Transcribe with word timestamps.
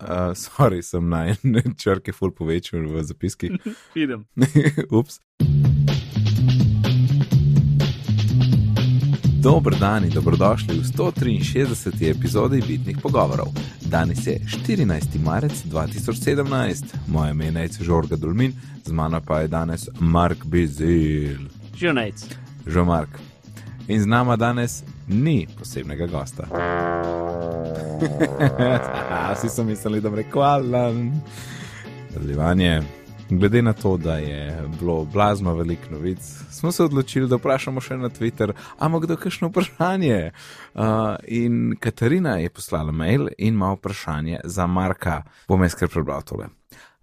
uh, 0.00 0.34
sorry, 0.44 0.82
sem 0.82 1.08
na 1.08 1.26
en 1.26 1.74
črke 1.76 2.12
full 2.12 2.32
povečal 2.32 2.86
v 2.86 3.02
zapiski. 3.04 3.50
Vidim. 3.96 4.26
Ups. 4.98 5.20
Dobro 9.38 9.76
dan 9.80 10.04
in 10.04 10.10
dobrodošli 10.10 10.78
v 10.78 10.84
163. 10.84 12.10
epizodi 12.10 12.62
Bitnih 12.66 12.98
pogovorov. 13.02 13.54
Danes 13.80 14.26
je 14.26 14.40
14. 14.66 15.18
marec 15.22 15.62
2017, 15.64 16.84
moje 17.06 17.30
ime 17.30 17.44
je 17.44 17.52
Nec 17.52 17.78
Žorga 17.80 18.16
Dulmin, 18.16 18.52
z 18.84 18.92
mano 18.92 19.20
pa 19.20 19.40
je 19.40 19.48
danes 19.48 19.88
Mark 20.00 20.44
Bizil. 20.44 21.38
Žunajc. 21.76 22.26
Že 22.66 22.84
Mark. 22.84 23.08
In 23.88 24.02
z 24.02 24.06
nama 24.06 24.36
danes 24.36 24.82
ni 25.08 25.46
posebnega 25.58 26.06
gosta. 26.06 26.44
Vsi 29.34 29.48
so 29.48 29.64
mislili, 29.64 30.00
da 30.00 30.10
bo 30.10 30.16
rekel 30.16 30.42
Alan. 30.42 31.12
Nadaljevanje. 32.14 32.82
Glede 33.30 33.62
na 33.62 33.72
to, 33.72 33.96
da 33.96 34.16
je 34.16 34.68
bilo 34.80 35.04
blazno 35.04 35.54
veliko 35.54 35.90
novic, 35.90 36.18
smo 36.50 36.72
se 36.72 36.84
odločili, 36.84 37.28
da 37.28 37.36
vprašamo 37.36 37.80
še 37.80 37.96
na 37.96 38.08
Twitter, 38.08 38.52
ampak 38.78 39.02
kdo 39.02 39.16
kakšno 39.16 39.50
vprašanje. 39.50 40.30
Uh, 40.74 40.82
in 41.26 41.76
Katarina 41.80 42.38
je 42.40 42.48
poslala 42.50 42.92
mail 42.92 43.28
in 43.38 43.54
ima 43.54 43.72
vprašanje 43.72 44.40
za 44.44 44.66
Marka. 44.66 45.22
Bom 45.48 45.62
jaz 45.62 45.76
kar 45.76 45.92
prebral 45.92 46.22
tole. 46.22 46.48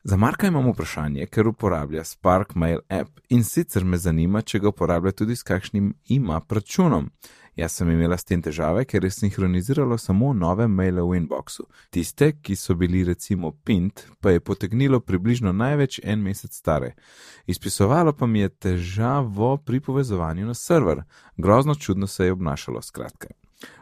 Za 0.04 0.18
Marka 0.18 0.48
imamo 0.48 0.72
vprašanje, 0.72 1.26
ker 1.26 1.48
uporablja 1.48 2.04
Spark 2.04 2.56
Mail 2.56 2.80
app 2.90 3.10
in 3.30 3.44
sicer 3.44 3.86
me 3.86 3.98
zanima, 3.98 4.42
če 4.42 4.60
ga 4.60 4.70
uporablja 4.70 5.12
tudi 5.12 5.36
s 5.36 5.44
kakšnim 5.44 5.94
ima 6.10 6.42
računom. 6.50 7.10
Jaz 7.56 7.72
sem 7.72 7.90
imela 7.90 8.18
s 8.18 8.28
tem 8.28 8.42
težave, 8.44 8.84
ker 8.86 9.04
je 9.04 9.12
sinhroniziralo 9.16 9.98
samo 9.98 10.34
nove 10.34 10.68
maile 10.68 11.02
v 11.02 11.22
inboxu. 11.22 11.64
Tiste, 11.90 12.34
ki 12.42 12.56
so 12.56 12.76
bili 12.76 13.04
recimo 13.08 13.52
pint, 13.64 14.04
pa 14.20 14.34
je 14.36 14.44
potegnilo 14.44 15.00
približno 15.00 15.54
največ 15.56 16.02
en 16.04 16.20
mesec 16.20 16.52
stare. 16.52 16.94
Izpisovalo 17.48 18.14
pa 18.14 18.28
mi 18.28 18.44
je 18.44 18.50
težavo 18.50 19.56
pri 19.58 19.80
povezovanju 19.80 20.46
na 20.46 20.54
server. 20.54 21.04
Grozno 21.38 21.76
čudno 21.76 22.08
se 22.08 22.26
je 22.26 22.32
obnašalo, 22.32 22.82
skratka. 22.82 23.28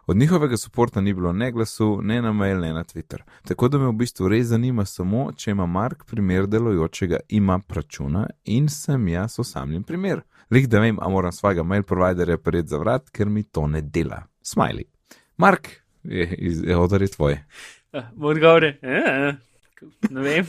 Od 0.06 0.18
njihovega 0.18 0.56
podporta 0.64 1.02
ni 1.02 1.14
bilo 1.14 1.34
ne 1.34 1.52
glasu, 1.52 2.02
ne 2.02 2.22
na 2.22 2.32
mail, 2.32 2.60
ne 2.60 2.74
na 2.74 2.84
Twitter. 2.84 3.22
Tako 3.48 3.68
da 3.68 3.78
me 3.78 3.88
v 3.88 3.94
bistvu 3.94 4.28
res 4.28 4.48
zanima 4.48 4.86
samo, 4.86 5.32
če 5.32 5.52
ima 5.52 5.66
Mark 5.66 6.06
primer 6.06 6.48
delujočega 6.48 7.20
ima 7.30 7.60
računa 7.70 8.28
in 8.46 8.70
sem 8.70 9.08
jaz 9.08 9.40
osamljen 9.40 9.84
primer. 9.84 10.22
Lih 10.52 10.68
da 10.70 10.80
vem, 10.80 10.98
a 11.02 11.10
moram 11.10 11.32
svojega 11.32 11.64
mail 11.64 11.84
providerja 11.84 12.38
pred 12.38 12.68
za 12.68 12.78
vrat, 12.78 13.10
ker 13.10 13.26
mi 13.28 13.44
to 13.44 13.68
ne 13.68 13.82
dela. 13.82 14.24
Smiley. 14.44 14.84
Mark, 15.38 15.68
je, 16.04 16.28
je, 16.30 16.52
je 16.68 16.78
odar 16.78 17.02
je 17.02 17.08
tvoj. 17.08 17.40
Odgovor 18.20 18.64
je, 18.64 18.78
eh, 18.82 19.34
ne 20.10 20.22
vem. 20.22 20.46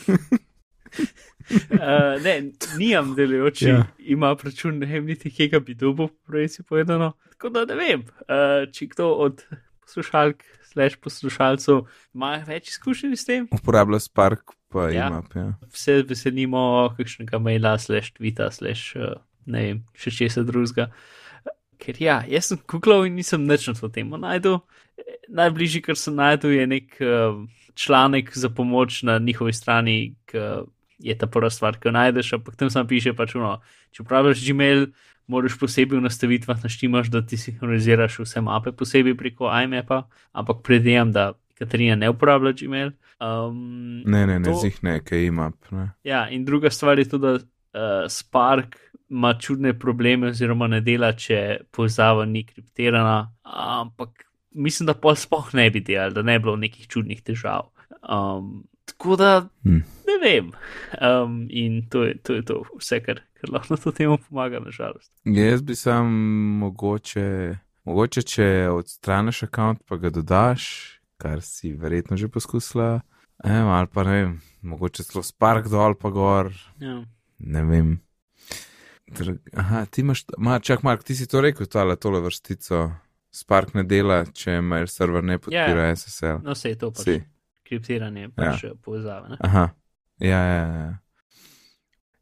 Uh, 1.70 2.16
ne, 2.24 2.34
nimam 2.78 3.14
delujoči, 3.14 3.68
Ja. 3.68 3.84
ima 3.98 4.36
račun, 4.44 4.78
ne 4.78 4.86
vem 4.86 5.06
niti, 5.06 5.30
kje 5.30 5.48
ga 5.48 5.60
bi 5.60 5.74
dobil, 5.74 6.08
prej 6.26 6.48
si 6.48 6.62
povedano. 6.62 7.12
Tako 7.30 7.48
da 7.50 7.64
ne 7.64 7.74
vem, 7.74 8.00
uh, 8.00 8.64
če 8.72 8.86
kdo 8.86 9.08
od 9.20 9.42
poslušalk, 9.80 10.42
slash 10.64 10.96
poslušalcev 10.96 11.82
ima 12.14 12.36
več 12.46 12.68
izkušenj 12.70 13.16
s 13.16 13.24
tem, 13.24 13.48
Uporablja 13.52 13.98
Spark, 14.00 14.40
pa 14.68 14.88
Ja. 14.90 15.06
ima. 15.06 15.22
Ja. 15.34 15.52
se 15.70 16.02
veselimo 16.02 16.64
kakšnega 16.96 17.38
maila, 17.38 17.76
slash 17.78 18.12
tweeta, 18.12 18.50
slash 18.50 18.96
uh, 18.96 19.12
ne 19.46 19.64
vem, 19.66 19.82
še 19.94 20.10
česa 20.10 20.44
drugega. 20.46 20.90
Ker 21.78 21.98
ja, 22.00 22.22
jaz 22.30 22.52
sem 22.52 22.60
googlal 22.70 23.06
in 23.08 23.18
nisem 23.18 23.44
nič 23.44 23.66
na 23.68 23.74
to 23.74 23.90
temo 23.92 24.16
najdel. 24.20 24.60
Najbližji, 25.28 25.82
kar 25.82 25.98
sem 25.98 26.14
najdel, 26.16 26.54
je 26.54 26.66
nek 26.70 26.96
uh, 27.02 27.42
članek 27.74 28.30
za 28.38 28.48
pomoč 28.48 29.02
na 29.02 29.18
njihovi 29.18 29.52
strani, 29.52 30.14
ki 30.30 30.38
je 31.04 31.16
ta 31.18 31.26
prva 31.26 31.50
stvar, 31.50 31.76
ki 31.76 31.88
jo 31.88 31.92
najdeš, 31.92 32.32
ampak 32.38 32.56
tam 32.56 32.70
sam 32.70 32.86
piše 32.88 33.12
pač, 33.16 33.34
no, 33.34 33.58
če 33.92 34.04
uporabljaš 34.04 34.44
Gmail, 34.46 34.86
moraš 35.26 35.56
posebej 35.58 35.98
v 35.98 36.04
nastavitvah 36.06 36.62
naštimaš, 36.62 37.10
da 37.12 37.24
ti 37.26 37.36
sinhroniziraš 37.40 38.20
vse 38.22 38.40
mape 38.44 38.72
posebej 38.72 39.16
preko 39.18 39.50
iMapa, 39.50 40.04
ampak 40.32 40.62
predvidevam, 40.64 41.12
da 41.12 41.32
Katarina 41.58 41.94
ne 41.96 42.10
uporablja 42.10 42.52
Gmail. 42.52 42.92
Um, 43.22 44.02
Ne, 44.06 44.26
ne, 44.26 44.38
ne, 44.38 44.44
To- 44.44 44.58
zih 44.58 44.78
ne, 44.82 44.98
kaj 45.04 45.26
ima. 45.26 45.52
Ja, 46.04 46.28
in 46.28 46.44
druga 46.44 46.70
stvar 46.70 46.98
je 46.98 47.08
tudi, 47.08 47.22
da 47.26 47.38
uh, 47.74 48.04
Spark 48.08 48.76
ima 49.10 49.34
čudne 49.38 49.74
probleme, 49.78 50.28
oziroma 50.32 50.66
ne 50.66 50.80
dela, 50.80 51.12
če 51.12 51.58
povezava 51.70 52.24
ni 52.26 52.44
kriptirana. 52.46 53.32
Ampak 53.44 54.24
mislim, 54.54 54.86
da 54.86 54.94
pol 54.94 55.14
sploh 55.18 55.52
ne 55.54 55.68
bi 55.70 55.80
delal, 55.84 56.10
da 56.16 56.22
ne 56.22 56.38
bi 56.38 56.44
bilo 56.48 56.56
nekih 56.56 56.88
čudnih 56.88 57.20
težav. 57.22 57.68
Um, 58.02 58.64
tako 58.84 59.16
da 59.16 59.48
Hm. 59.64 59.82
ne 60.08 60.16
vem. 60.22 60.50
Um, 61.00 61.46
in 61.50 61.82
to 61.90 62.04
je, 62.04 62.16
to 62.22 62.34
je 62.34 62.42
to, 62.44 62.62
vse, 62.78 63.00
kar, 63.04 63.20
kar 63.40 63.50
lahko 63.52 63.74
na 63.74 63.80
to 63.80 63.92
temo 63.92 64.18
pomaga, 64.18 64.60
nažalost. 64.60 65.12
Jaz 65.24 65.62
bi 65.62 65.74
sam 65.74 66.10
mogoče, 66.64 67.56
mogoče 67.84 68.22
če 68.22 68.48
odstraniš 68.72 69.42
račun, 69.46 69.78
pa 69.88 69.96
ga 69.96 70.10
dodaš, 70.10 70.66
kar 71.20 71.40
si 71.44 71.72
verjetno 71.72 72.16
že 72.16 72.28
poskusila, 72.28 73.00
em, 73.44 73.66
ali 73.68 73.88
pa 73.92 74.04
ne 74.04 74.12
vem, 74.18 74.34
mogoče 74.62 75.04
celo 75.04 75.22
Spark 75.22 75.68
dol 75.72 75.94
pa 75.94 76.10
gor, 76.10 76.52
Ja. 76.80 77.02
Ne 77.38 77.62
vem. 77.64 77.94
Aha, 79.52 79.84
ti 79.86 80.00
imaš, 80.00 80.24
ma, 80.38 80.58
čak, 80.58 80.82
Mark, 80.82 81.04
ti 81.04 81.14
si 81.14 81.26
to 81.30 81.40
rekel, 81.44 81.68
tale, 81.70 81.96
tole 82.00 82.20
vrstico. 82.24 82.88
Spark 83.34 83.74
ne 83.74 83.82
dela, 83.82 84.22
če 84.30 84.60
mail 84.62 84.86
server 84.86 85.24
ne 85.26 85.40
podpira 85.42 85.88
yeah. 85.88 85.96
SSL. 85.98 86.42
No, 86.44 86.54
vse 86.54 86.70
je 86.70 86.78
to 86.78 86.90
pač 86.94 87.08
Si. 87.08 87.16
kriptiranje, 87.66 88.28
pač 88.34 88.68
ja. 88.68 88.74
povezava. 88.78 89.32
Ne? 89.32 89.38
Aha, 89.42 89.64
ja, 90.22 90.42
ja, 90.46 90.66
ja. 90.78 90.92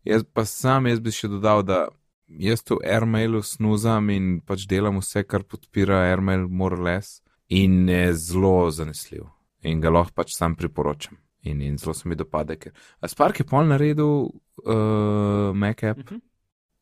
Jaz 0.08 0.24
pa 0.24 0.46
sam, 0.48 0.88
jaz 0.88 1.02
bi 1.04 1.12
še 1.14 1.28
dodal, 1.30 1.62
da 1.68 1.84
jaz 2.26 2.64
to 2.64 2.80
AirMailu 2.80 3.42
snuzam 3.44 4.08
in 4.10 4.38
pač 4.40 4.64
delam 4.70 4.98
vse, 5.02 5.22
kar 5.28 5.44
podpira 5.44 6.00
AirMail, 6.08 6.48
more 6.48 6.80
or 6.80 6.82
less, 6.88 7.20
in 7.48 7.84
je 7.92 8.14
zelo 8.16 8.70
zanesljiv. 8.72 9.28
In 9.68 9.84
ga 9.84 9.92
lahko 9.92 10.16
pač 10.22 10.32
sam 10.34 10.56
priporočam. 10.58 11.20
In, 11.42 11.60
in 11.60 11.76
zelo 11.78 11.94
se 11.94 12.08
mi 12.08 12.14
dopade, 12.14 12.56
ker. 12.56 12.72
Spark 13.06 13.40
je 13.40 13.44
pol 13.44 13.64
naredil 13.66 14.28
uh, 14.66 15.54
Mac 15.54 15.82
app, 15.82 15.98
Mhm. 15.98 16.20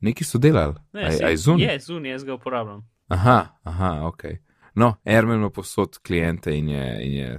neki 0.00 0.24
so 0.24 0.38
delali. 0.38 0.74
Ne, 0.92 1.00
Aj- 1.02 1.22
aj 1.24 1.36
zun? 1.36 1.60
Je, 1.60 1.78
zun, 1.80 2.06
jaz 2.06 2.24
ga 2.24 2.34
uporabljam. 2.34 2.82
Aha, 3.08 3.48
aha, 3.62 4.06
ok. 4.06 4.22
No, 4.74 4.94
AirMail 5.04 5.38
ima 5.38 5.50
posod 5.50 5.98
klijente 5.98 6.58
in 6.58 6.68
je, 6.68 7.06
in 7.06 7.12
je 7.12 7.38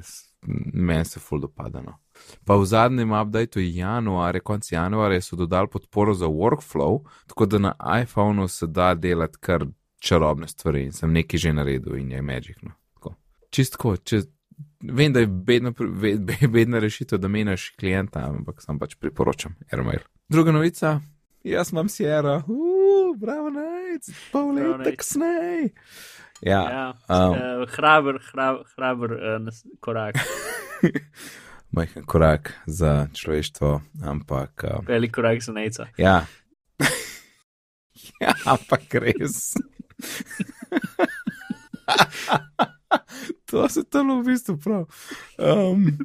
meni 0.74 1.06
se 1.06 1.20
ful 1.20 1.40
dopada. 1.40 1.82
No. 1.82 1.98
Pa 2.46 2.56
v 2.56 2.66
zadnjem 2.66 3.12
updateu 3.12 3.62
januarja, 3.64 4.40
konc 4.42 4.72
januarja, 4.72 5.22
so 5.22 5.36
dodali 5.36 5.68
podporo 5.68 6.14
za 6.14 6.26
workflow, 6.28 7.00
tako 7.28 7.46
da 7.46 7.58
na 7.58 7.74
iPhonu 8.02 8.48
se 8.48 8.68
da 8.68 8.94
delati 8.96 9.38
kar 9.40 9.66
čarobne 10.00 10.48
stvari 10.48 10.84
in 10.84 10.92
sem 10.92 11.12
nekaj 11.14 11.38
že 11.40 11.53
naredil 11.53 11.96
in 11.98 12.12
je 12.12 12.22
Magic. 12.22 12.58
No. 12.62 12.72
Tako. 12.94 13.16
Čistko, 13.50 13.98
če. 13.98 14.22
Vem, 14.84 15.14
da 15.14 15.19
je 15.19 15.28
bedna, 15.28 15.72
be- 15.72 16.18
be- 16.18 16.47
bedna 16.47 16.80
rešitev, 16.80 17.19
da 17.19 17.28
menjaš 17.28 17.69
klienta, 17.69 18.19
ampak 18.25 18.62
sam 18.62 18.80
pač 18.80 18.96
priporočam 18.96 19.56
AirMail. 19.72 20.00
Druga 20.30 20.52
novica, 20.52 21.02
jaz 21.44 21.72
imam 21.72 21.90
Sierra, 21.90 22.38
uh, 22.38 22.46
bravo, 23.18 23.50
najc, 23.50 24.09
pol 24.31 24.53
leta 24.53 24.91
kasneje. 24.97 25.70
Ja, 26.41 26.62
Ja, 26.64 26.94
um. 27.08 27.31
uh, 27.31 27.38
hraber, 27.70 28.20
hraber, 28.31 28.64
hraber 28.75 29.12
uh, 29.14 29.47
korak, 29.80 30.16
majhen 31.75 32.03
korak 32.06 32.53
za 32.66 33.08
človeštvo, 33.14 33.81
ampak 34.03 34.64
um, 34.66 34.86
velik 34.88 35.12
korak 35.12 35.41
za 35.44 35.52
neca. 35.53 35.88
ja. 35.97 36.25
ja, 38.22 38.34
ampak 38.46 38.94
res. 38.94 39.53
to 43.52 43.69
se 43.69 43.84
tam 43.84 44.19
v 44.19 44.25
bistvu 44.25 44.57
prav. 44.57 44.85
Um, 45.38 45.97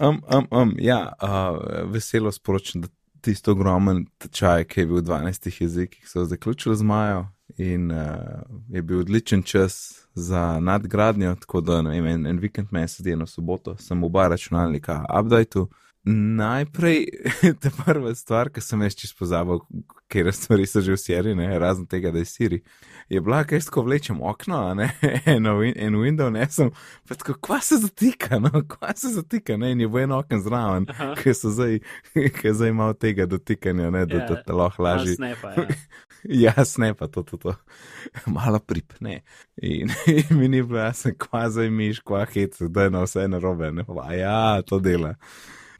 um, 0.00 0.20
um, 0.30 0.46
um, 0.50 0.74
ja, 0.78 1.12
uh, 1.22 1.58
veselo 1.90 2.32
sporočam, 2.32 2.82
da 2.82 2.88
tisto 3.24 3.52
ogromen 3.52 4.04
tečaj, 4.18 4.64
ki 4.68 4.80
je 4.80 4.86
bil 4.86 5.00
v 5.00 5.06
12 5.06 5.62
jezikih, 5.62 6.08
so 6.08 6.24
zaključili 6.24 6.76
z 6.76 6.82
Majo 6.82 7.26
in 7.56 7.90
uh, 7.90 8.42
je 8.68 8.82
bil 8.82 9.00
odličen 9.00 9.42
čas 9.42 10.06
za 10.14 10.60
nadgradnjo, 10.60 11.34
tako 11.40 11.60
da 11.60 11.80
vem, 11.80 12.06
en, 12.06 12.26
en 12.26 12.38
vikend 12.38 12.68
me 12.70 12.84
je 12.84 12.88
sedel 12.88 13.18
na 13.18 13.26
soboto, 13.26 13.76
sem 13.76 14.04
oba 14.04 14.28
računalnika 14.28 15.04
updateu. 15.20 15.68
Najprej, 16.04 17.06
ta 17.62 17.70
prva 17.84 18.14
stvar, 18.14 18.50
ki 18.52 18.60
sem 18.60 18.82
jaz 18.84 18.96
čisto 19.00 19.22
pozabil, 19.22 19.62
ker 20.12 20.28
stvari 20.36 20.66
so 20.68 20.82
že 20.84 20.92
v 20.92 21.00
seriji, 21.00 21.36
ne, 21.38 21.46
razen 21.58 21.86
tega, 21.88 22.10
da 22.12 22.20
je 22.20 22.28
Siri, 22.28 22.58
je 23.08 23.22
bila, 23.24 23.40
kaj 23.48 23.56
jaz 23.56 23.68
tako 23.70 23.86
vlečem 23.86 24.20
okno, 24.20 24.58
ne, 24.76 24.90
eno, 25.36 25.54
win- 25.62 25.78
en 25.80 25.96
window 25.96 26.28
nesem, 26.32 26.74
pa 27.08 27.16
tako, 27.16 27.38
kva 27.40 27.60
se 27.64 27.78
zatika, 27.80 28.36
no, 28.38 28.52
kva 28.68 28.92
se 28.96 29.14
zatika, 29.16 29.56
ne, 29.56 29.72
in 29.72 29.80
je 29.80 29.88
bo 29.88 30.02
en 30.02 30.12
oken 30.12 30.44
zraven, 30.44 30.90
ki 31.22 31.34
so 31.34 31.54
zdaj, 31.56 31.80
ki 32.36 32.46
je 32.50 32.54
zdaj 32.60 32.76
malo 32.76 32.92
tega 33.00 33.24
dotikanja, 33.26 33.88
ne, 33.90 34.04
da, 34.06 34.20
Ja, 34.20 34.28
da 34.28 34.42
te 34.44 34.52
lahko 34.52 34.84
lažje. 34.84 35.16
Ne, 35.18 35.32
pa, 35.40 35.56
ja. 35.56 35.66
Jasne, 36.24 36.92
pa 36.94 37.08
to, 37.08 37.22
to, 37.22 37.36
to. 37.36 37.56
malo 38.26 38.58
pripne. 38.60 39.22
In, 39.56 39.88
in 40.06 40.36
mi 40.38 40.48
ni 40.48 40.62
bilo 40.62 40.78
jasno, 40.84 41.12
kva 41.18 41.48
zdaj 41.52 41.68
miš, 41.70 42.00
kva 42.04 42.24
hit, 42.28 42.56
da 42.60 42.86
je 42.86 42.92
na 42.92 43.02
vse 43.04 43.24
narobe. 43.28 43.72
Ne? 43.72 43.84
Pa, 43.84 44.12
ja, 44.16 44.62
to 44.62 44.78
dela. 44.80 45.14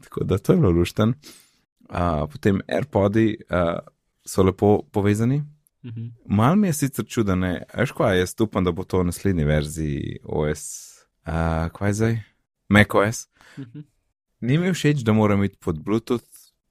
Tako 0.05 0.25
da 0.25 0.39
to 0.39 0.53
je 0.53 0.61
bilo 0.61 0.71
lušten. 0.71 1.15
Uh, 1.89 2.25
potem 2.33 2.61
AirPodi 2.69 3.37
uh, 3.49 3.81
so 4.27 4.43
lepo 4.43 4.83
povezani. 4.93 5.43
Mhm. 5.85 6.07
Mal 6.27 6.57
mi 6.57 6.71
je 6.71 6.73
sicer 6.73 7.05
čudno, 7.05 7.37
veš 7.77 7.93
kva, 7.93 8.15
jaz 8.17 8.33
upam, 8.41 8.65
da 8.65 8.73
bo 8.73 8.85
to 8.89 9.03
v 9.03 9.11
naslednji 9.11 9.45
verziji 9.45 10.21
OS. 10.25 10.63
Uh, 11.27 11.69
kva 11.73 11.91
je 11.93 11.99
zdaj? 12.01 12.17
macOS. 12.69 13.29
Mhm. 13.59 13.81
Ni 14.41 14.59
mi 14.59 14.73
všeč, 14.73 15.05
da 15.05 15.13
moram 15.13 15.45
iti 15.45 15.57
pod 15.57 15.79
Bluetooth 15.85 16.25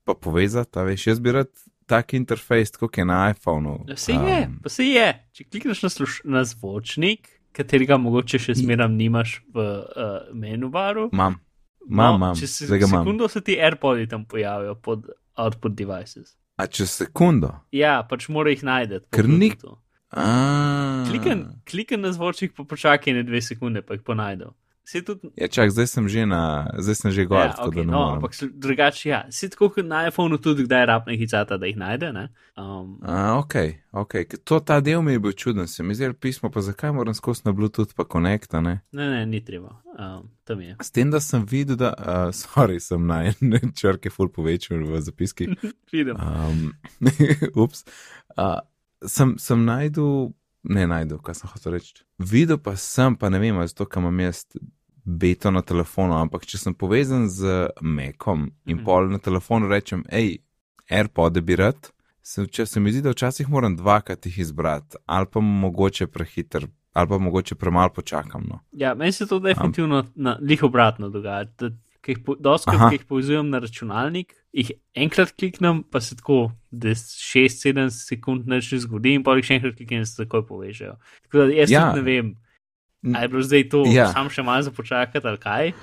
pa 0.03 0.13
povezati, 0.13 0.79
veš, 0.79 1.07
jaz 1.07 1.19
bi 1.19 1.31
rad 1.31 1.49
tak 1.85 2.13
interfejs, 2.13 2.71
kot 2.77 2.97
je 2.97 3.05
na 3.05 3.29
iPhonu. 3.31 3.85
Vse 3.87 4.13
je, 4.13 4.49
pa 4.63 4.69
se 4.69 4.85
je. 4.85 5.07
Če 5.33 5.43
klikneš 5.43 5.83
na, 5.83 5.89
sluš, 5.89 6.21
na 6.23 6.43
zvočnik, 6.47 7.29
katerega 7.55 7.97
mogoče 7.97 8.39
še 8.39 8.55
zmeraj 8.59 8.91
nimaš 8.91 9.41
v 9.53 9.63
uh, 9.63 10.13
menu 10.33 10.69
baru. 10.73 11.09
Imam, 11.85 12.05
imam, 12.07 12.15
imam. 12.17 12.35
Če 12.35 12.47
se 12.47 12.65
zdaj 12.65 12.79
sekundo 12.81 13.27
se 13.27 13.41
ti 13.41 13.59
AirPodi 13.59 14.07
tam 14.07 14.25
pojavijo 14.25 14.75
pod 14.75 15.09
output 15.35 15.71
devices. 15.73 16.35
A 16.55 16.67
čez 16.67 16.89
sekundo. 16.91 17.49
Ja, 17.71 18.03
pač 18.03 18.29
mora 18.29 18.49
jih 18.49 18.63
najti. 18.63 18.99
Ker 19.11 19.27
ni- 19.29 19.51
A. 20.11 21.03
Klikaj 21.65 21.97
na 21.97 22.11
zvočnik, 22.11 22.53
pa 22.55 22.63
počakaj 22.63 23.13
ne 23.13 23.23
dve 23.23 23.41
sekunde, 23.41 23.81
pa 23.81 23.93
jih 23.93 24.01
ponajdel. 24.01 24.53
Tudi. 24.83 25.31
Ja, 25.39 25.47
čak, 25.47 25.71
zdaj 25.71 25.87
sem 25.87 26.07
že 26.11 26.25
na, 26.27 26.67
zdaj 26.75 26.95
sem 26.95 27.11
že 27.15 27.23
gor, 27.25 27.39
Ja, 27.39 27.53
tako 27.55 27.71
okay, 27.71 27.75
da 27.75 27.83
ne 27.87 27.91
no, 27.91 27.99
morem. 27.99 28.15
ampak 28.19 28.33
drugače, 28.51 29.09
ja, 29.09 29.19
si 29.31 29.49
tako 29.49 29.69
kot 29.69 29.85
na 29.87 30.07
iPhonu 30.07 30.37
tudi, 30.37 30.65
kdaj 30.67 30.85
rabne 30.85 31.15
hicata, 31.17 31.57
da 31.57 31.65
jih 31.65 31.77
najde. 31.79 32.11
Ne? 32.13 32.27
Um, 32.59 32.99
A, 33.01 33.39
ok, 33.39 33.55
ok. 33.91 34.13
To 34.43 34.59
ta 34.59 34.81
del 34.83 35.01
mi 35.01 35.15
je 35.15 35.19
bil 35.23 35.31
čuden, 35.31 35.67
se 35.67 35.83
mi 35.83 35.95
zdi 35.95 36.11
pismo, 36.13 36.51
pa 36.51 36.61
zakaj 36.61 36.91
moram 36.91 37.15
skozi 37.15 37.41
na 37.45 37.55
Bluetooth 37.55 37.95
pa 37.95 38.03
konekta, 38.03 38.61
ne? 38.61 38.81
ne, 38.91 39.09
ne, 39.09 39.25
ni 39.25 39.39
treba. 39.45 39.79
Um, 39.99 40.29
tam 40.43 40.61
je. 40.61 40.75
S 40.83 40.91
tem, 40.91 41.11
da 41.11 41.19
sem 41.23 41.45
videl, 41.47 41.79
da, 41.79 41.93
uh, 41.97 42.35
sorry, 42.35 42.79
sem 42.83 43.07
na 43.07 43.23
ene 43.31 43.63
črke 43.73 44.11
ful 44.11 44.27
povečal 44.29 44.83
v 44.83 45.01
zapiskih. 45.01 45.55
Vidim. 45.93 46.19
Um, 46.19 46.73
ups. 47.63 47.85
Uh, 48.35 48.59
sem 49.07 49.37
sem 49.39 49.65
najdel, 49.65 50.33
ne 50.63 50.87
najdel, 50.87 51.17
kaj 51.19 51.35
sem 51.35 51.49
hotel 51.49 51.73
reči. 51.73 52.03
Videl 52.19 52.57
pa 52.57 52.75
sem, 52.75 53.15
pa 53.15 53.29
ne 53.29 53.39
vem, 53.39 53.57
ali 53.57 53.67
zato, 53.67 53.85
ker 53.85 54.01
imam 54.01 54.19
jaz 54.19 54.45
beto 55.05 55.51
na 55.51 55.61
telefonu, 55.61 56.13
ampak 56.15 56.45
če 56.45 56.57
sem 56.57 56.73
povezan 56.73 57.27
z 57.29 57.69
Mekom 57.81 58.51
in 58.65 58.77
Mhm. 58.77 58.85
pol 58.85 59.09
na 59.09 59.17
telefonu 59.19 59.67
rečem, 59.67 60.03
hej, 60.11 60.37
AirPod 60.89 61.41
bi 61.41 61.55
rad, 61.55 61.89
se, 62.21 62.47
če 62.47 62.65
se 62.65 62.79
mi 62.79 62.91
zdi, 62.91 63.01
da 63.01 63.11
včasih 63.11 63.49
moram 63.49 63.75
dvakrat 63.75 64.25
jih 64.25 64.39
izbrati, 64.39 64.97
ali 65.05 65.25
pa 65.31 65.39
mogoče 65.39 66.07
prehiter, 66.07 66.67
ali 66.93 67.07
pa 67.09 67.17
mogoče 67.17 67.55
premalo 67.55 67.89
počakam. 67.89 68.45
No. 68.49 68.59
Ja, 68.71 68.93
meni 68.95 69.11
se 69.11 69.27
to 69.27 69.39
definitivno 69.39 70.05
na, 70.15 70.37
lih 70.41 70.63
obratno 70.63 71.09
dogaja. 71.09 71.45
Ki 72.03 72.11
jih 72.11 72.21
po- 72.21 72.35
Doskrat, 72.37 72.89
ki 72.89 72.97
jih 72.97 73.05
povezujem 73.07 73.47
na 73.47 73.59
računalnik, 73.59 74.33
jih 74.53 74.71
enkrat 74.93 75.31
kliknem, 75.33 75.83
pa 75.83 75.99
se 75.99 76.15
tako, 76.15 76.37
da 76.69 76.91
6-7 76.91 77.87
sekund 77.89 78.45
neč 78.45 78.71
ne 78.71 78.79
zgodi, 78.79 79.13
in 79.13 79.23
pa 79.23 79.33
jih 79.33 79.45
še 79.45 79.55
enkrat 79.55 79.75
kliknem 79.75 79.99
in 79.99 80.05
se 80.05 80.19
takoj 80.19 80.43
povežejo. 80.43 80.97
Tako 81.23 81.37
da 81.39 81.47
jaz 81.53 81.71
Ja. 81.71 81.85
ne 81.91 82.01
vem, 82.01 82.33
ali 83.05 83.23
je 83.23 83.29
bilo 83.29 83.43
zdaj 83.43 83.69
to 83.69 83.83
Ja. 83.87 84.11
sam 84.11 84.27
še 84.27 84.43
malo 84.43 84.61
za 84.61 84.71
počakati 84.71 85.23
ali 85.23 85.37
kaj. 85.39 85.73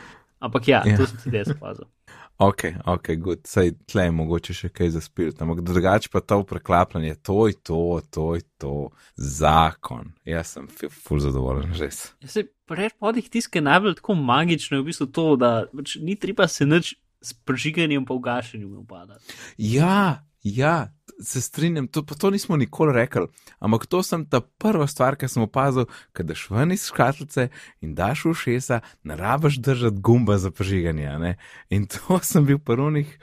Ampak 0.40 0.68
ja, 0.68 0.82
Ja. 0.84 0.96
to 0.96 1.06
sem 1.06 1.18
tudi 1.18 1.36
jaz 1.36 1.50
opazil. 1.50 1.88
Ok, 2.40 2.62
ok, 2.86 3.10
good. 3.18 3.40
Sej 3.44 3.74
tle 3.84 4.02
je 4.02 4.12
mogoče 4.12 4.54
še 4.54 4.68
kaj 4.70 4.88
zaspirati, 4.90 5.36
ampak 5.38 5.60
drugače 5.60 6.08
pa 6.08 6.20
to 6.20 6.38
preklapljanje, 6.42 7.14
to 7.20 7.46
je 7.46 7.52
to, 7.60 7.80
to 8.10 8.34
je 8.34 8.40
to, 8.56 8.88
zakon. 9.14 10.12
Jaz 10.24 10.56
sem 10.56 10.64
ful 10.88 11.20
zadovoljen, 11.20 11.74
res. 11.74 12.14
Ja, 12.18 12.28
se 12.28 12.46
pri 12.70 12.86
AirPodih 12.86 13.26
tiskaj 13.30 13.64
najbolj 13.66 13.98
tako 13.98 14.14
magično 14.14 14.78
v 14.78 14.88
bistvu 14.90 15.10
to, 15.10 15.26
da 15.36 15.66
pač 15.74 15.96
ni 15.98 16.14
treba 16.16 16.46
se 16.48 16.66
nič 16.66 16.94
s 17.20 17.34
prižiganjem 17.44 18.06
pa 18.06 18.14
ugašanjem 18.14 18.78
upadati. 18.78 19.34
Ja, 19.58 20.22
ja, 20.42 20.92
se 21.22 21.40
strinjam, 21.40 21.88
to, 21.88 22.02
to 22.02 22.30
nismo 22.30 22.56
nikoli 22.56 22.94
rekli, 22.96 23.26
ampak 23.58 23.86
to 23.86 24.02
sem 24.02 24.24
ta 24.24 24.40
prva 24.40 24.86
stvar, 24.86 25.18
ki 25.18 25.28
sem 25.28 25.42
opazil, 25.42 25.90
kad 26.16 26.30
daš 26.30 26.46
ven 26.50 26.72
iz 26.72 26.86
škatlice 26.88 27.50
in 27.82 27.94
daš 27.98 28.24
v 28.30 28.34
šesa, 28.44 28.80
ne 29.04 29.18
rabiš 29.18 29.58
držati 29.60 30.00
gumba 30.00 30.38
za 30.38 30.50
prižiganje. 30.50 31.36
In 31.70 31.86
to 31.90 32.20
sem 32.30 32.46
bil 32.46 32.58
prvih 32.58 33.18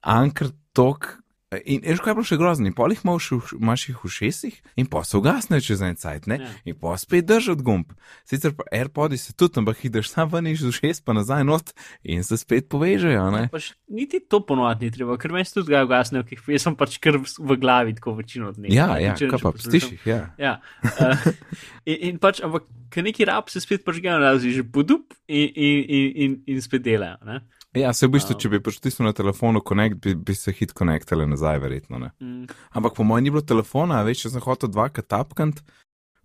ankrat 0.00 0.54
tok. 0.72 1.23
In 1.64 1.82
veš, 1.84 2.00
kaj 2.02 2.10
je 2.10 2.16
bilo 2.18 2.26
še 2.26 2.38
grozno, 2.40 2.66
in 2.66 2.74
polih 2.76 3.00
imaš, 3.04 3.30
v- 3.32 3.58
imaš 3.60 3.88
jih 3.88 3.98
v 4.04 4.10
šestih, 4.10 4.56
in 4.80 4.86
pa 4.90 5.04
se 5.04 5.16
ugasnejo 5.16 5.62
čez 5.64 5.82
en 5.86 5.96
cajt, 5.96 6.26
ne? 6.30 6.38
Ja. 6.42 6.50
In 6.64 6.78
pa 6.80 6.96
spet 7.00 7.26
držati 7.28 7.62
gumb. 7.62 7.92
Sicer 8.28 8.54
pa 8.56 8.66
AirPodi 8.72 9.18
se 9.20 9.32
tudi, 9.32 9.60
ampak 9.62 9.84
ideš 9.84 10.10
sam 10.12 10.28
ven 10.32 10.46
iz 10.50 10.64
šest, 10.64 11.04
pa 11.04 11.14
nazaj 11.16 11.44
not 11.44 11.72
in 12.02 12.24
se 12.24 12.38
spet 12.40 12.68
povežejo, 12.68 13.30
ne? 13.34 13.48
Pač 13.52 13.72
niti 13.88 14.20
to 14.20 14.40
ponovadi 14.46 14.86
ni 14.86 14.94
treba, 14.94 15.16
ker 15.20 15.32
meni 15.32 15.48
se 15.48 15.54
tudi 15.60 15.74
ga 15.74 15.84
ugasnejo, 15.86 16.24
ki 16.26 16.38
jih 16.38 16.54
jaz 16.56 16.66
sem 16.68 16.76
pač 16.76 16.98
kar 16.98 17.18
v, 17.20 17.56
glavi 17.60 17.94
tako 17.94 18.16
večino 18.18 18.52
dni. 18.52 18.72
Ja, 18.74 18.94
ja, 18.98 19.14
kaj 19.14 19.38
pa, 19.38 19.52
pustiš 19.54 19.90
jih, 19.92 20.06
ja. 20.08 20.20
Ja, 20.40 20.54
uh, 20.82 21.26
in, 21.90 21.98
in 22.10 22.22
pač, 22.22 22.42
ampak, 22.44 22.66
ker 22.94 23.04
neki 23.06 23.26
rab 23.28 23.50
se 23.52 23.62
spet 23.62 23.84
prižgajo, 23.86 24.22
razi 24.22 24.54
že 24.54 24.62
budup 24.62 25.14
in, 25.26 25.50
in, 25.54 25.84
in, 25.84 26.08
in, 26.14 26.40
in 26.54 26.62
spet 26.64 26.84
delajo. 26.84 27.18
Ne? 27.26 27.42
Ja, 27.74 27.92
se 27.92 28.06
v 28.06 28.14
bistvu, 28.14 28.34
Um. 28.36 28.40
če 28.40 28.48
bi 28.52 28.60
prištisnil 28.62 29.08
na 29.08 29.12
telefonu 29.12 29.60
Connect, 29.60 29.98
bi, 29.98 30.14
bi 30.14 30.34
se 30.34 30.52
hit 30.54 30.72
konektale 30.72 31.26
nazaj, 31.26 31.58
verjetno. 31.58 31.98
Ne? 31.98 32.10
Mm. 32.22 32.46
Ampak 32.70 32.94
po 32.94 33.02
mojem 33.02 33.24
ni 33.24 33.30
bilo 33.34 33.42
telefona, 33.42 34.02
veš, 34.06 34.22
če 34.22 34.30
sem 34.34 34.44
hotel 34.44 34.70
dvakrat 34.70 35.08
tapkant, 35.10 35.62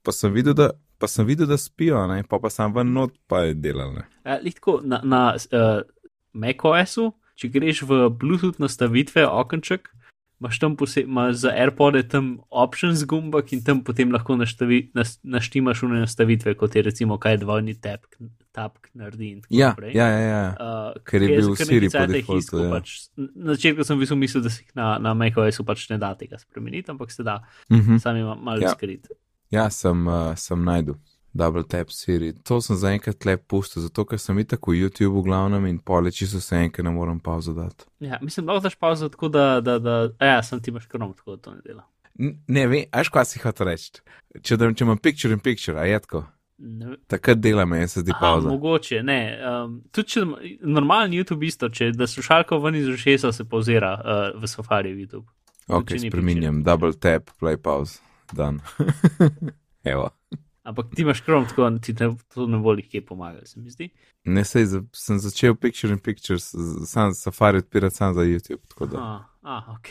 pa 0.06 0.14
sem 0.14 0.34
videl, 0.34 0.54
da, 0.54 0.72
pa 1.02 1.10
sem 1.10 1.26
videl, 1.26 1.50
da 1.50 1.58
spijo, 1.58 2.06
ne? 2.08 2.22
pa 2.24 2.38
pa 2.40 2.52
sem 2.54 2.74
ven 2.74 2.94
not, 2.94 3.16
pa 3.28 3.48
je 3.48 3.58
delal. 3.58 3.96
Ne? 3.98 4.06
Uh, 4.26 4.38
Tako 4.46 4.82
na, 4.86 5.02
na 5.02 5.24
uh, 5.34 5.82
macOS-u, 6.38 7.10
če 7.40 7.50
greš 7.50 7.82
v 7.90 8.06
Bluetooth 8.14 8.62
nastavitve, 8.62 9.26
okenček, 9.26 9.90
imaš 10.40 10.60
tam 10.62 10.76
posebej 10.80 11.34
za 11.34 11.52
AirPode 11.52 12.06
tam 12.08 12.40
options 12.50 13.04
gumbak 13.10 13.52
in 13.54 13.64
tam 13.66 13.82
potem 13.84 14.14
lahko 14.14 14.38
naštavi, 14.40 14.92
nas, 14.96 15.18
naštimaš 15.24 15.84
une 15.88 16.06
nastavitve, 16.06 16.54
kot 16.60 16.76
je 16.76 16.86
recimo 16.86 17.18
kaj 17.18 17.42
dvojni 17.42 17.76
tap, 17.82 18.06
tap 18.52 18.78
naredi. 18.98 19.42
Ja, 19.50 19.70
naprej. 19.74 19.94
ja, 19.96 20.08
ja. 20.08 20.20
ja. 20.20 20.56
Uh, 20.60 21.02
Ker 21.06 21.22
je 21.22 21.28
bil 21.38 21.56
kar 21.56 21.66
Siri 21.70 21.90
po 21.90 22.06
defaultu, 22.10 22.64
ja. 22.64 22.70
Pač, 22.74 22.96
na 23.18 23.54
začetku 23.54 23.84
sem 23.86 24.00
bil 24.02 24.16
mislil, 24.18 24.44
da 24.44 24.50
se 24.50 24.64
na, 24.76 24.98
na 25.00 25.14
macOS-u 25.14 25.64
pač 25.66 25.90
ne 25.90 25.98
da 26.02 26.16
tega 26.18 26.40
spremeniti, 26.42 26.90
ampak 26.92 27.12
se 27.12 27.24
da, 27.24 27.40
Mhm. 27.70 27.98
sam 27.98 28.18
ima 28.18 28.36
malo 28.36 28.62
Ja. 28.62 28.74
skrit. 28.74 29.08
Ja, 29.52 29.70
sem, 29.70 30.08
uh, 30.08 30.36
sem 30.36 30.64
najdu. 30.64 30.98
Double 31.34 31.62
tap 31.64 31.92
Siri. 31.94 32.34
To 32.44 32.58
sem 32.62 32.76
zaenkrat 32.76 33.26
lep 33.26 33.44
pustil, 33.48 33.84
zato 33.86 34.02
ker 34.06 34.18
sem 34.18 34.38
itak 34.40 34.66
v 34.66 34.74
YouTubu 34.82 35.22
glavnem 35.24 35.66
in 35.70 35.78
pole 35.78 36.10
čisto 36.12 36.42
se 36.42 36.56
enkrat 36.58 36.84
ne 36.86 36.90
morem 36.92 37.20
pauzo 37.20 37.54
dati. 37.54 37.86
Ja, 38.00 38.18
mislim, 38.22 38.48
lahko 38.50 38.64
daš 38.66 38.76
pauzo 38.76 39.10
tako, 39.10 39.30
da, 39.30 39.62
da, 39.62 39.78
da 39.80 40.10
ja, 40.20 40.42
sem 40.44 40.60
ti 40.60 40.72
imaš 40.72 40.88
krom, 40.90 41.14
tako 41.14 41.36
da 41.36 41.42
to 41.42 41.52
ne 41.54 41.62
dela. 41.66 41.86
Ne 42.48 42.88
až 42.92 43.10
kaj 43.14 43.26
si 43.26 43.40
hotel 43.40 43.68
reči. 43.70 44.02
Če, 44.42 44.58
da- 44.58 44.74
če 44.74 44.84
imam 44.84 44.98
picture 44.98 45.32
in 45.34 45.40
picture, 45.40 45.78
a 45.80 45.86
je 45.86 46.00
tako. 46.00 46.26
Ne, 46.62 46.96
Takrat 47.08 47.38
dela 47.40 47.66
me, 47.66 47.88
se 47.88 48.02
zdi 48.02 48.12
pauza. 48.20 48.50
mogoče, 48.50 49.04
ne. 49.04 49.40
Um, 49.64 49.82
tudi 49.92 50.08
če 50.08 50.26
normalen 50.62 51.12
YouTube 51.16 51.48
isto, 51.48 51.70
če 51.70 51.92
da 51.96 52.08
slušalko 52.08 52.60
ven 52.60 52.76
iz 52.76 52.88
ušesa 52.88 53.32
se 53.32 53.46
pauzira 53.50 53.94
uh, 53.96 54.42
v 54.42 54.48
Safari 54.48 54.92
YouTube. 54.92 55.26
Ok, 55.68 55.96
spreminjam, 56.08 56.64
double 56.64 56.94
tap, 57.00 57.32
play 57.40 57.58
pause, 57.58 58.02
dan. 58.34 58.60
Evo. 59.94 60.10
Ampak 60.64 60.92
ti 60.96 61.02
imaš 61.02 61.22
krom, 61.22 61.48
tako 61.48 61.70
ti 61.82 61.96
ne, 62.00 62.12
to 62.34 62.48
ne 62.48 62.60
bo 62.60 62.74
jih 62.76 62.90
kje 62.92 63.06
pomagalo, 63.06 63.46
se 63.46 63.60
mi 63.60 63.72
zdi. 63.72 63.90
Ne 64.24 64.44
sej, 64.46 64.66
za, 64.66 64.84
sem 64.94 65.20
začel 65.20 65.56
picture 65.56 65.94
in 65.96 66.00
pictures, 66.04 66.52
sam 66.86 67.14
safari 67.14 67.64
odpirati 67.64 67.96
sam 67.96 68.14
za 68.14 68.22
YouTube. 68.22 68.62
tako 68.68 68.86
Da. 68.86 69.00
Ah, 69.00 69.26
ah, 69.42 69.74
ok. 69.80 69.88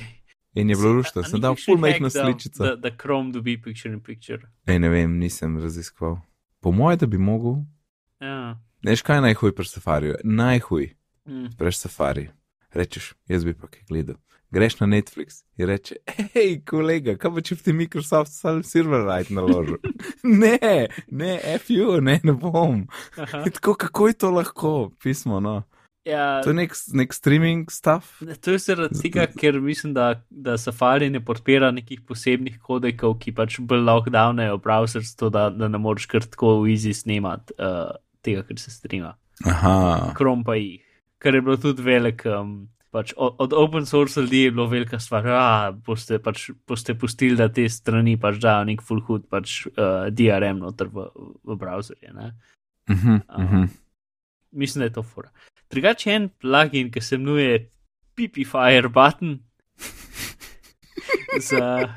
In 0.54 0.70
je 0.70 0.76
bilo 0.76 1.00
A 1.14 1.22
sem 1.22 1.40
dal 1.40 1.56
full 1.56 1.78
majhno 1.78 2.10
sličico. 2.10 2.64
Da, 2.64 2.76
da 2.76 2.90
Chrome 2.90 3.32
dobi 3.32 3.62
picture 3.62 3.94
in 3.94 4.00
picture. 4.00 4.42
Ej, 4.66 4.78
ne 4.78 4.88
vem, 4.88 5.18
nisem 5.18 5.58
raziskoval. 5.58 6.18
Po 6.60 6.72
moje, 6.72 6.96
da 6.96 7.06
bi 7.06 7.18
mogel. 7.18 7.52
Ja. 8.20 8.58
Veš, 8.82 9.02
kaj 9.02 9.16
je 9.16 9.20
najhuj 9.22 9.54
pri 9.54 9.64
safariju? 9.66 10.14
Najhuj, 10.24 10.94
Mm. 11.26 11.48
preš 11.58 11.78
safari. 11.78 12.28
Rečeš, 12.70 13.14
jaz 13.26 13.44
bi 13.44 13.54
pa 13.54 13.66
kaj 13.66 13.82
gledal. 13.88 14.16
Greš 14.50 14.80
na 14.80 14.86
Netflix 14.86 15.42
in 15.56 15.66
reče, 15.66 15.94
hej, 16.32 16.62
kolega, 16.64 17.16
kaj 17.16 17.30
pa 17.30 17.40
če 17.40 17.56
ti 17.56 17.72
Microsoft 17.72 18.32
Sol- 18.32 18.62
Silverlight 18.62 19.30
naložil? 19.30 19.76
ne, 20.40 20.88
ne, 21.08 21.32
FU, 21.58 22.00
ne, 22.00 22.20
ne 22.24 22.32
bom. 22.32 22.86
Tako, 23.14 23.74
kako 23.74 24.08
je 24.08 24.14
to 24.14 24.30
lahko, 24.30 24.72
pismo, 25.02 25.40
no. 25.40 25.62
Ja, 26.08 26.40
To 26.44 26.50
je 26.50 26.56
nek, 26.56 26.72
nek 26.96 27.12
streaming 27.12 27.70
stuff. 27.72 28.22
To 28.40 28.54
je 28.54 28.60
zaradi 28.62 29.00
tega, 29.02 29.26
ker 29.28 29.58
mislim, 29.60 29.92
da, 29.96 30.22
da 30.30 30.56
Safari 30.58 31.10
ne 31.12 31.20
podpira 31.24 31.68
nekih 31.74 32.00
posebnih 32.08 32.56
kodekov, 32.64 33.18
ki 33.20 33.34
pač 33.36 33.58
bolj 33.60 33.84
lockdownejo 33.84 34.56
browser, 34.64 35.04
zato 35.04 35.28
da, 35.34 35.48
da 35.52 35.68
ne 35.68 35.80
moreš 35.82 36.08
kar 36.08 36.24
tako 36.24 36.62
v 36.62 36.72
easy 36.72 36.94
snemati 36.96 37.56
uh, 37.60 37.92
tega, 38.24 38.46
kar 38.48 38.60
se 38.62 38.72
streama. 38.72 39.14
Aha, 39.46 40.14
Chrome 40.16 40.46
pa 40.48 40.56
jih, 40.56 40.80
kar 41.22 41.36
je 41.36 41.44
bilo 41.44 41.58
tudi 41.60 41.84
velik 41.84 42.24
um, 42.26 42.56
pač 42.90 43.12
od, 43.16 43.36
od 43.38 43.52
open 43.52 43.86
source 43.86 44.20
ljudi 44.20 44.42
je 44.42 44.50
bilo 44.50 44.66
velika 44.66 44.98
stvar, 44.98 45.28
da 45.28 45.72
boste, 45.86 46.18
pač, 46.22 46.48
boste 46.66 46.94
pustili, 46.98 47.36
da 47.36 47.50
te 47.52 47.68
strani 47.68 48.16
pač 48.20 48.40
dajo 48.42 48.64
nek 48.70 48.82
full 48.82 49.04
hood, 49.04 49.28
pač 49.30 49.60
uh, 49.68 50.08
DRM 50.08 50.62
noter 50.64 50.88
v, 50.92 51.06
v 51.44 51.58
browserje. 51.60 52.12
Uh 52.16 52.24
-huh, 52.88 53.20
uh 53.28 53.44
-huh. 53.44 53.62
Um, 53.62 53.68
mislim, 54.52 54.80
da 54.80 54.84
je 54.84 54.92
to 54.92 55.02
fora. 55.02 55.30
Drugače 55.70 56.10
en 56.14 56.28
plugin, 56.40 56.90
ki 56.90 57.00
se 57.00 57.16
imenuje 57.16 57.68
PipiFire 58.16 58.88
button. 58.88 59.38
za 61.50 61.88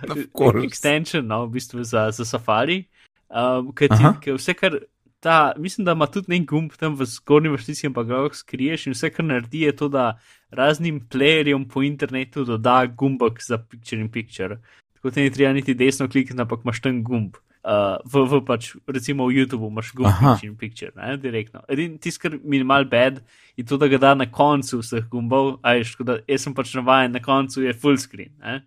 extension, 0.63 1.28
no, 1.28 1.46
v 1.46 1.58
bistvu 1.58 1.84
za, 1.84 2.12
za 2.12 2.25
Safari, 2.25 2.84
um, 3.30 3.72
ki 3.74 4.36
vse 4.36 4.54
kar 4.54 4.78
ta, 5.22 5.54
mislim, 5.58 5.86
da 5.86 5.94
ima 5.94 6.08
tudi 6.10 6.34
nek 6.34 6.48
gumb 6.50 6.74
tam 6.80 6.96
v 6.98 7.06
zgornji 7.06 7.51
vrstici, 7.54 7.88
ampak 7.88 8.08
ga 8.10 8.22
lahko 8.24 8.40
skriješ 8.40 8.88
in 8.88 8.96
vse, 8.96 9.12
kar 9.13 9.25
naredi, 9.25 9.66
je 9.68 9.75
to, 9.78 9.90
da 9.94 10.06
raznim 10.50 11.00
playerjem 11.13 11.68
po 11.70 11.84
internetu 11.86 12.46
doda 12.46 12.86
gumbek 12.86 13.38
za 13.46 13.58
picture 13.62 14.01
in 14.01 14.10
picture. 14.12 14.58
Tako 14.98 15.10
da 15.10 15.22
ni 15.22 15.34
treba 15.34 15.54
niti 15.54 15.78
desno 15.78 16.10
klikati, 16.10 16.42
ampak 16.42 16.66
imaš 16.66 16.82
ten 16.82 17.04
gumb. 17.04 17.38
Uh, 17.62 18.01
v, 18.10 18.25
v 18.25 18.41
pač, 18.41 18.72
recimo 18.89 19.27
v 19.30 19.38
YouTubu 19.38 19.68
imaš 19.70 19.91
gumb 19.94 20.10
picture 20.18 20.50
in 20.50 20.56
picture, 20.58 20.91
ne, 20.98 21.13
direktno. 21.22 21.62
Edin 21.70 22.00
tisti, 22.01 22.24
kar 22.24 22.38
mi 22.41 22.58
je 22.58 22.65
mal 22.65 22.88
bad, 22.89 23.20
je 23.53 23.65
to, 23.70 23.77
da 23.77 23.86
ga 23.91 24.00
da 24.01 24.15
na 24.18 24.25
koncu 24.25 24.80
vseh 24.82 25.06
gumbov, 25.12 25.60
a 25.62 25.75
je 25.77 25.86
škoda, 25.91 26.15
jaz 26.25 26.48
sem 26.48 26.56
pač 26.58 26.74
navajen, 26.80 27.13
na 27.13 27.22
koncu 27.22 27.62
je 27.62 27.75
full 27.77 28.01
screen. 28.01 28.34
Ne. 28.41 28.63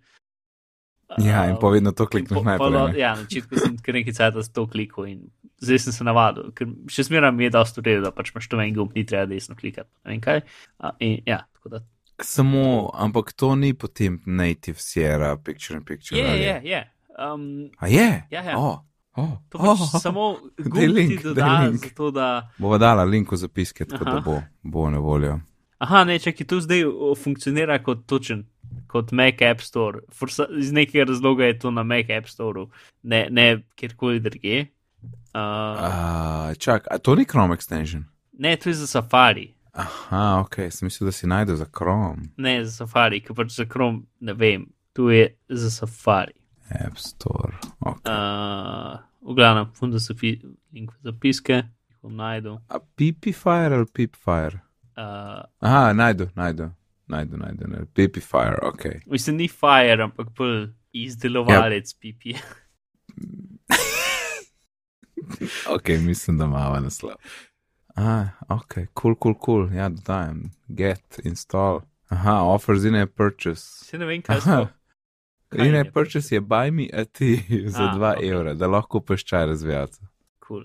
Ja, 1.21 1.43
in 1.51 1.59
povedno 1.59 1.91
to 1.91 2.07
klikneš 2.07 2.39
najprej. 2.47 2.95
Ja, 2.97 3.13
na 3.19 3.27
začetku 3.27 3.59
sem 3.59 3.75
kar 3.83 3.99
nekaj 3.99 4.15
cajt 4.15 4.39
za 4.39 4.47
to 4.55 4.63
klikal 4.71 5.11
in 5.11 5.27
zdaj 5.59 5.83
sem 5.83 5.93
se 5.99 6.07
navadil, 6.07 6.49
ker 6.55 6.71
še 6.87 7.05
zmeraj 7.09 7.35
mi 7.35 7.45
je 7.49 7.51
dosto 7.53 7.83
redo, 7.83 8.07
da 8.07 8.15
pač 8.15 8.31
imaš 8.31 8.47
to 8.47 8.63
en 8.63 8.73
gumb, 8.79 8.95
ni 8.95 9.03
treba 9.03 9.27
desno 9.27 9.59
klikati. 9.59 9.91
In, 10.07 11.19
ja, 11.27 11.43
da... 11.67 11.83
Samo, 12.23 12.95
ampak 12.95 13.35
to 13.35 13.53
ni 13.59 13.75
potem 13.75 14.21
native 14.25 14.79
Sierra, 14.79 15.35
picture 15.35 15.77
in 15.77 15.83
picture. 15.83 16.15
Je, 16.15 16.39
je, 16.47 16.59
je. 16.63 16.83
Um, 17.19 17.71
A 17.79 17.87
je? 17.87 18.27
Ja, 18.31 18.43
ja. 18.43 18.57
Oh. 18.57 18.79
Oh, 19.15 19.37
to 19.49 19.57
pač 19.57 19.79
oh, 19.79 19.99
samo 20.01 20.23
link, 20.95 21.23
da 21.23 21.71
zato, 21.71 22.11
da. 22.11 22.49
Bova 22.59 22.77
dala 22.77 23.05
link 23.07 23.31
v 23.31 23.37
zapiske, 23.39 23.85
tako 23.87 24.03
Aha. 24.03 24.15
da 24.15 24.19
bo, 24.21 24.41
bo 24.63 24.89
na 24.91 24.99
voljo. 24.99 25.37
Aha, 25.79 26.03
ne, 26.03 26.17
če 26.19 26.33
ki 26.35 26.47
to 26.47 26.59
zdaj 26.63 26.83
funkcionira 27.19 27.77
kot 27.83 28.03
točen, 28.11 28.43
kot 28.91 29.13
Mac 29.15 29.39
App 29.47 29.63
Store, 29.63 30.03
iz 30.59 30.75
nekega 30.75 31.07
razloga 31.07 31.47
je 31.47 31.57
to 31.63 31.71
na 31.71 31.83
Mac 31.87 32.11
App 32.11 32.27
Store, 32.27 32.67
ne, 33.03 33.25
ne 33.31 33.47
kjerkoli 33.79 34.19
drugje. 34.19 34.65
Uh, 35.35 35.39
uh, 35.39 36.51
čak, 36.59 36.87
a 36.91 36.99
to 36.99 37.15
ni 37.15 37.23
Chrome 37.23 37.55
extension? 37.55 38.03
Ne, 38.35 38.55
to 38.59 38.71
je 38.71 38.81
za 38.83 38.87
Safari. 38.87 39.53
Aha, 39.71 40.41
ok, 40.43 40.65
sem 40.71 40.87
mislil, 40.87 41.07
da 41.07 41.15
si 41.15 41.27
najdel 41.27 41.55
za 41.55 41.67
Chrome. 41.71 42.31
Ne, 42.35 42.59
za 42.67 42.83
Safari, 42.83 43.23
ker 43.23 43.35
pač 43.35 43.55
za 43.55 43.67
Chrome 43.67 44.07
ne 44.19 44.35
vem, 44.35 44.67
tu 44.95 45.07
je 45.11 45.29
za 45.47 45.71
Safari. 45.71 46.35
App 46.69 46.97
Store. 46.97 47.53
Okay. 47.79 48.11
Uh, 48.11 48.97
v 49.21 49.35
glavnem, 49.35 49.71
funda 49.73 49.99
so 49.99 50.13
link 50.73 50.91
v 50.91 50.95
zapiske, 51.03 51.63
jih 51.63 51.97
bom 52.01 52.15
najdel. 52.15 52.59
A 52.69 52.79
Pipifire 52.79 53.75
ali 53.75 53.85
Pipfire? 53.85 54.59
Uh, 54.97 55.43
Aha, 55.59 55.93
najdu, 55.93 56.29
najdu, 56.35 56.71
najdu, 57.07 57.37
najdu, 57.37 57.67
najdu. 57.67 57.85
Pipifire, 57.93 58.57
ok. 58.61 58.85
Mislim, 59.05 59.37
ni 59.37 59.47
Fire, 59.47 60.03
ampak 60.03 60.27
bolj 60.37 60.69
izdelovalec 60.93 61.91
yep. 61.91 61.99
Pipi. 61.99 62.35
ok, 65.75 65.89
mislim, 65.99 66.37
da 66.37 66.45
imamo 66.45 66.79
naslov. 66.79 67.15
Ah, 67.95 68.27
ok, 68.49 68.73
cool, 68.93 69.15
cool, 69.15 69.35
cool. 69.45 69.73
Ja, 69.73 69.89
dodajem. 69.89 70.51
Get, 70.67 71.19
install. 71.23 71.81
Aha, 72.09 72.43
offers 72.43 72.83
in 72.83 72.95
a 72.95 73.05
purchase. 73.05 73.85
Se 73.85 73.97
ne 73.97 74.05
vem, 74.05 74.21
kaj 74.21 74.41
so. 74.41 74.67
In 75.57 75.75
a 75.75 75.83
purchase 75.93 76.35
je 76.35 76.41
buy 76.41 76.71
me 76.71 76.89
a 76.93 77.05
ti 77.05 77.43
za 77.75 77.91
2 77.95 77.99
okay. 77.99 78.31
evra, 78.31 78.53
da 78.53 78.67
lahko 78.67 78.99
peščaj 78.99 79.45
razvijati. 79.45 79.97
Cool. 80.47 80.63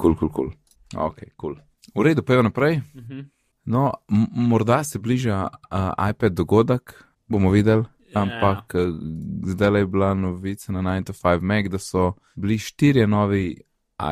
Cool, 0.00 0.16
cool, 0.18 0.30
cool. 0.30 0.50
Ok, 0.96 1.22
cool. 1.40 1.56
V 1.94 2.02
redu, 2.02 2.22
pejo 2.22 2.42
naprej. 2.42 2.80
Uh 2.94 3.00
mhm. 3.02 3.12
-huh. 3.12 3.24
No, 3.64 3.92
morda 4.32 4.84
se 4.84 4.98
bliža 4.98 5.48
uh, 5.48 6.10
iPad 6.10 6.32
dogodek, 6.32 7.04
bomo 7.26 7.50
videli. 7.50 7.82
Yeah. 7.82 8.22
Ampak 8.22 8.74
uh, 8.74 8.94
zdaj 9.42 9.78
je 9.78 9.86
bila 9.86 10.14
novica 10.14 10.72
na 10.72 10.80
9-5 10.80 11.40
Mac, 11.40 11.66
da 11.70 11.78
so 11.78 12.12
bili 12.34 12.58
štirje 12.58 13.06
novi 13.06 13.60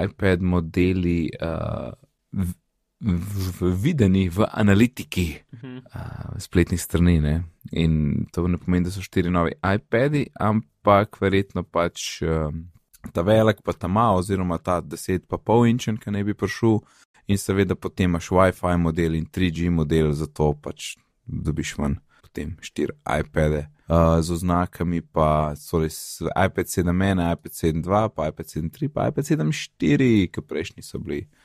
iPad 0.05 0.43
modeli 0.43 1.31
uh, 1.43 1.93
v, 3.03 3.73
videni 3.83 4.29
v 4.29 4.47
analitiki 4.51 5.43
uh 5.53 5.61
-huh. 5.61 5.83
uh, 5.95 6.39
spletnih 6.39 6.81
strani. 6.81 7.21
Ne? 7.21 7.43
In 7.73 8.27
to 8.33 8.49
ne 8.49 8.59
pomeni, 8.59 8.85
da 8.85 8.91
so 8.91 9.03
štiri 9.03 9.31
novi 9.31 9.53
iPadi, 9.75 10.27
ampak 10.41 11.21
verjetno 11.21 11.63
pač 11.63 12.23
uh, 12.23 12.55
ta 13.13 13.23
velik, 13.23 13.63
pa 13.65 13.73
ta 13.73 13.89
mal, 13.89 14.17
oziroma 14.17 14.59
ta 14.59 14.81
10,5 14.81 15.69
inčen, 15.71 15.97
ki 15.97 16.11
naj 16.11 16.25
bi 16.25 16.35
prišel, 16.35 16.79
in 17.27 17.39
seveda 17.39 17.75
potem 17.75 18.11
imaš 18.11 18.31
WiFi 18.31 18.77
model 18.77 19.15
in 19.15 19.27
3G 19.27 19.71
model, 19.71 20.13
zato 20.13 20.55
pač 20.55 20.97
dobiš 21.27 21.79
manj 21.79 21.97
potem 22.23 22.57
štiri 22.61 22.93
iPade 23.21 23.67
uh, 23.89 24.21
z 24.21 24.31
oznakami, 24.31 25.01
pa 25.01 25.55
so 25.57 25.79
res 25.79 26.23
iPad 26.47 26.67
7.1, 26.67 27.33
iPad 27.33 27.53
7.2, 27.53 28.09
pa 28.09 28.29
iPad 28.29 28.47
7.3, 28.47 28.89
pa 28.89 29.09
iPad 29.09 29.25
7.4, 29.25 30.31
ki 30.33 30.41
prejšnji 30.41 30.83
so 30.83 30.99
bili. 30.99 31.21
Uh, 31.21 31.42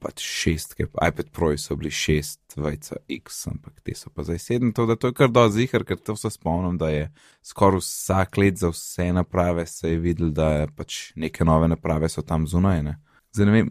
pač 0.00 0.22
šest, 0.24 0.74
iPad 0.80 1.30
Pro 1.32 1.50
so 1.58 1.76
bili 1.76 1.90
šest, 1.90 2.56
vajca 2.56 2.96
X, 3.08 3.42
ampak 3.50 3.80
te 3.84 3.94
so 3.94 4.10
pa 4.14 4.24
zdaj 4.24 4.38
sedem, 4.40 4.72
to, 4.72 4.86
to 4.96 5.10
je 5.10 5.16
kar 5.16 5.28
do 5.28 5.44
zihar, 5.52 5.84
ker 5.84 6.00
to 6.00 6.16
se 6.16 6.30
spomnim, 6.32 6.78
da 6.80 6.88
je 6.88 7.10
skoraj 7.44 7.82
vsak 7.82 8.38
let 8.40 8.56
za 8.56 8.70
vse 8.72 9.10
naprave 9.12 9.66
se 9.66 9.90
je 9.90 9.98
videl, 10.00 10.30
da 10.32 10.48
je 10.54 10.70
pač 10.76 11.00
neke 11.16 11.44
nove 11.44 11.68
naprave 11.68 12.08
so 12.08 12.24
tam 12.24 12.46
zunaj. 12.48 12.82
Ne? 12.82 12.96
Zdaj 13.36 13.46
ne 13.46 13.52
vem, 13.52 13.68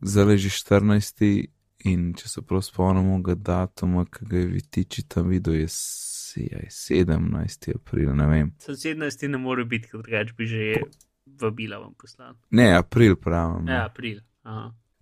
zdaj 0.00 0.32
je 0.32 0.38
že 0.46 0.54
14. 0.62 1.26
in 1.84 2.14
če 2.16 2.28
se 2.28 2.42
prav 2.42 2.62
spomnimo 2.64 3.20
ga 3.22 3.34
datuma, 3.36 4.06
ki 4.08 4.30
ga 4.30 4.40
je 4.40 4.46
vitiči 4.56 5.04
tam 5.08 5.28
videl, 5.28 5.60
je 5.60 5.68
je 6.34 6.66
17. 6.70 7.74
april, 7.74 8.14
ne 8.16 8.26
vem. 8.26 8.48
17. 8.64 9.28
ne 9.28 9.38
more 9.38 9.64
biti, 9.64 9.88
ker 9.90 10.00
drugač 10.02 10.32
bi 10.34 10.48
že 10.50 10.80
vabila 11.40 11.78
vam 11.78 11.92
poslal. 11.94 12.34
Ne, 12.50 12.72
april 12.76 13.16
pravim. 13.16 13.68
Ja, 13.68 13.84
april. 13.86 14.18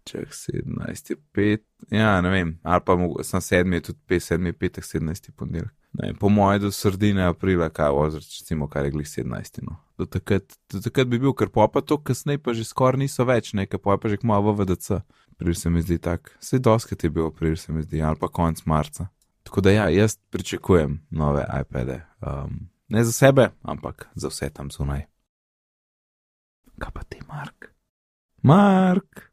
Ček 0.04 0.28
17. 0.34 1.14
5. 1.32 1.62
Ja, 1.90 2.20
ne 2.20 2.30
vem, 2.30 2.58
ali 2.62 2.82
pa 2.84 2.96
sem 3.22 3.40
7. 3.40 3.80
tudi 3.80 3.98
5, 4.08 4.20
7. 4.34 4.52
5. 4.52 4.80
17. 4.80 5.30
ponedeljek. 5.36 5.72
Po 6.20 6.28
mojem, 6.28 6.60
do 6.60 6.70
sredine 6.72 7.26
aprila, 7.28 7.68
kaj 7.68 7.90
oziroma, 7.92 8.24
recimo, 8.40 8.68
kar 8.68 8.84
je 8.84 8.90
glih 8.90 9.06
17. 9.06 9.60
No. 9.62 9.76
Do, 9.98 10.06
takrat, 10.06 10.56
do 10.72 10.80
takrat 10.80 11.06
bi 11.06 11.18
bil, 11.18 11.34
ker 11.36 11.50
pa 11.52 11.68
pa 11.68 11.82
to, 11.84 11.98
kasneje 12.00 12.40
pa 12.40 12.54
že 12.56 12.64
skoraj 12.64 12.98
niso 13.04 13.26
več, 13.28 13.52
nekaj 13.52 13.80
pa 13.82 13.98
pa 14.00 14.08
že 14.08 14.16
kmalo 14.16 14.54
v 14.54 14.64
VDC. 14.64 15.02
April 15.36 15.54
se 15.54 15.70
mi 15.70 15.82
zdi 15.82 15.98
tak, 15.98 16.32
vse 16.40 16.58
doskrat 16.58 17.04
je 17.04 17.10
bil 17.10 17.26
april, 17.26 17.56
se 17.56 17.72
mi 17.72 17.82
zdi, 17.84 18.00
ali 18.02 18.16
pa 18.16 18.28
konc 18.28 18.64
marca. 18.64 19.08
Tako 19.42 19.60
da 19.60 19.70
ja, 19.70 19.88
jaz 19.88 20.16
pričakujem 20.30 21.00
nove 21.10 21.44
iPade. 21.60 22.00
Um, 22.20 22.70
ne 22.88 23.04
za 23.04 23.12
sebe, 23.12 23.50
ampak 23.62 24.08
za 24.14 24.28
vse 24.32 24.48
tam 24.50 24.70
zunaj. 24.70 25.04
Kaj 26.78 26.90
pa 26.94 27.02
ti, 27.02 27.20
Mark? 27.28 27.68
Mark, 28.42 29.31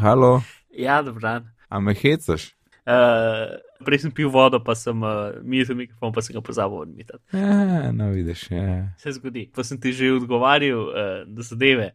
halo. 0.00 0.42
Ja, 0.70 1.02
dobro. 1.02 1.40
A 1.68 1.80
me 1.80 1.94
hecaš? 1.94 2.52
Uh, 2.86 3.56
prej 3.84 4.04
sem 4.04 4.12
pil 4.14 4.30
vodo, 4.30 4.60
pa 4.62 4.76
sem 4.78 5.02
uh, 5.02 5.34
mizel 5.42 5.74
mikrofon, 5.76 6.12
pa 6.14 6.22
sem 6.22 6.36
ga 6.36 6.42
pozabil 6.44 6.78
odmitati. 6.84 7.22
Ja, 7.34 7.92
no, 7.92 8.12
vidiš. 8.14 8.46
Ja. 8.50 8.92
Se 9.02 9.12
zgodi. 9.16 9.48
Pa 9.54 9.64
sem 9.66 9.80
ti 9.80 9.92
že 9.92 10.12
odgovarjal, 10.20 10.82
uh, 10.86 11.24
da 11.26 11.42
so 11.42 11.58
deve. 11.58 11.94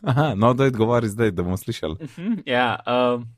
Aha, 0.00 0.32
no, 0.34 0.54
da 0.54 0.70
odgovori 0.70 1.08
zdaj, 1.08 1.34
da 1.36 1.42
bomo 1.42 1.56
slišali. 1.56 1.98
Uh 2.00 2.16
-huh, 2.16 2.42
ja. 2.46 2.78
Um, 2.86 3.28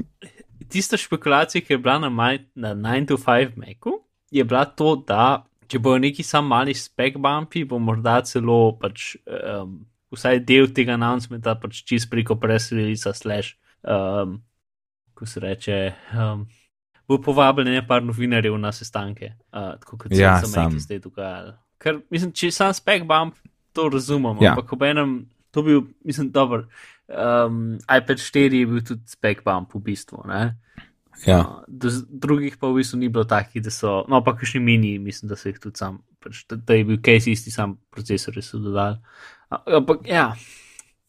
tista 0.72 0.96
špekulacija, 0.96 1.62
ki 1.62 1.72
je 1.72 1.78
bila 1.78 1.98
na, 1.98 2.38
na 2.54 2.74
9-5 2.74 3.56
Macu, 3.56 4.00
je 4.30 4.44
bila 4.44 4.64
to, 4.64 4.96
da 5.06 5.46
če 5.70 5.78
bojo 5.78 5.98
neki 5.98 6.22
sam 6.26 6.46
mali 6.46 6.74
spek 6.74 7.18
bumpi, 7.18 7.64
bo 7.64 7.78
morda 7.78 8.20
celo 8.26 8.78
pač, 8.80 9.14
um, 9.26 9.78
vsaj 10.14 10.40
del 10.46 10.70
tega 10.74 10.96
announcementa 10.98 11.54
pač 11.60 11.82
čist 11.86 12.10
preko 12.10 12.36
presrelica 12.40 13.12
slash, 13.14 13.56
um, 13.82 14.38
ko 15.14 15.26
se 15.26 15.42
reče, 15.42 15.80
um, 16.18 16.46
bo 17.08 17.18
povabljen 17.22 17.72
nekaj 17.74 18.04
novinarjev 18.06 18.56
na 18.58 18.72
sestanke, 18.72 19.34
uh, 19.52 19.74
tako 19.82 20.04
kot 20.04 20.14
ja, 20.16 20.38
se 20.42 20.52
tam 20.54 20.78
zdaj 20.78 21.02
dogaja. 21.06 21.56
Ker 21.80 22.02
mislim, 22.12 22.32
če 22.36 22.52
sam 22.54 22.74
spek 22.76 23.06
bump, 23.08 23.38
to 23.72 23.88
razumemo, 23.88 24.38
ja. 24.42 24.54
ampak 24.54 24.72
ob 24.74 24.82
enem, 24.84 25.20
to 25.50 25.62
bi 25.62 25.74
bil, 25.74 25.84
mislim, 26.06 26.30
dobro 26.34 26.66
um, 27.10 27.78
iPad 27.96 28.18
4 28.18 28.54
je 28.54 28.66
bil 28.66 28.82
tudi 28.84 29.02
spek 29.06 29.44
bump 29.44 29.74
v 29.74 29.82
bistvu. 29.90 30.22
Ja. 31.26 31.40
Uh, 31.40 31.64
do, 31.68 31.90
drugih 32.08 32.56
pa 32.56 32.68
v 32.68 32.80
bistvu 32.80 32.98
ni 32.98 33.08
bilo 33.08 33.24
takih, 33.24 33.62
da 33.62 33.70
so, 33.70 34.04
no 34.08 34.22
pa 34.24 34.36
še 34.42 34.60
mini, 34.60 34.98
mislim, 34.98 35.28
da 35.28 35.36
so 35.36 35.48
jih 35.50 35.58
tudi 35.60 35.76
sam, 35.78 36.00
pač, 36.22 36.44
da, 36.48 36.56
da 36.56 36.74
je 36.78 36.84
bil 36.84 37.00
case 37.04 37.30
isti 37.30 37.50
sam 37.50 37.76
procesor, 37.92 38.34
ki 38.34 38.42
so 38.42 38.58
dodali. 38.58 38.96
Ampak 39.50 40.06
ja, 40.08 40.30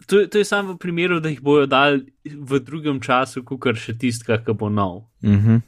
to, 0.05 0.27
to 0.27 0.37
je 0.41 0.45
samo 0.45 0.73
v 0.73 0.77
primeru, 0.77 1.19
da 1.23 1.29
jih 1.29 1.41
bojo 1.41 1.65
dali 1.65 2.05
v 2.25 2.59
drugem 2.59 2.99
času, 3.01 3.43
kot 3.47 3.59
kar 3.61 3.75
še 3.79 3.95
tistka, 3.97 4.41
ki 4.43 4.53
bo 4.57 4.69
nov. 4.69 5.05
Mm 5.23 5.39
-hmm. 5.39 5.61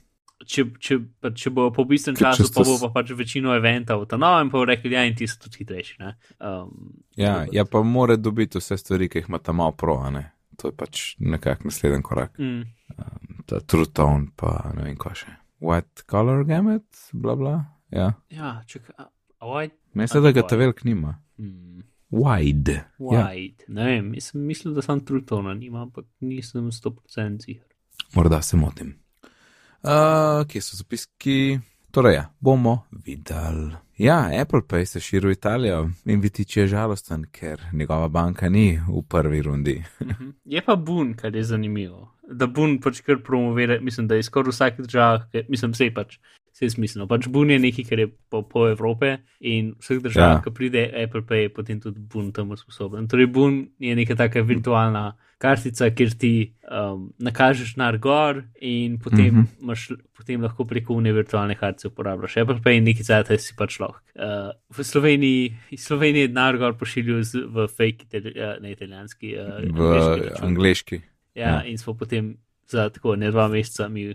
če, 0.45 0.65
če, 0.79 0.99
pa, 1.21 1.31
če 1.31 1.49
bo 1.49 1.71
po 1.71 1.85
bistvu 1.87 2.13
Ker 2.13 2.25
času, 2.25 2.49
pa 2.53 2.63
bo 2.67 2.77
pa 2.81 2.89
pač 2.89 3.11
večino 3.11 3.55
eventov 3.55 4.05
ta 4.05 4.17
novem, 4.17 4.49
pa 4.49 4.57
bo 4.57 4.65
rekli, 4.65 4.91
ja, 4.91 5.05
in 5.05 5.15
ti 5.15 5.27
so 5.27 5.39
tudi 5.39 5.57
hitrejši. 5.63 5.95
ne. 5.99 6.15
Um, 6.39 6.93
Ja, 7.15 7.45
da- 7.45 7.47
ja, 7.51 7.65
pa 7.65 7.81
mora 7.83 8.15
dobiti 8.15 8.57
vse 8.57 8.77
stvari, 8.77 9.09
ki 9.09 9.17
jih 9.17 9.29
ima 9.29 9.39
tam 9.39 9.55
malo 9.55 9.71
pro, 9.71 9.97
a 10.03 10.09
ne. 10.09 10.31
To 10.57 10.67
je 10.67 10.71
pač 10.71 11.15
nekak 11.19 11.63
naslednji 11.65 12.01
korak. 12.03 12.39
Mm, 12.39 12.63
Ta 13.45 13.59
True 13.59 13.85
Tone, 13.93 14.27
pa 14.35 14.71
ne 14.75 14.83
vem, 14.83 14.97
kaj 14.97 15.15
še. 15.23 15.33
White 15.63 16.03
color 16.11 16.43
gamut, 16.43 16.85
bla 17.13 17.35
bla. 17.35 17.53
Ja. 17.93 18.13
ja, 18.29 18.63
čakaj, 18.67 19.05
wide? 19.41 19.75
Mislim, 19.93 20.23
da 20.23 20.31
ga 20.31 20.41
ta 20.47 20.55
velik 20.57 20.83
nima. 20.83 21.17
Hmm. 21.37 21.83
Wide. 22.13 22.79
Ja, 22.99 23.27
Wide. 23.29 23.65
Ne 23.67 23.85
vem, 23.85 24.13
jaz 24.17 24.31
sem 24.31 24.41
mislil, 24.45 24.73
da 24.73 24.81
sem 24.85 24.99
Trutona 25.05 25.53
nima, 25.53 25.81
ampak 25.81 26.05
nisem 26.21 26.71
100% 26.71 27.45
zigar. 27.45 27.67
morda 28.15 28.41
se 28.41 28.57
motim. 28.57 28.95
Uh, 29.83 30.45
kje 30.47 30.61
so 30.61 30.77
zapiski? 30.77 31.59
Torej, 31.91 32.15
ja, 32.15 32.25
bomo 32.39 32.83
videli. 32.91 33.75
Ja, 33.97 34.29
Apple 34.41 34.61
Pay 34.67 34.85
se 34.85 34.99
širi 34.99 35.27
v 35.27 35.31
Italijo 35.31 35.89
in 36.05 36.21
vitič 36.21 36.57
je 36.57 36.67
žalosten, 36.67 37.25
ker 37.31 37.61
njegova 37.73 38.07
banka 38.07 38.49
ni 38.49 38.79
v 38.87 39.03
prvi 39.09 39.41
rundi. 39.41 39.83
Mhm. 40.01 40.29
Je 40.45 40.61
pa 40.65 40.75
Bun, 40.75 41.13
kar 41.13 41.35
je 41.35 41.43
zanimivo. 41.43 42.09
Da 42.27 42.47
Bun 42.47 42.79
pač 42.79 43.01
kar 43.01 43.17
promovira, 43.19 43.79
mislim, 43.81 44.07
da 44.07 44.15
je 44.15 44.23
skoraj 44.23 44.51
v 44.51 44.55
vsaki 44.55 44.81
državi, 44.81 45.43
mislim, 45.49 45.71
vse 45.71 45.89
pač. 45.93 46.17
Vse 46.53 46.69
smiselno. 46.69 47.07
Pač 47.07 47.27
Bun 47.27 47.49
je 47.49 47.57
nekaj, 47.59 47.85
kar 47.89 47.99
je 47.99 48.07
po, 48.29 48.43
po 48.45 48.67
Evrope 48.69 49.17
in 49.41 49.73
vseh 49.81 49.99
državah, 49.99 50.37
Ja. 50.37 50.41
ko 50.41 50.51
pride 50.51 50.85
Apple 51.03 51.21
Pay, 51.21 51.41
je 51.41 51.49
potem 51.49 51.79
tudi 51.81 51.99
Bun 51.99 52.31
tam 52.31 52.51
usposobljen. 52.51 53.07
Torej, 53.07 53.25
Bun 53.27 53.67
je 53.79 53.95
neka 53.95 54.15
taka 54.15 54.41
virtualna 54.41 55.15
kartica, 55.37 55.89
kjer 55.89 56.11
ti 56.15 56.53
um, 56.71 57.09
nakažeš 57.19 57.75
nar 57.75 57.97
gor 57.97 58.43
in 58.61 58.99
potem, 58.99 59.33
mm 59.33 59.41
-hmm. 59.41 59.61
imaš, 59.61 59.91
potem 60.15 60.41
lahko 60.41 60.65
preko 60.65 60.93
une 60.93 61.11
virtualne 61.11 61.55
kartice 61.55 61.87
uporabljaš 61.87 62.37
Apple 62.37 62.61
Pay 62.63 62.77
in 62.77 62.83
nekaj 62.83 63.03
cajt 63.03 63.41
si 63.41 63.53
pač 63.57 63.79
lahko. 63.79 63.99
Uh, 64.15 64.53
v 64.77 64.83
Sloveniji, 64.83 65.53
iz 65.71 65.83
Slovenije 65.83 66.27
denar 66.27 66.57
gor 66.57 66.77
pošiljajo 66.77 67.21
v 67.49 67.67
fake, 67.67 68.05
itali, 68.05 68.29
uh, 68.37 68.61
ne 68.61 68.71
italijanski, 68.71 69.35
uh, 69.35 69.77
V 69.77 69.93
račun. 69.93 70.47
angliški. 70.47 71.01
Ja, 71.35 71.49
Ja. 71.49 71.63
in 71.65 71.77
smo 71.77 71.93
potem 71.97 72.37
za 72.67 72.89
tako 72.89 73.15
ne 73.15 73.31
dva 73.31 73.47
meseca 73.47 73.87
mi 73.89 74.13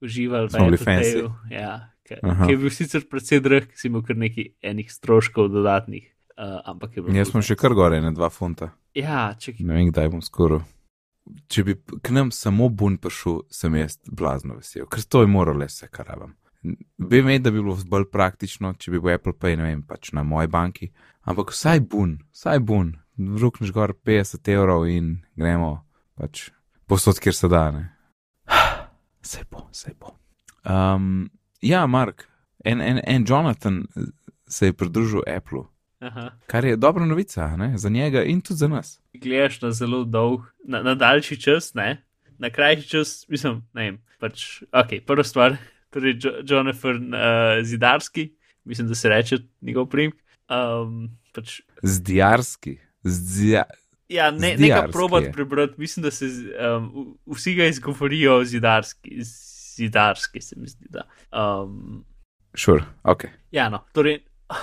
uživali 0.00 0.46
v 0.46 0.50
Smo 0.50 0.64
bili 0.64 0.74
Apple 0.74 0.86
fancy. 0.94 1.14
Payu. 1.16 1.32
Ja, 1.50 1.90
ki 2.04 2.52
je 2.52 2.56
bil 2.56 2.70
sicer 2.70 3.04
precej 3.08 3.40
drag, 3.40 3.70
si 3.74 3.88
imel 3.88 4.02
kar 4.02 4.16
nekaj 4.16 4.52
enih 4.62 4.92
stroškov 4.92 5.48
dodatnih, 5.48 6.06
uh, 6.38 6.60
ampak 6.64 6.96
je 6.96 7.02
bilo. 7.02 7.16
Jaz 7.16 7.30
smo 7.30 7.42
še 7.42 7.56
kar 7.56 7.74
gore, 7.74 8.00
ne 8.00 8.12
dva 8.12 8.30
funta. 8.30 8.72
Ja, 8.94 9.34
če 9.38 9.54
Ne 9.60 9.74
vem, 9.74 9.90
kdaj 9.92 10.10
bom 10.10 10.22
skoro. 10.22 10.62
Če 11.48 11.62
bi 11.64 11.76
k 12.02 12.10
nam 12.10 12.32
samo 12.34 12.68
bun 12.68 12.96
prišel, 12.98 13.44
sem 13.52 13.74
jaz 13.78 13.98
blazno 14.10 14.56
vesel, 14.58 14.88
ker 14.90 15.04
to 15.04 15.22
je 15.22 15.28
moralo 15.30 15.68
vse, 15.68 15.86
kar 15.92 16.08
rabim. 16.08 16.34
Bi 16.98 17.22
me, 17.22 17.38
da 17.38 17.52
bi 17.52 17.62
bilo 17.62 17.76
bolj 17.88 18.08
praktično, 18.10 18.74
če 18.76 18.90
bi 18.90 18.98
bil 19.00 19.14
Apple 19.14 19.32
Pay, 19.32 19.56
ne 19.56 19.68
vem, 19.68 19.82
pač 19.86 20.10
na 20.12 20.24
moji 20.26 20.50
banki, 20.50 20.90
ampak 21.22 21.52
vsaj 21.54 21.80
bun, 21.86 22.18
vsaj 22.34 22.58
bun, 22.60 22.96
rukneš 23.16 23.70
gor 23.72 23.94
50 23.94 24.48
evrov 24.52 24.88
in 24.90 25.20
gremo 25.36 25.84
pač 26.20 26.50
posod, 26.90 27.20
kjer 27.22 27.36
se 27.36 27.48
da. 27.48 27.70
Ne? 27.74 27.88
Se 29.22 29.44
bo, 29.50 29.66
se 29.72 29.92
bo. 30.00 30.14
Um, 30.64 31.28
ja, 31.60 31.84
Mark, 31.86 32.24
en, 32.64 32.80
en, 32.80 33.00
en 33.04 33.24
Jonathan 33.28 33.82
se 34.48 34.70
je 34.70 34.72
pridružil 34.72 35.20
Apple, 35.28 35.66
Aha. 36.00 36.30
kar 36.48 36.64
je 36.64 36.78
dobra 36.80 37.04
novica 37.06 37.50
ne? 37.56 37.74
za 37.78 37.88
njega 37.88 38.22
in 38.24 38.40
tudi 38.40 38.58
za 38.58 38.68
nas. 38.68 38.94
Gledaš 39.12 39.60
na 39.60 39.72
zelo 39.76 40.04
dolg, 40.04 40.48
na, 40.64 40.82
na 40.82 40.94
daljši 40.94 41.36
čas, 41.40 41.74
ne? 41.74 42.02
na 42.40 42.50
krajši 42.50 42.88
čas, 42.88 43.28
mislim, 43.28 43.60
ne 43.76 43.84
vem. 43.84 44.00
Pač, 44.20 44.62
ok, 44.72 44.96
prva 45.06 45.24
stvar, 45.24 45.56
torej 45.92 46.16
jo, 46.24 46.32
Jonathan 46.48 47.12
uh, 47.12 47.60
Zidarski, 47.64 48.30
mislim, 48.64 48.88
da 48.88 48.94
se 48.94 49.08
reče 49.08 49.42
njegov 49.60 49.90
primek. 49.92 50.16
Um, 50.48 51.10
pač, 51.36 51.60
Zdjarski, 51.82 52.78
zdja, 53.04 53.64
Ja, 54.10 54.30
ne, 54.30 54.56
nekaj 54.58 54.90
probati 54.90 55.26
je. 55.26 55.32
prebrati, 55.32 55.74
mislim, 55.76 56.02
da 56.02 56.10
se 56.10 56.26
um, 56.26 57.18
vsi 57.26 57.54
ga 57.54 57.66
izgovorijo 57.66 58.44
zidarski, 58.44 59.20
zidarski 59.76 60.40
se 60.40 60.56
mi 60.58 60.66
zdi. 60.66 60.86
Da. 60.90 61.02
Um, 61.62 62.04
sure, 62.54 62.82
ok. 63.02 63.24
ja, 63.50 63.68
no, 63.68 63.84
torej, 63.92 64.18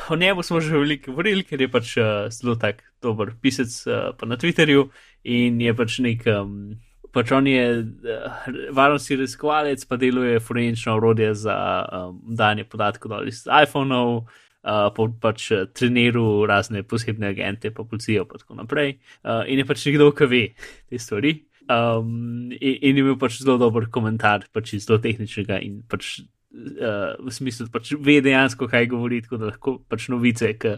o 0.10 0.16
njemu 0.16 0.44
smo 0.44 0.60
že 0.60 0.78
veliko 0.78 1.12
govorili, 1.12 1.44
ker 1.44 1.62
je 1.62 1.72
pač 1.72 1.98
uh, 1.98 2.04
zelo 2.30 2.56
tak 2.56 2.84
dober 3.02 3.32
pisec 3.42 3.72
uh, 3.88 4.12
pa 4.20 4.26
na 4.26 4.38
Twitterju 4.38 4.90
in 5.24 5.62
je 5.62 5.76
pač 5.76 6.00
nek. 6.00 6.28
Um, 6.28 6.76
Pač 7.16 7.32
on 7.32 7.48
je 7.48 7.62
uh, 7.82 8.48
varnostni 8.76 9.16
raziskovalec, 9.18 9.86
pa 9.90 9.96
deluje 9.98 10.42
forenčno 10.44 10.98
orodje 11.00 11.32
za 11.40 11.56
um, 11.88 12.20
danje 12.36 12.66
podatkov 12.68 13.10
dol 13.10 13.30
iz 13.32 13.40
iPhone-ov, 13.48 14.12
uh, 14.18 14.47
pa, 14.68 15.10
pač 15.22 15.50
uh, 15.56 15.66
treniral 15.72 16.46
razne 16.50 16.84
posebne 16.84 17.32
agente, 17.32 17.72
pa 17.72 17.86
policijo, 17.88 18.26
pa 18.30 18.40
tako 18.42 18.60
naprej. 18.60 18.98
Uh, 19.24 19.44
in 19.48 19.62
je 19.62 19.68
pač 19.68 19.86
nekdo, 19.90 20.12
ki 20.16 20.30
ve 20.32 20.42
te 20.90 21.00
stvari. 21.02 21.38
Um, 21.68 22.52
in, 22.56 22.74
in 22.82 23.00
je 23.00 23.04
imel 23.04 23.20
pač 23.20 23.42
zelo 23.42 23.58
dober 23.62 23.90
komentar, 23.92 24.48
pač 24.56 24.76
zelo 24.80 25.00
tehničnega 25.04 25.62
in 25.66 25.84
pač. 25.88 26.18
Uh, 26.58 27.14
v 27.22 27.30
smislu, 27.36 27.68
da 27.68 27.74
pač 27.76 27.92
ve 28.02 28.16
dejansko, 28.24 28.70
kaj 28.72 28.88
govori, 28.90 29.20
tako 29.22 29.38
da 29.38 29.50
lahko 29.52 29.74
pač 29.92 30.08
novice, 30.10 30.54
ki 30.58 30.78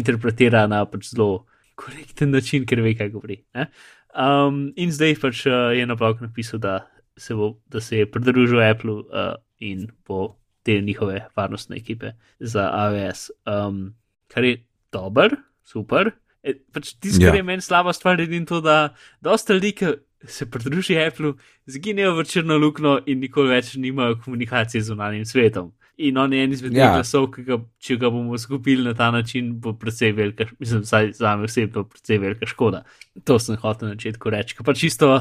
interpretira 0.00 0.64
na 0.66 0.80
pač 0.88 1.12
zelo 1.12 1.44
korekten 1.78 2.32
način, 2.34 2.64
ker 2.66 2.80
ve, 2.82 2.96
kaj 2.98 3.12
govori. 3.12 3.36
Ne? 3.54 3.68
Um, 4.10 4.70
in 4.80 4.90
zdaj 4.90 5.20
pač 5.22 5.44
uh, 5.46 5.70
je 5.76 5.84
na 5.86 5.94
blog 5.94 6.24
napisal, 6.24 6.58
da 6.58 6.80
se, 7.20 7.36
bo, 7.36 7.52
da 7.70 7.80
se 7.84 8.00
je 8.00 8.10
pridružil 8.10 8.62
Apple 8.64 8.96
uh, 9.04 9.36
in 9.60 9.86
bo 10.08 10.39
del 10.66 10.82
njihove 10.84 11.26
varnostne 11.36 11.76
ekipe 11.76 12.12
za 12.40 12.70
AWS. 12.72 13.30
Um, 13.46 13.94
kar 14.28 14.44
je 14.44 14.64
dober, 14.92 15.36
super. 15.64 16.10
E, 16.42 16.54
pač 16.72 16.94
tisto, 16.94 17.20
kar 17.20 17.34
Ja. 17.34 17.36
je 17.36 17.42
meni 17.42 17.62
slaba 17.62 17.92
stvar, 17.92 18.20
je 18.20 18.44
to, 18.46 18.60
da 18.60 18.94
dosta 19.20 19.54
ljudi, 19.54 19.72
ki 19.72 19.86
se 20.24 20.50
pridruži 20.50 20.98
Apple, 20.98 21.32
zginejo 21.66 22.14
v 22.14 22.24
črno 22.24 22.58
luknjo 22.58 22.98
in 23.06 23.20
nikoli 23.20 23.48
več 23.48 23.74
nimajo 23.74 24.18
komunikacije 24.24 24.82
z 24.82 24.86
zunanjim 24.86 25.24
svetom. 25.24 25.72
In 25.96 26.16
on 26.18 26.32
je 26.32 26.44
en 26.44 26.52
izmed 26.52 26.72
teh 26.72 26.80
Ja. 26.80 26.94
glasov, 26.94 27.26
ki 27.32 27.42
ga, 27.42 27.58
če 27.78 27.96
ga 27.96 28.08
bomo 28.10 28.34
izgubili 28.34 28.84
na 28.84 28.94
ta 28.94 29.10
način, 29.10 29.60
bo 29.60 29.72
precej 29.72 30.12
velika, 30.12 30.46
mislim, 30.58 30.80
vsaj 30.80 31.12
za 31.12 31.36
me 31.36 31.44
osebno, 31.44 31.84
precej 31.84 32.18
velika 32.18 32.46
škoda. 32.46 32.84
To 33.24 33.38
sem 33.38 33.56
hotel 33.56 33.88
na 33.88 33.94
začetku 33.94 34.30
reči. 34.30 34.56
Pa 34.64 34.72
čisto, 34.74 35.20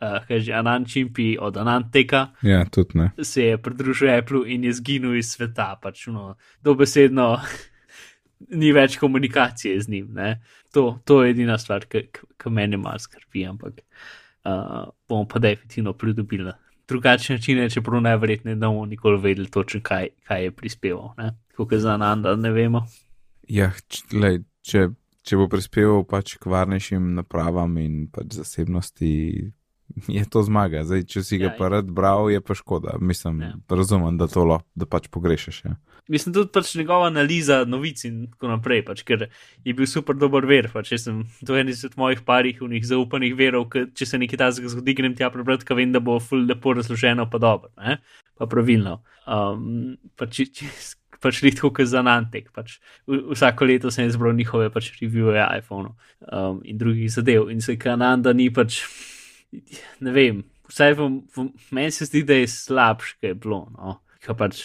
uh, 0.00 0.20
kaj 0.26 0.40
že 0.40 0.52
Anan 0.52 0.84
Čimpi 0.84 1.36
od 1.40 1.56
Ananteka 1.56 2.28
Ja, 2.42 2.64
tudi 2.64 2.98
ne. 2.98 3.10
se 3.22 3.44
je 3.44 3.58
pridružil 3.58 4.10
Apple 4.18 4.42
in 4.46 4.64
je 4.64 4.72
zginil 4.72 5.16
iz 5.16 5.32
sveta, 5.36 5.78
pač 5.82 6.06
no, 6.06 6.34
dobesedno 6.62 7.40
ni 8.60 8.72
več 8.72 8.98
komunikacije 8.98 9.80
z 9.80 9.88
njim. 9.88 10.08
ne. 10.14 10.40
To, 10.72 11.00
to 11.04 11.22
je 11.24 11.30
edina 11.30 11.58
stvar, 11.58 11.84
ki 11.90 12.50
meni 12.50 12.76
malo 12.76 12.98
skrbi, 12.98 13.46
ampak 13.46 13.80
uh, 14.44 14.88
bomo 15.08 15.26
pa 15.28 15.38
definitivno 15.38 15.92
pridobili 15.92 16.52
drugačne 16.90 17.36
načine, 17.36 17.70
čeprav 17.70 18.00
najverjetneje 18.00 18.56
ne 18.56 18.66
bomo 18.66 18.86
nikoli 18.86 19.20
vedeli 19.20 19.50
točno, 19.50 19.80
kaj, 19.82 20.08
kaj 20.24 20.44
je 20.44 20.50
prispeval. 20.50 21.14
ne. 21.18 21.36
Kot 21.56 21.74
za 21.74 21.96
Nanda, 21.96 22.36
ne 22.36 22.50
vemo. 22.50 22.86
Ja, 23.48 23.72
lej, 24.12 24.40
če, 24.62 24.88
če 25.22 25.36
bo 25.36 25.48
prispeval 25.50 26.04
pač 26.08 26.36
k 26.40 26.46
varnejšim 26.50 27.14
napravam 27.14 27.76
in 27.78 28.06
pač 28.12 28.38
zasebnosti, 28.40 29.10
je 30.08 30.24
to 30.24 30.42
zmaga. 30.42 30.84
Zdaj, 30.84 31.04
če 31.04 31.22
si 31.22 31.38
ga 31.38 31.48
Ja, 31.48 31.54
pa 31.54 31.68
rad 31.68 31.86
bral, 31.86 32.30
je 32.30 32.40
pa 32.40 32.54
škoda. 32.54 32.96
Mislim, 32.98 33.40
Ja. 33.40 33.52
razumem, 33.68 34.16
da 34.16 34.26
to 34.26 34.44
lahko, 34.44 34.66
da 34.74 34.86
pač 34.86 35.08
pogrešaš. 35.08 35.64
Ja. 35.64 35.76
Mislim 36.08 36.34
tudi 36.34 36.50
pač 36.50 36.74
njegova 36.74 37.06
analiza 37.06 37.64
novic 37.64 38.02
in 38.04 38.26
tako 38.28 38.48
naprej, 38.48 38.82
pač, 38.82 39.02
ker 39.02 39.28
je 39.64 39.74
bil 39.74 39.86
super 39.86 40.16
dober 40.16 40.42
ver. 40.42 40.66
Pač, 40.68 40.94
sem 40.98 41.20
to 41.40 41.54
en 41.54 41.68
izmed 41.68 41.94
mojih 41.96 42.22
parih 42.22 42.62
unih 42.62 42.82
zaupanih 42.82 43.34
verov, 43.34 43.68
ke, 43.70 43.84
če 43.94 44.06
se 44.06 44.18
nekaj 44.18 44.38
takega 44.38 44.68
zgodi, 44.68 44.94
grem 44.94 45.14
tja 45.14 45.30
prebrati, 45.30 45.64
ker 45.64 45.78
vem, 45.78 45.92
da 45.92 46.00
bo 46.00 46.18
ful 46.18 46.42
lepo 46.44 46.74
razloženo, 46.74 47.28
pa 47.30 47.38
dobro, 47.38 47.70
ne? 47.78 48.00
pa 48.40 48.48
pravilno. 48.48 49.02
Um, 49.28 49.94
pač, 50.18 50.40
če, 50.50 50.66
pač 51.20 51.42
lihko 51.44 51.68
kot 51.70 51.86
za 51.86 52.00
Nantek. 52.02 52.48
Pač, 52.56 52.78
v- 53.06 53.30
vsako 53.36 53.68
leto 53.68 53.90
sem 53.92 54.08
izbral 54.08 54.32
njihove 54.34 54.70
pač 54.72 54.88
revije 54.98 55.44
iPhone 55.60 55.92
um, 56.32 56.62
in 56.64 56.78
drugih 56.80 57.06
zadev. 57.12 57.50
In 57.52 57.60
se 57.60 57.76
Kanada 57.78 58.32
ni 58.32 58.48
pač, 58.50 58.80
ne 60.00 60.12
vem, 60.12 60.44
vsaj 60.70 60.94
v, 60.98 61.08
v, 61.36 61.48
meni 61.70 61.90
se 61.90 62.06
zdi, 62.08 62.22
da 62.26 62.38
je 62.38 62.48
slabš, 62.48 63.16
kaj 63.20 63.34
je 63.34 63.34
bilo. 63.34 63.64
No? 63.76 63.98
Ka 64.24 64.34
pač, 64.36 64.64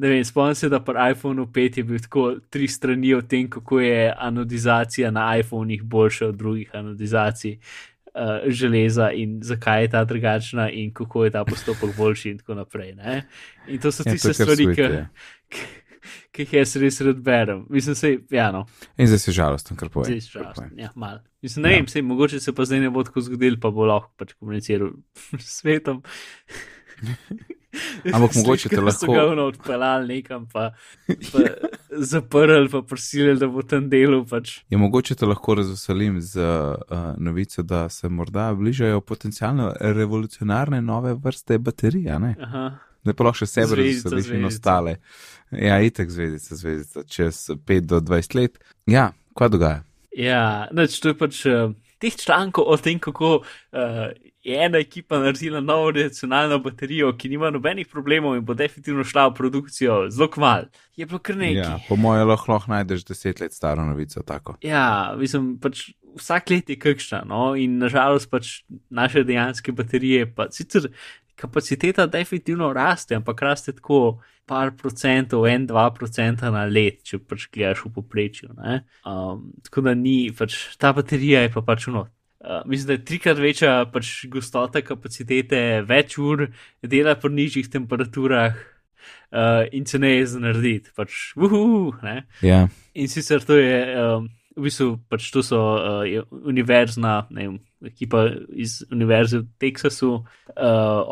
ne 0.00 0.08
vem, 0.08 0.24
spomnim 0.24 0.56
se, 0.58 0.70
da 0.72 0.80
pri 0.84 1.10
iPhonu 1.12 1.46
5 1.54 1.78
je 1.78 1.84
bil 1.84 2.00
tako 2.02 2.24
tri 2.50 2.68
strani 2.68 3.14
o 3.14 3.22
tem, 3.22 3.48
kako 3.50 3.80
je 3.80 4.14
anodizacija 4.16 5.10
na 5.10 5.30
iPhonih 5.38 5.82
boljša 5.82 6.32
od 6.32 6.36
drugih 6.36 6.74
anodizacij. 6.74 7.58
Uh, 8.18 8.48
železa 8.50 9.10
in 9.14 9.38
zakaj 9.42 9.82
je 9.82 9.90
ta 9.90 10.00
drugačna, 10.04 10.70
in 10.70 10.88
kako 10.94 11.24
je 11.24 11.30
ta 11.30 11.44
postopek 11.44 11.92
boljši, 11.96 12.30
in 12.30 12.38
tako 12.38 12.54
naprej. 12.54 12.94
Ne? 12.94 13.28
In 13.68 13.78
to 13.78 13.92
so 13.92 14.02
Ja, 14.06 14.12
tiste 14.12 14.34
stvari, 14.34 14.66
ki, 14.74 15.60
ki 16.32 16.42
jih 16.42 16.54
jaz 16.56 16.74
res 16.82 16.98
rad 17.04 17.20
berem. 17.22 17.66
Mislim, 17.70 17.94
se, 17.94 18.16
ja, 18.30 18.48
no, 18.50 18.64
In 18.96 19.06
zdaj 19.06 19.22
si 19.22 19.32
žalosten, 19.36 19.76
kar 19.76 19.92
zdaj 19.92 19.94
poveš. 19.94 20.08
je 20.14 20.32
žalosten. 20.32 20.72
Ja, 20.80 20.90
mal. 20.94 21.20
Mislim, 21.42 21.62
ne 21.62 21.68
Ja. 21.68 21.72
ja. 21.72 21.78
vem, 21.78 21.88
sej, 21.88 22.02
mogoče 22.02 22.40
se 22.40 22.52
pa 22.52 22.64
zdaj 22.64 22.80
ne 22.80 22.90
bo 22.90 23.02
tako 23.02 23.20
zgodil, 23.20 23.60
pa 23.60 23.70
bo 23.70 23.84
lahko 23.84 24.10
pač 24.16 24.32
komuniciral 24.34 24.90
s 25.38 25.60
svetom. 25.60 26.02
Ampak 28.04 28.34
mogoče 28.38 28.68
te 28.68 28.80
lahko- 28.80 29.14
ga 29.14 29.26
ono 29.26 29.44
odpeljali 29.44 30.08
nekam, 30.08 30.46
pa, 30.48 30.70
pa 31.06 31.38
zaprli, 31.90 32.68
pa 32.68 32.82
prosili, 32.82 33.36
da 33.38 33.46
bo 33.46 33.62
tam 33.62 33.86
delal. 33.88 34.24
Pač. 34.26 34.58
Je 34.68 34.78
mogoče 34.78 35.14
te 35.14 35.26
lahko 35.26 35.54
razveselim 35.54 36.20
z 36.20 36.40
uh, 36.40 36.74
novico, 37.18 37.62
da 37.62 37.88
se 37.88 38.08
morda 38.08 38.54
bližajo 38.54 39.00
potencialno 39.00 39.72
revolucionarne 39.80 40.82
nove 40.82 41.14
vrste 41.14 41.58
baterij, 41.58 42.10
a 42.10 42.18
ne? 42.18 42.34
Aha. 42.40 42.66
Da 43.04 43.14
pa 43.14 43.24
lahko 43.24 43.38
še 43.38 43.46
sebe 43.46 43.66
Zvezdica, 43.68 44.08
razveseliš 44.08 44.38
in 44.38 44.44
ostale. 44.44 44.96
Ja, 45.52 45.78
itek 45.80 46.10
zvezdica, 46.10 46.56
zvezdica, 46.56 47.04
čez 47.04 47.44
5 47.64 47.80
do 47.86 48.00
20 48.02 48.34
let. 48.34 48.58
Ja, 48.86 49.12
kaj 49.34 49.48
dogaja? 49.48 49.84
Ja, 50.16 50.68
znači, 50.72 51.02
to 51.02 51.12
je 51.12 51.18
pač 51.18 51.44
uh, 51.46 51.74
teh 51.98 52.16
člankov 52.16 52.64
o 52.66 52.76
tem, 52.76 52.98
kako 52.98 53.36
uh, 53.36 54.08
je 54.42 54.64
ena 54.64 54.78
ekipa 54.78 55.18
naredila 55.18 55.60
novo 55.60 55.90
racionalno 55.90 56.58
baterijo, 56.58 57.12
ki 57.18 57.28
nima 57.28 57.50
nobenih 57.50 57.88
problemov 57.88 58.36
in 58.36 58.44
bo 58.44 58.54
definitivno 58.54 59.04
šla 59.04 59.28
v 59.28 59.34
produkcijo 59.34 59.98
zelo 60.10 60.30
kmal. 60.30 60.68
Je 60.96 61.06
bilo 61.06 61.18
kar 61.18 61.36
nekaj. 61.36 61.60
Ja, 61.60 61.78
po 61.88 61.96
mojem 61.96 62.28
lahko, 62.28 62.52
lahko 62.52 62.72
najdeš 62.72 63.04
10 63.04 63.42
let 63.42 63.52
staro 63.52 63.84
novico 63.84 64.22
tako. 64.22 64.56
Ja, 64.62 65.14
mislim, 65.18 65.56
pač 65.60 65.90
vsak 66.18 66.50
let 66.50 66.70
je 66.70 66.78
kakšna, 66.80 67.22
no, 67.28 67.52
in 67.56 67.78
nažalost 67.78 68.30
pač 68.30 68.62
naše 68.90 69.24
dejanske 69.28 69.72
baterije, 69.72 70.30
pa 70.34 70.48
sicer 70.54 70.88
kapaciteta 71.38 72.06
definitivno 72.10 72.72
raste, 72.74 73.16
ampak 73.18 73.42
raste 73.42 73.72
tako 73.76 74.18
par 74.48 74.72
procentov, 74.76 75.46
en, 75.46 75.66
dva 75.68 75.90
procenta 75.94 76.50
na 76.50 76.64
let, 76.66 77.02
če 77.06 77.20
pač 77.20 77.48
gledaš 77.52 77.84
v 77.84 77.92
poprečju. 77.98 78.54
ne. 78.56 78.80
Um, 79.06 79.50
tako 79.66 79.84
da 79.86 79.94
ni, 79.94 80.30
pač 80.34 80.56
ta 80.80 80.94
baterija 80.96 81.44
je 81.44 81.52
pa 81.54 81.62
pač 81.62 81.88
uno. 81.92 82.08
Uh, 82.38 82.62
mislim, 82.70 82.86
da 82.86 82.96
je 82.96 83.04
trikrat 83.04 83.38
večja 83.42 83.76
pač 83.92 84.24
gostota 84.30 84.82
kapacitete, 84.82 85.82
več 85.86 86.18
ur 86.22 86.48
dela 86.82 87.16
pri 87.18 87.34
nižjih 87.34 87.68
temperaturah 87.70 88.56
uh, 88.56 89.66
in 89.74 89.84
ceneje 89.84 90.26
za 90.32 90.42
narediti. 90.42 90.94
Pač, 90.96 91.32
uhu, 91.36 91.92
ne. 92.02 92.22
Ja, 92.42 92.66
In 92.98 93.06
sicer 93.10 93.44
to 93.46 93.58
je, 93.58 93.78
um, 93.94 94.30
v 94.56 94.66
bistvu, 94.66 94.96
pač 95.10 95.28
to 95.34 95.42
so 95.46 95.58
uh, 95.76 96.24
univerzna, 96.30 97.28
ne 97.30 97.44
vem, 97.44 97.58
ekipa 97.84 98.26
iz 98.50 98.82
Univerze 98.92 99.38
v 99.38 99.46
Teksasu, 99.58 100.14
uh, 100.14 100.24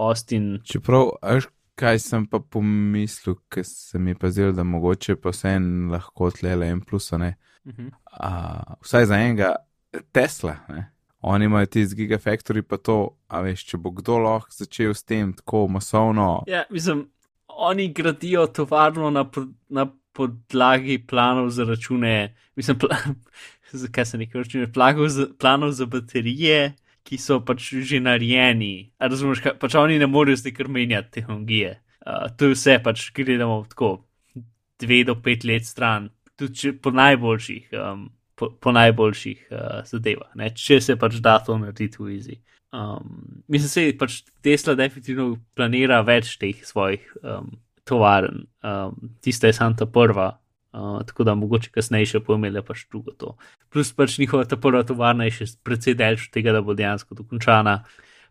Austin. 0.09 0.61
čeprav, 0.64 1.11
veš, 1.22 1.48
kaj 1.76 2.00
sem 2.00 2.26
pa 2.26 2.40
pomislil, 2.40 3.37
ker 3.52 3.64
se 3.64 3.98
mi 3.98 4.14
je 4.14 4.18
pa 4.20 4.31
zdelo, 4.31 4.52
da 4.57 4.64
mogoče 4.64 5.16
pa 5.20 5.33
vseeno 5.35 5.92
lahko 5.92 6.31
tlele 6.31 6.70
en 6.72 6.81
plus, 6.81 7.12
ne. 7.12 7.37
Uh 7.64 7.72
-huh. 7.72 7.90
A, 8.12 8.74
vsaj 8.81 9.07
za 9.07 9.16
enega 9.16 9.55
Tesla, 10.12 10.57
ne. 10.68 10.92
Oni 11.20 11.44
imajo 11.44 11.66
ti 11.66 11.87
z 11.87 11.94
Gigafactory 11.94 12.62
pa 12.62 12.76
to, 12.76 13.16
a 13.29 13.40
veš, 13.40 13.64
če 13.64 13.76
bo 13.76 13.90
kdo 13.90 14.18
lahko 14.18 14.50
začel 14.50 14.94
s 14.94 15.02
tem 15.02 15.33
tako 15.33 15.68
masovno. 15.68 16.44
Ja, 16.46 16.64
mislim, 16.70 17.11
oni 17.48 17.92
gradijo 17.92 18.46
tovarno 18.46 19.11
na, 19.11 19.31
na 19.68 19.87
podlagi 20.12 21.07
planov 21.07 21.50
za 21.50 21.64
račune, 21.64 22.37
mislim, 22.57 22.79
pla, 22.79 22.96
zakaj 23.72 24.07
se 24.07 24.18
nekaj 24.18 24.42
račune, 24.42 24.72
planov 24.72 25.09
planov 25.38 25.72
za 25.72 25.87
baterije, 25.87 26.74
ki 27.07 27.18
so 27.18 27.40
pač 27.44 27.70
že 27.87 28.00
narejeni. 28.02 28.90
Razumeš, 28.98 29.42
kaj, 29.44 29.57
pač 29.62 29.76
oni 29.79 29.98
ne 29.98 30.09
morejo 30.11 30.40
zdaj 30.42 30.55
kar 30.57 30.68
menjati 30.68 31.20
tehnologije. 31.20 31.76
Uh, 32.07 32.26
to 32.37 32.50
je 32.50 32.57
vse, 32.57 32.79
pač 32.83 33.11
gledamo 33.14 33.64
tako 33.70 34.07
dve 34.81 35.05
do 35.05 35.16
pet 35.22 35.44
let 35.44 35.66
stran, 35.66 36.11
tudi 36.37 36.55
če, 36.55 36.72
po 36.83 36.94
najboljših. 36.94 37.72
Um, 37.72 38.12
Po, 38.37 38.50
po 38.61 38.68
najboljših 38.68 39.46
uh, 39.48 39.79
zadevah, 39.88 40.35
ne? 40.37 40.50
če 40.52 40.76
se 40.85 40.92
pač 41.00 41.14
da 41.24 41.38
to 41.40 41.55
narediti 41.57 41.96
v 41.96 42.18
Easy. 42.18 42.35
Um, 42.68 43.40
mislim, 43.48 43.87
da 43.88 44.02
pač 44.02 44.18
Tesla 44.44 44.74
definitivno 44.76 45.38
planira 45.57 46.02
več 46.05 46.35
teh 46.37 46.61
svojih 46.61 47.00
um, 47.22 47.48
tovarn, 47.88 48.42
um, 48.61 49.14
tista 49.24 49.48
je 49.48 49.57
samo 49.57 49.79
ta 49.81 49.88
prva, 49.88 50.35
uh, 50.77 51.01
tako 51.07 51.25
da 51.25 51.35
mogoče 51.35 51.73
kasneje 51.75 52.12
še 52.12 52.21
pojmele 52.27 52.62
pač 52.62 52.85
drugo 52.91 53.15
to. 53.17 53.35
Plus 53.73 53.93
pač 53.97 54.19
njihova 54.21 54.45
ta 54.45 54.59
prva 54.61 54.85
tovarna 54.87 55.27
je 55.31 55.39
še 55.41 55.49
precej 55.65 55.97
daljša 55.97 56.29
od 56.29 56.37
tega, 56.37 56.53
da 56.53 56.62
bo 56.62 56.77
dejansko 56.77 57.17
dokončana. 57.19 57.81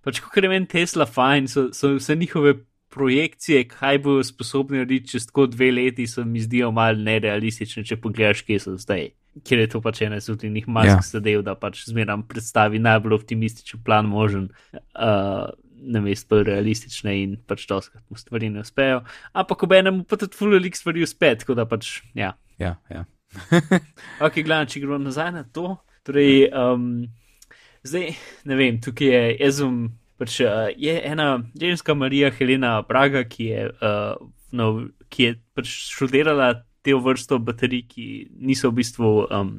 Pač, 0.06 0.22
kot 0.22 0.44
je 0.44 0.52
meni 0.52 0.70
Tesla 0.70 1.10
fajn, 1.10 1.50
so, 1.50 1.68
so 1.74 1.96
vse 1.98 2.16
njihove 2.16 2.60
projekcije, 2.96 3.66
kaj 3.68 4.00
bodo 4.06 4.24
sposobni 4.24 4.78
narediti 4.78 5.16
čez 5.16 5.26
tako 5.28 5.48
dve 5.52 5.72
leti, 5.72 6.08
se 6.08 6.24
mi 6.24 6.40
zdijo 6.40 6.72
malo 6.72 7.02
nerealistične, 7.04 7.84
če 7.84 7.98
pogledaš, 8.00 8.46
kje 8.48 8.60
so 8.60 8.76
zdaj. 8.80 9.10
Ker 9.44 9.60
je 9.60 9.68
to 9.74 9.82
pač 9.84 10.06
ena 10.06 10.22
izmed 10.22 10.46
njih 10.48 10.68
mask 10.68 10.88
Ja. 10.88 10.96
ja. 11.02 11.08
zadev, 11.18 11.42
da 11.44 11.58
pač 11.60 11.82
zmeraj 11.90 12.24
predstavi 12.30 12.80
najbolj 12.80 13.18
optimističen 13.18 13.82
plan 13.84 14.08
možen, 14.08 14.48
uh, 14.74 15.50
namesto 15.86 16.34
bolj 16.34 16.46
realistične 16.50 17.16
in 17.22 17.36
pač 17.48 17.66
doskrat 17.70 18.04
mu 18.10 18.18
stvari 18.20 18.50
ne 18.54 18.64
uspejo. 18.66 19.04
Ampak 19.34 19.66
ob 19.68 19.76
enem 19.78 20.04
pa 20.08 20.20
tudi 20.20 20.38
fulik 20.38 20.78
stvari 20.78 21.04
uspe, 21.06 21.34
tako 21.42 21.58
da 21.58 21.68
pač, 21.70 22.00
ja. 22.18 22.34
Ja, 22.62 22.76
ja. 22.90 23.06
Ok, 24.26 24.42
gledam, 24.42 24.68
če 24.70 24.82
gremo 24.84 25.00
nazaj 25.04 25.32
na 25.36 25.44
to. 25.44 25.76
Torej, 26.06 26.48
um, 26.54 27.06
zdaj, 27.86 28.14
ne 28.46 28.58
vem, 28.60 28.80
tukaj 28.84 29.12
je, 29.12 29.24
jaz 29.42 29.60
sem, 29.64 29.80
pač, 30.22 30.38
uh, 30.46 30.70
je 30.78 30.96
ena 31.10 31.30
ženska 31.60 31.96
Marija 31.98 32.30
Helena 32.36 32.78
Braga, 32.88 33.26
ki 33.28 33.50
je, 33.50 33.66
uh, 33.74 34.30
no, 34.56 34.70
ki 35.10 35.30
je 35.30 35.36
pač 35.58 35.74
študirala 35.90 36.54
te 36.86 36.94
vrsto 36.94 37.40
baterij, 37.42 37.84
ki 37.90 38.08
niso 38.46 38.70
v 38.70 38.80
bistvu, 38.80 39.12
um, 39.34 39.54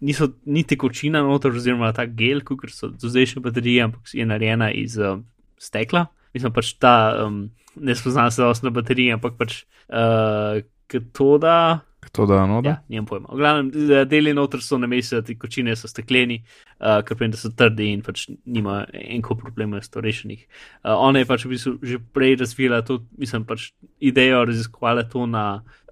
niso 0.00 0.30
ni 0.48 0.64
tekočina 0.64 1.20
noter, 1.24 1.52
oziroma 1.56 1.92
ta 1.96 2.06
gel, 2.08 2.40
kot 2.46 2.64
so 2.72 2.90
zdajšnje 2.96 3.42
baterije, 3.44 3.88
ampak 3.90 4.14
je 4.16 4.26
narejena 4.28 4.70
iz 4.72 4.96
uh, 4.96 5.20
stekla. 5.60 6.06
Mislim 6.36 6.54
pač 6.56 6.72
ta, 6.80 6.94
um, 7.26 7.46
ne 7.76 7.96
spoznam 7.96 8.30
se 8.32 8.44
osnovna 8.44 8.80
baterija, 8.80 9.18
ampak 9.20 9.36
pač 9.40 9.60
uh, 9.88 10.64
katoda. 10.88 11.82
To 12.12 12.26
da, 12.26 12.46
no, 12.46 12.60
da. 12.62 12.68
Ja, 12.68 12.76
nimam 12.88 13.06
pojma. 13.06 13.28
V 13.32 13.40
glavnem, 13.40 13.70
deli 14.08 14.32
noter 14.32 14.62
so 14.62 14.78
na 14.78 14.86
mestu, 14.88 15.18
te 15.26 15.34
kočine 15.36 15.74
so 15.76 15.88
stekleni, 15.90 16.38
uh, 16.78 17.00
ker 17.04 17.18
vem, 17.18 17.32
da 17.34 17.40
so 17.40 17.50
trdi 17.52 17.90
in 17.92 18.04
pač 18.06 18.28
nima 18.46 18.84
enko 18.94 19.34
problemov 19.36 19.82
s 19.84 19.90
to 19.92 20.00
rešenih. 20.04 20.46
Uh, 20.84 20.94
ona 20.94 21.20
je 21.20 21.28
pač 21.28 21.44
v 21.44 21.52
bistvu 21.56 21.74
že 21.82 21.98
prej 22.14 22.38
razvila 22.40 22.80
to, 22.86 23.00
mislim, 23.18 23.44
pač 23.48 23.72
idejo, 23.98 24.44
raziskovala 24.46 25.04
to 25.10 25.26
na 25.26 25.46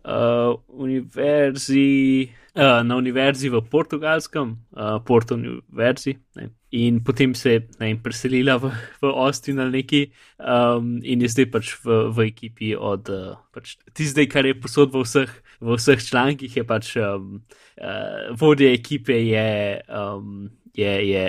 uh, 0.04 0.56
univerzi. 0.68 2.30
Uh, 2.54 2.86
na 2.86 2.94
univerzi 2.94 3.48
v 3.50 3.58
Portugalskem, 3.66 4.52
uh, 4.78 5.00
Porto 5.02 5.34
univerzi, 5.34 6.12
ne. 6.36 6.52
in 6.70 7.00
potem 7.02 7.34
se 7.34 7.50
je 7.50 7.62
ne, 7.80 7.88
preselila 7.98 8.54
v, 8.62 8.70
v 9.02 9.10
Austin 9.10 9.58
ali 9.58 9.82
neki, 9.82 10.02
um, 10.38 11.00
in 11.02 11.24
je 11.26 11.32
zdaj 11.34 11.48
pač 11.50 11.72
v, 11.82 11.98
v 12.14 12.28
ekipi 12.30 12.70
od 12.78 13.10
uh, 13.10 13.34
pač, 13.50 13.74
tistega, 13.90 14.30
kar 14.36 14.46
je 14.46 14.54
posod 14.54 14.94
v 14.94 15.02
vseh, 15.02 15.34
v 15.58 15.74
vseh 15.74 15.98
člankih, 15.98 16.54
je 16.54 16.62
pač 16.62 16.94
um, 17.02 17.42
uh, 17.82 18.30
vodja 18.38 18.70
ekipe 18.70 19.18
je, 19.18 19.82
um, 19.90 20.46
je, 20.78 20.94
je 21.10 21.26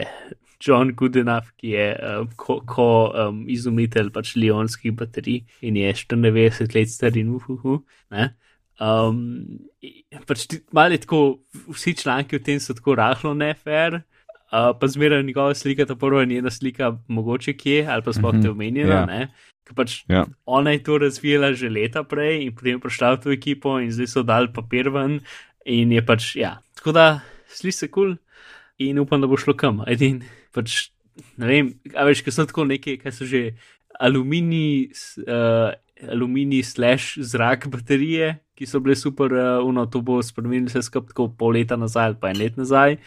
John 0.62 0.94
Goodenough, 0.94 1.50
ki 1.58 1.74
je 1.74 1.90
um, 2.06 2.30
ko, 2.38 2.62
ko 2.70 2.90
um, 3.18 3.44
izumitelj 3.50 4.14
pač 4.14 4.36
lionskih 4.38 4.94
baterij 4.94 5.42
in 5.66 5.78
je 5.82 5.94
94 6.06 6.70
let 6.78 6.90
star 6.90 7.18
in 7.18 7.34
uhuhu. 7.34 7.82
Ne? 8.14 8.36
Um, 8.78 9.48
pač 10.26 10.44
malo 10.70 10.92
je 10.92 11.00
tako, 11.00 11.20
vsi 11.70 11.94
članki 11.96 12.36
v 12.36 12.44
tem 12.44 12.60
so 12.60 12.74
tako 12.74 12.96
rahlo 12.96 13.34
nefer, 13.34 14.02
uh, 14.52 14.74
pa 14.74 14.86
zmeraj 14.86 15.24
njegova 15.24 15.54
slika, 15.54 15.86
ta 15.86 15.96
prva 15.96 16.26
njena 16.26 16.52
slika, 16.52 16.98
mogoče 17.08 17.54
kje, 17.54 17.86
ali 17.86 18.04
pa 18.04 18.12
sploh 18.12 18.34
Mhm, 18.34 18.42
te 18.42 18.50
omenjena. 18.50 18.94
ja. 18.94 19.06
ne. 19.06 19.22
Ker 19.64 19.74
Pač 19.74 20.04
Ja. 20.06 20.26
ona 20.46 20.72
je 20.72 20.84
to 20.84 20.98
razvijala 20.98 21.54
že 21.54 21.70
leta 21.70 22.04
prej 22.04 22.44
in 22.44 22.52
potem 22.52 22.80
prišla 22.80 23.16
v 23.16 23.20
to 23.20 23.32
ekipo 23.32 23.80
in 23.80 23.90
zdaj 23.90 24.08
so 24.08 24.24
dal 24.24 24.48
papir 24.48 24.90
ven 24.90 25.22
in 25.66 25.92
je 25.92 26.02
pač, 26.02 26.36
ja, 26.36 26.60
tako 26.76 26.92
da 26.92 27.22
sliši 27.50 27.78
se 27.78 27.88
kul 27.88 28.14
cool 28.14 28.18
in 28.78 29.00
upam, 29.00 29.22
da 29.22 29.28
bo 29.28 29.38
šlo 29.38 29.54
kam. 29.54 29.82
Edin, 29.88 30.22
pač, 30.54 30.92
ne 31.38 31.48
vem, 31.48 31.66
a 31.96 32.04
veš, 32.04 32.22
ker 32.22 32.32
so 32.32 32.46
tako 32.46 32.66
neke, 32.66 32.98
kaj 33.00 33.12
so 33.12 33.26
že 33.26 33.56
aluminij, 34.00 34.92
s- 34.94 35.18
uh, 35.24 35.72
aluminij 36.12 36.62
slash 36.64 37.18
zrak 37.18 37.66
baterije, 37.68 38.38
ki 38.56 38.68
so 38.70 38.80
bile 38.84 38.96
super, 38.96 39.34
uh, 39.34 39.60
uno, 39.68 39.86
to 39.86 40.02
bo 40.02 40.22
spremenilo 40.24 40.72
vse 40.72 40.86
skupaj 40.88 41.14
tako 41.14 41.30
pol 41.38 41.56
leta 41.58 41.78
nazaj 41.80 42.12
ali 42.12 42.20
pa 42.22 42.32
en 42.32 42.40
let 42.42 42.58
nazaj. 42.58 42.98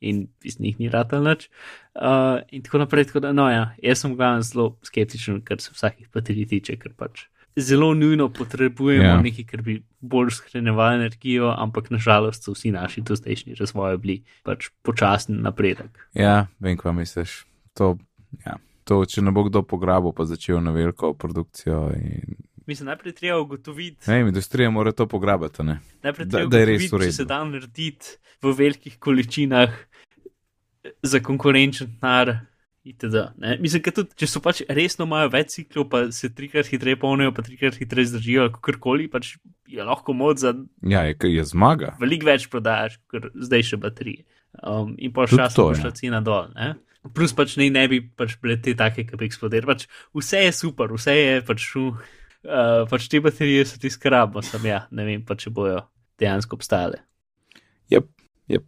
In 0.00 0.26
iz 0.44 0.58
njih 0.60 0.76
ni 0.80 0.90
rata 0.92 1.20
nič. 1.24 1.48
Uh, 1.94 2.42
in 2.52 2.62
tako 2.62 2.82
naprej, 2.82 3.06
tako 3.08 3.22
da, 3.24 3.32
no, 3.32 3.46
ja, 3.50 3.70
jaz 3.82 4.02
sem 4.04 4.16
glavno 4.16 4.44
zelo 4.44 4.66
skeptičen, 4.84 5.40
kar 5.40 5.62
se 5.62 5.72
vsakih 5.72 6.10
baterij 6.12 6.50
tiče, 6.50 6.76
ker 6.76 6.92
pač 6.92 7.24
zelo 7.56 7.94
nujno 7.94 8.28
potrebujemo 8.28 9.04
Ja. 9.04 9.14
yeah. 9.14 9.22
nekaj, 9.22 9.44
kar 9.44 9.62
bi 9.62 9.82
bolj 10.00 10.30
shranjeval 10.30 10.94
energijo, 10.94 11.54
ampak 11.58 11.90
nažalost 11.90 12.44
so 12.44 12.52
vsi 12.52 12.70
naši 12.70 13.00
dozdajšnji 13.00 13.54
razvoji 13.54 13.96
bili 13.96 14.22
pač 14.42 14.68
počasen 14.82 15.40
napredek. 15.42 16.08
Ja, 16.14 16.46
vem, 16.60 16.76
kaj 16.76 16.92
misliš. 16.92 17.46
To, 17.74 17.96
ja. 18.46 18.58
to, 18.84 19.04
če 19.04 19.22
ne 19.22 19.32
bo 19.32 19.46
kdo 19.48 19.62
pograbil, 19.62 20.12
pa 20.12 20.24
začel 20.24 20.60
na 20.60 20.70
veliko 20.70 21.14
produkcijo. 21.14 21.90
In... 21.96 22.36
Mislim, 22.66 22.86
najprej 22.86 23.14
treba 23.14 23.38
ugotoviti, 23.40 24.10
Ne 24.10 24.20
industrija 24.20 24.70
mora 24.70 24.92
to 24.92 25.06
pograbiti. 25.06 25.62
Ne? 25.62 25.78
najprej 26.02 26.26
da- 26.26 26.38
treba 26.38 26.50
da 26.50 26.58
je 26.58 26.66
res 26.66 26.92
v 26.92 26.98
če 26.98 27.12
se 27.12 27.24
da 27.24 27.44
narediti 27.44 28.16
v 28.42 28.52
velikih 28.52 28.98
količinah 28.98 29.70
za 31.02 31.20
konkurenčen 31.20 31.86
denar 32.00 32.36
itd. 32.86 33.14
Ne? 33.38 33.56
Mislim, 33.60 33.82
da 33.82 33.90
tudi, 33.90 34.14
če 34.16 34.26
so 34.30 34.40
pač 34.42 34.62
resno 34.68 35.06
imajo 35.06 35.30
več 35.32 35.56
ciklov, 35.56 35.88
pa 35.90 36.04
se 36.14 36.30
trikrat 36.34 36.68
hitreje 36.70 36.98
polnijo, 37.02 37.32
pa 37.34 37.42
trikrat 37.42 37.78
hitreje 37.80 38.12
zdržijo, 38.12 38.48
kot 38.62 38.78
koli, 38.82 39.08
pač 39.10 39.36
je 39.66 39.82
lahko 39.82 40.14
moč 40.14 40.44
za 40.44 40.54
Ja, 40.86 41.02
je, 41.02 41.16
je 41.32 41.44
zmaga. 41.44 41.96
veliko 42.00 42.26
več 42.30 42.46
prodajaš, 42.50 42.98
kot 43.10 43.30
zdaj 43.34 43.62
še 43.62 43.80
baterije. 43.82 44.22
Um, 44.62 44.94
in 44.98 45.12
pa 45.12 45.26
še 45.26 45.36
čas, 45.36 45.54
da 45.54 45.74
šla 45.74 45.90
cena 45.98 46.20
dol. 46.24 46.52
Ne? 46.54 46.76
Plus 47.14 47.34
pač 47.36 47.56
ne, 47.58 47.68
ne 47.70 47.86
bi 47.90 48.00
pač 48.00 48.38
bile 48.42 48.56
te 48.62 48.74
take, 48.74 49.04
ki 49.06 49.18
bi 49.18 49.26
eksplodirale. 49.26 49.66
Pač 49.74 49.86
vse 50.14 50.46
je 50.46 50.52
super, 50.54 50.94
vse 50.94 51.14
je 51.14 51.34
pač, 51.46 51.66
uh, 51.78 51.98
pač 52.90 53.08
te 53.10 53.20
baterije 53.20 53.64
so 53.66 53.80
ti 53.82 53.90
skrabno, 53.90 54.42
sem 54.44 54.66
ja, 54.68 54.84
ne 54.90 55.06
vem 55.08 55.24
pa, 55.26 55.36
če 55.38 55.52
bojo 55.54 55.80
dejansko 56.20 56.58
obstale. 56.58 57.02
Yep, 57.92 58.08
yep. 58.52 58.66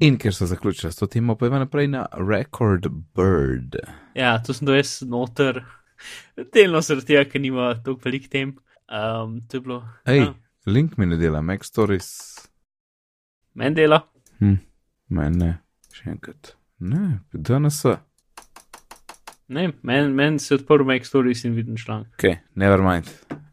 In 0.00 0.16
ker 0.20 0.32
so 0.32 0.48
zaključili 0.48 0.92
s 0.92 0.96
to 0.96 1.06
temo, 1.06 1.36
pa 1.36 1.46
je 1.46 1.60
naprej 1.60 1.90
na 1.92 2.06
Record 2.16 2.88
Bird. 3.16 3.76
Ja, 4.16 4.38
to 4.44 4.56
sem 4.56 4.68
res 4.72 5.00
noter, 5.04 5.60
delno 6.54 6.80
zaradi 6.80 7.12
tega, 7.12 7.26
ker 7.28 7.42
nima 7.44 7.74
toliko 7.84 8.08
velik 8.08 8.30
tem. 8.32 8.54
Um, 8.88 9.40
to 9.48 9.60
je 9.60 9.66
bilo. 9.66 9.82
Hej, 10.08 10.24
ja, 10.24 10.34
link 10.66 10.96
mi 10.98 11.06
ne 11.06 11.20
dela, 11.20 11.42
Mac 11.44 11.68
Stories. 11.68 12.08
Meni 13.54 13.76
dela. 13.76 14.00
Hm, 14.40 14.56
meni 15.12 15.44
ne, 15.44 15.50
še 15.94 16.14
enkrat. 16.14 16.54
Ne, 16.80 17.20
danes 17.32 17.82
so. 17.84 17.98
Ne, 19.50 19.72
meni 19.82 20.12
men 20.14 20.38
se 20.38 20.54
je 20.54 20.60
odprl 20.60 20.86
Mac 20.86 21.06
Stories 21.06 21.44
in 21.44 21.54
vidim 21.54 21.76
članek. 21.76 22.12
Ok, 22.14 22.38
never 22.54 22.82
mind. 22.82 23.08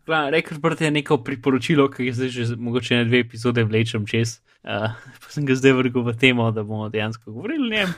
Rekord 0.08 0.82
je 0.82 0.92
neko 0.92 1.18
priporočilo, 1.24 1.90
ki 1.92 2.06
je 2.06 2.14
zdaj 2.14 2.30
že 2.30 2.56
mogoče 2.56 2.96
ne 2.96 3.06
dve 3.06 3.20
epizode 3.20 3.64
vlečem 3.64 4.06
čez. 4.06 4.40
Uh, 4.64 4.94
pa 5.22 5.34
sem 5.34 5.46
ga 5.46 5.56
zdaj 5.56 5.74
vrgel 5.74 6.06
v 6.06 6.14
temo, 6.14 6.52
da 6.52 6.64
bomo 6.64 6.90
dejansko 6.90 7.32
govorili 7.32 7.68
o 7.68 7.72
njem. 7.74 7.94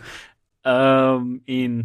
Um, 0.64 1.42
in 1.46 1.84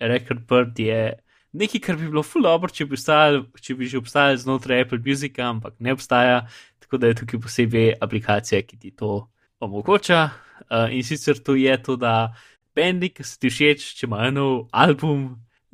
Rekord 0.00 0.78
je 0.78 1.14
nekaj, 1.52 1.80
kar 1.80 1.96
bi 1.96 2.10
bilo 2.10 2.22
full 2.22 2.44
dobro, 2.44 2.68
če 2.68 2.84
bi, 2.84 2.98
obstajal, 2.98 3.40
če 3.60 3.76
bi 3.78 3.88
že 3.88 3.98
obstajal 4.02 4.36
znotraj 4.42 4.84
Apple 4.84 5.00
Music, 5.06 5.38
ampak 5.38 5.78
ne 5.78 5.94
obstaja, 5.96 6.42
tako 6.82 7.00
da 7.00 7.08
je 7.08 7.20
tukaj 7.22 7.40
posebej 7.40 7.94
aplikacija, 8.04 8.60
ki 8.62 8.76
ti 8.76 8.92
to 8.92 9.30
omogoča. 9.64 10.28
Uh, 10.68 10.92
in 10.92 11.02
sicer 11.02 11.40
to 11.40 11.56
je 11.56 11.72
to, 11.82 11.96
da 11.96 12.34
bendi, 12.76 13.08
ki 13.14 13.24
se 13.24 13.40
ti 13.40 13.48
všeč, 13.48 13.94
če 13.96 14.06
imajo 14.10 14.36
nov 14.36 14.54
album 14.72 15.24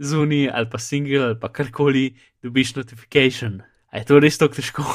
zunaj 0.01 0.49
ali 0.49 0.71
pa 0.73 0.79
single 0.79 1.25
ali 1.25 1.39
pa 1.41 1.53
karkoli, 1.53 2.15
dobiš 2.43 2.75
notifikation. 2.77 3.61
A 3.93 4.01
je 4.01 4.09
to 4.09 4.21
res 4.21 4.39
tako 4.39 4.59
težko? 4.59 4.87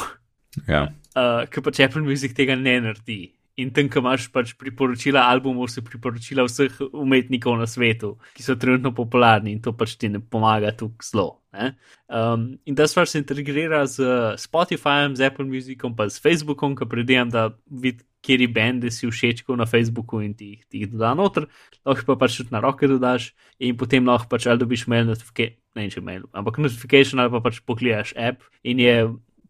Ja. 0.68 0.88
Uh, 1.16 1.44
ker 1.52 1.64
pač 1.64 1.80
Apple 1.84 2.02
Music 2.04 2.34
tega 2.36 2.56
ne 2.58 2.78
naredi. 2.80 3.32
In 3.56 3.70
tam, 3.72 3.88
ko 3.88 4.02
imaš 4.02 4.26
pač 4.32 4.52
priporočila 4.60 5.22
albumov, 5.32 5.70
se 5.72 5.80
priporočila 5.84 6.44
vseh 6.44 6.74
umetnikov 6.92 7.56
na 7.56 7.64
svetu, 7.64 8.18
ki 8.36 8.44
so 8.44 8.56
trenutno 8.60 8.92
popularni 8.92 9.54
in 9.56 9.62
to 9.64 9.72
pač 9.72 9.94
ti 9.96 10.10
ne 10.12 10.20
pomaga 10.20 10.74
tukaj 10.76 11.08
zelo. 11.08 11.40
ne. 11.56 11.72
Um, 12.12 12.58
in 12.68 12.76
ta 12.76 12.84
stvar 12.84 13.08
se 13.08 13.18
integrira 13.18 13.86
z 13.88 14.04
Spotifyjem, 14.36 15.16
z 15.16 15.30
Apple 15.30 15.48
Musicom, 15.48 15.96
pa 15.96 16.04
s 16.04 16.20
Facebookom, 16.20 16.76
ki 16.76 16.84
predvidevam, 16.84 17.32
da 17.32 17.48
vidi, 17.64 18.04
kje 18.26 18.48
bende 18.50 18.90
si 18.90 19.06
všeč 19.06 19.44
ko 19.46 19.56
na 19.56 19.66
Facebooku 19.66 20.20
in 20.20 20.34
ti, 20.34 20.58
ti 20.68 20.82
jih 20.82 20.90
doda 20.90 21.14
noter, 21.14 21.46
lahko 21.86 22.14
pa 22.14 22.26
pač 22.26 22.40
tudi 22.40 22.52
na 22.54 22.60
roke 22.60 22.88
dodaš 22.90 23.30
in 23.62 23.76
potem 23.78 24.06
lahko 24.06 24.28
pač 24.32 24.48
ali 24.50 24.58
dobiš 24.58 24.86
mail 24.90 25.06
notification, 25.06 25.56
ne 25.78 25.86
če 25.92 26.02
mail, 26.02 26.26
ampak 26.34 26.58
notification 26.58 27.22
ali 27.22 27.32
pa 27.32 27.40
pač 27.44 27.62
pogledaš 27.62 28.16
app 28.18 28.42
in 28.66 28.82
je 28.82 28.96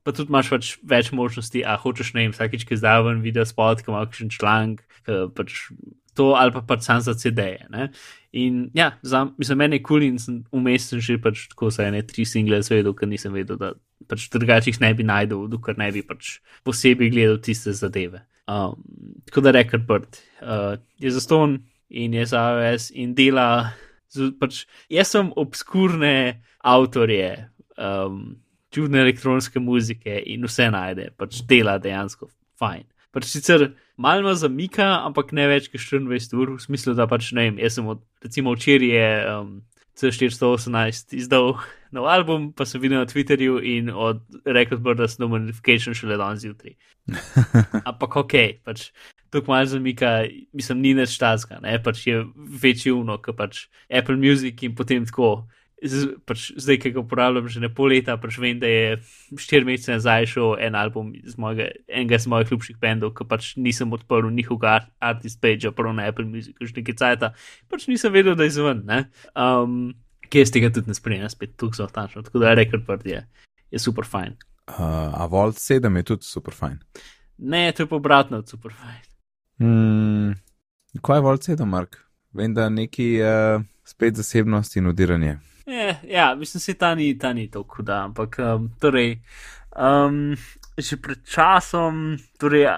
pa 0.07 0.15
tudi 0.15 0.31
imaš 0.31 0.53
pač 0.55 0.73
več 0.87 1.11
možnosti, 1.11 1.65
a 1.67 1.75
hočeš 1.83 2.13
ne 2.15 2.29
vsakič, 2.31 2.63
ki 2.69 2.79
zdaj 2.79 3.03
ven 3.09 3.25
video 3.25 3.43
spot, 3.49 3.83
ki 3.83 3.91
ima 3.91 4.05
kakšen 4.07 4.31
članek, 4.31 4.85
pač 5.35 5.67
to 6.17 6.33
ali 6.39 6.55
pa 6.55 6.63
pač 6.65 6.87
sam 6.87 7.03
za 7.03 7.15
CD-je. 7.19 7.91
In 8.39 8.71
ja, 8.77 8.93
za, 9.03 9.27
mislim, 9.37 9.59
meni 9.59 9.81
je 9.81 9.83
kul 9.83 10.01
cool 10.01 10.07
in 10.07 10.19
sem 10.23 10.45
sem 10.79 11.01
že 11.01 11.19
pač 11.19 11.49
tako 11.51 11.71
za 11.75 11.89
ene 11.89 12.03
tri 12.07 12.25
single 12.25 12.63
zvedel, 12.63 12.95
ker 12.95 13.09
nisem 13.09 13.35
vedel, 13.35 13.59
da 13.59 13.75
pač 14.09 14.29
drugače 14.31 14.71
jih 14.71 14.81
ne 14.81 14.95
bi 14.95 15.05
najdel, 15.05 15.49
dokler 15.49 15.79
ne 15.79 15.91
bi 15.93 16.03
pač 16.07 16.39
posebej 16.65 17.11
gledal 17.11 17.39
tiste 17.43 17.73
zadeve. 17.73 18.23
Um, 18.47 18.79
tako 19.27 19.43
da 19.43 19.51
Record 19.51 19.87
Bird 19.89 20.21
uh, 20.41 20.79
je 21.03 21.11
zaston 21.11 21.65
in 21.91 22.15
je 22.15 22.27
za 22.31 22.47
iOS 22.55 22.93
in 22.95 23.15
dela, 23.15 23.75
pač 24.39 24.67
jaz 24.89 25.11
sem 25.11 25.33
obskurne 25.35 26.43
avtorje. 26.63 27.51
Um, 27.77 28.46
čudne 28.75 29.01
elektronske 29.05 29.61
muzike 29.63 30.19
in 30.27 30.45
vse 30.49 30.71
najde, 30.75 31.11
pač 31.19 31.43
dela 31.49 31.79
dejansko 31.83 32.29
fajn. 32.61 32.85
Pač 33.15 33.31
sicer 33.31 33.71
malo 33.97 34.35
zamika, 34.37 34.99
ampak 35.07 35.33
ne 35.37 35.47
več 35.49 35.71
kot 35.73 35.81
24 35.81 36.37
ur, 36.37 36.57
v 36.59 36.65
smislu, 36.67 36.93
da 36.99 37.07
pač 37.09 37.31
ne 37.37 37.49
vem, 37.49 37.63
jaz 37.63 37.79
sem 37.79 37.89
od, 37.89 38.03
recimo 38.25 38.53
včeraj 38.57 38.93
je 38.93 39.09
um, 39.33 39.51
C418 39.97 41.17
izdal 41.17 41.55
nov 41.97 42.09
album, 42.13 42.51
pa 42.53 42.67
sem 42.69 42.83
videl 42.83 43.01
na 43.01 43.09
Twitterju 43.09 43.63
in 43.65 43.89
od 43.89 44.21
Record 44.45 44.85
Birda 44.85 45.09
sem 45.09 45.25
dobil 45.25 45.47
notification 45.47 45.97
šele 45.97 46.19
danes 46.21 46.45
zjutraj. 46.45 46.77
Ampak 47.89 48.19
ok, 48.21 48.37
pač 48.67 48.91
tukaj 49.33 49.53
malo 49.53 49.71
zamika, 49.71 50.13
mislim, 50.53 50.85
ni 50.85 50.93
več 50.99 51.17
tazga, 51.21 51.61
ne, 51.65 51.79
pač 51.83 52.05
je 52.07 52.21
večji 52.63 52.93
uno, 52.93 53.17
kot 53.23 53.39
pač 53.39 53.67
Apple 53.89 54.19
Music 54.21 54.61
in 54.67 54.77
potem 54.77 55.09
tako. 55.09 55.47
Z, 55.85 56.15
pač 56.25 56.55
zdaj, 56.57 56.79
ki 56.81 56.91
ga 56.95 57.03
uporabljam 57.03 57.51
že 57.53 57.61
ne 57.61 57.69
pol 57.69 57.91
leta, 57.93 58.15
pač 58.17 58.39
vem, 58.41 58.57
da 58.59 58.67
je 58.67 58.95
štiri 59.37 59.67
mesece 59.69 59.93
nazaj 59.93 60.25
šel 60.33 60.55
en 60.65 60.75
album 60.75 61.11
iz 61.15 61.35
mojega, 61.37 61.67
enega 61.89 62.17
iz 62.17 62.25
mojih 62.27 62.55
ljubših 62.55 62.79
bendov, 62.81 63.13
ki 63.19 63.27
pač 63.29 63.51
nisem 63.61 63.93
odprl 63.93 64.31
njihovega 64.33 64.71
art- 64.79 64.91
artist 65.05 65.41
page, 65.41 65.69
prav 65.77 65.93
na 65.93 66.09
Apple 66.09 66.25
Music, 66.25 66.57
že 66.61 66.73
nekaj 66.79 66.97
cajta, 66.97 67.35
pač 67.69 67.85
nisem 67.93 68.13
vedel, 68.13 68.35
da 68.35 68.49
je 68.49 68.55
zven. 68.57 68.81
ne. 68.89 69.03
Um, 69.37 69.93
ki 70.33 70.41
jaz 70.43 70.51
tega 70.51 70.73
tudi 70.73 70.89
ne 70.89 70.97
spremljam, 70.97 71.29
spet 71.31 71.53
tukaj 71.61 71.77
so 71.77 71.87
tančno, 71.93 72.23
tako 72.27 72.41
da 72.43 72.55
Record 72.57 72.87
Bird 72.87 73.05
je, 73.07 73.21
je 73.71 73.79
super 73.79 74.09
fajn. 74.09 74.33
Uh, 74.67 75.13
a 75.15 75.27
Volt 75.31 75.61
7 75.61 75.97
je 75.97 76.03
tudi 76.03 76.25
super 76.25 76.55
fajn. 76.57 76.81
Ne, 77.39 77.69
to 77.77 77.85
je 77.85 77.91
pa 77.93 77.97
obratno 78.01 78.41
od 78.41 78.49
super 78.49 78.73
fajn. 78.73 79.03
Hmm, 79.61 80.33
kaj 81.03 81.21
je 81.21 81.27
Volt 81.29 81.45
7, 81.47 81.65
Mark? 81.69 82.01
Vem, 82.33 82.55
da 82.55 82.69
neki 82.69 83.21
uh, 83.21 83.63
spet 83.85 84.17
zasebnost 84.17 84.77
in 84.77 84.87
udiranje. 84.91 85.37
Ja, 85.67 85.95
ja, 86.09 86.35
mislim, 86.35 86.61
se 86.61 86.75
ta 86.75 86.95
ni, 86.95 87.19
ta 87.19 87.33
ni 87.33 87.51
tako 87.51 87.77
huda, 87.77 88.05
ampak 88.05 88.39
um, 88.39 88.71
torej, 88.81 89.19
um, 89.75 90.37
že 90.79 90.97
pred 91.03 91.25
časom, 91.27 92.19
torej, 92.39 92.63
ja, 92.63 92.77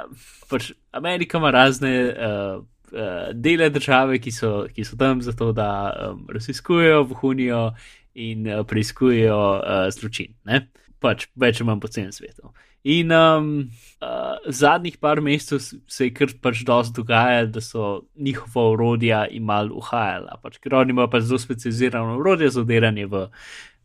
pač 0.48 0.70
Amerika 0.96 1.38
ima 1.38 1.50
razne 1.52 1.92
uh, 2.08 2.62
uh, 2.92 3.28
dele 3.34 3.68
države, 3.70 4.16
ki 4.24 4.32
so, 4.32 4.52
ki 4.72 4.84
so 4.88 4.96
tam 4.96 5.20
zato, 5.22 5.52
da 5.52 5.68
um, 5.92 6.24
raziskujejo, 6.32 7.02
vohunijo 7.12 7.74
in 8.14 8.48
uh, 8.48 8.64
preiskujejo 8.66 9.36
uh, 9.36 9.84
zločin. 9.92 10.32
Ne? 10.48 10.64
Pač 10.98 11.28
več 11.36 11.60
manj 11.60 11.84
po 11.84 11.92
celem 11.92 12.12
svetu. 12.12 12.54
In 12.84 13.10
um, 13.10 13.70
uh, 14.00 14.36
zadnjih 14.46 14.98
par 14.98 15.20
mesecev 15.20 15.58
se 15.60 16.06
je 16.06 16.12
kar 16.14 16.30
pač 16.42 16.62
dosti 16.66 17.00
dogajalo, 17.00 17.50
da 17.52 17.60
so 17.60 17.88
njihova 18.14 18.70
urodja 18.70 19.24
imali 19.34 19.74
uhajala, 19.74 20.38
pač, 20.42 20.60
ker 20.62 20.76
oni 20.78 20.94
imajo 20.94 21.10
pač 21.10 21.26
zelo 21.26 21.42
specializirano 21.42 22.18
urodje 22.20 22.52
za 22.54 22.62
odiranje 22.62 23.08
v, 23.10 23.24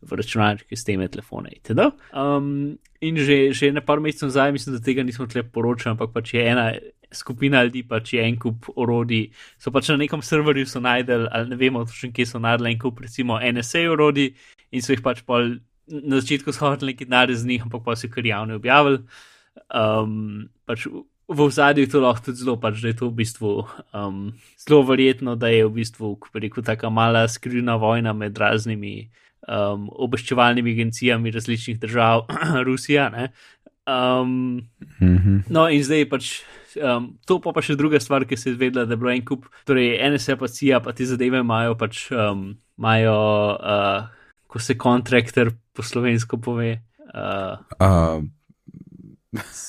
v 0.02 0.20
računalniške 0.20 0.78
sisteme, 0.78 1.10
telefone 1.10 1.56
itd. 1.56 1.90
Um, 2.14 2.78
in 3.02 3.18
že, 3.18 3.50
že 3.52 3.72
na 3.74 3.82
par 3.82 4.00
mesecev 4.00 4.30
nazaj, 4.30 4.54
mislim, 4.54 4.78
da 4.78 4.84
tega 4.84 5.02
nismo 5.02 5.26
tle 5.26 5.42
poročali, 5.42 5.96
ampak 5.96 6.14
pač 6.14 6.36
je 6.38 6.46
ena 6.46 6.70
skupina 7.14 7.64
ljudi, 7.66 7.82
pač 7.82 8.14
je 8.14 8.22
en 8.22 8.38
kup 8.38 8.70
orodij, 8.76 9.28
so 9.58 9.74
pač 9.74 9.90
na 9.90 9.98
nekem 10.00 10.22
serverju 10.22 10.70
so 10.70 10.82
najdel, 10.82 11.28
ali 11.34 11.50
ne 11.50 11.58
vemo 11.58 11.84
točno, 11.84 12.12
kje 12.14 12.30
so 12.30 12.42
najdel 12.42 12.70
en 12.70 12.78
kup, 12.78 13.02
recimo 13.02 13.42
NSA 13.42 13.88
orodij 13.90 14.34
in 14.70 14.82
so 14.82 14.94
jih 14.94 15.02
pač 15.02 15.22
pol 15.26 15.56
na 15.88 16.20
začetku 16.20 16.52
shotili 16.52 16.92
neki 16.92 17.08
denar 17.08 17.32
z 17.34 17.46
njih, 17.46 17.66
ampak 17.66 17.84
pa 17.84 17.96
so 17.96 18.08
kar 18.08 18.26
javno 18.26 18.56
objavili. 18.56 19.02
Um, 19.70 20.48
pač 20.66 20.86
v 21.28 21.48
zadju 21.50 21.84
je 21.84 21.90
to 21.90 22.00
lahko 22.04 22.26
tudi 22.26 22.42
zelo, 22.42 22.56
pač, 22.60 22.82
da 22.82 22.92
je 22.92 22.98
to 23.00 23.08
v 23.08 23.16
bistvu 23.22 23.52
um, 23.94 24.32
zelo 24.60 24.82
verjetno, 24.84 25.36
da 25.36 25.48
je 25.48 25.64
v 25.64 25.72
bistvu, 25.80 26.16
kako 26.20 26.42
rekel, 26.42 26.64
tako 26.64 26.90
mala 26.90 27.24
skrivna 27.28 27.76
vojna 27.80 28.12
med 28.12 28.38
raznimi 28.38 29.08
um, 29.48 29.88
obveščevalnimi 29.88 30.76
agencijami 30.76 31.32
različnih 31.32 31.80
držav, 31.80 32.26
Rusija. 32.68 33.08
Ne? 33.08 33.30
Um, 33.88 34.64
Mhm. 35.00 35.50
No, 35.50 35.68
in 35.68 35.82
zdaj 35.84 36.06
pač 36.08 36.26
um, 36.80 37.14
to 37.26 37.38
pa, 37.42 37.52
pa 37.54 37.62
še 37.64 37.76
druga 37.78 38.00
stvar, 38.00 38.24
ki 38.28 38.38
se 38.38 38.50
je 38.50 38.56
zvedela, 38.56 38.86
da 38.86 38.94
je 38.94 39.00
bilo 39.00 39.12
en 39.12 39.24
kup, 39.26 39.46
torej 39.68 39.98
NSA 40.12 40.38
pa 40.40 40.48
CIA, 40.50 40.80
pa 40.84 40.94
te 40.96 41.06
zadeve 41.08 41.42
imajo 41.42 41.76
pač, 41.78 42.06
um, 42.14 42.54
imajo, 42.78 43.16
uh, 43.58 44.23
ko 44.54 44.62
se 44.62 44.78
kontraktor 44.78 45.50
po 45.74 45.82
slovensko 45.82 46.38
pove, 46.38 46.76
uh, 47.10 47.58
Uh, 47.82 48.22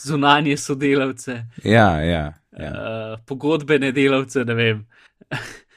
zunanje 0.06 0.58
sodelavce, 0.58 1.40
ja, 1.64 1.90
ja. 2.06 2.34
ja. 2.54 2.72
uh, 2.72 3.20
pogodbene 3.26 3.90
delavce, 3.92 4.46
ne 4.46 4.54
vem. 4.54 4.86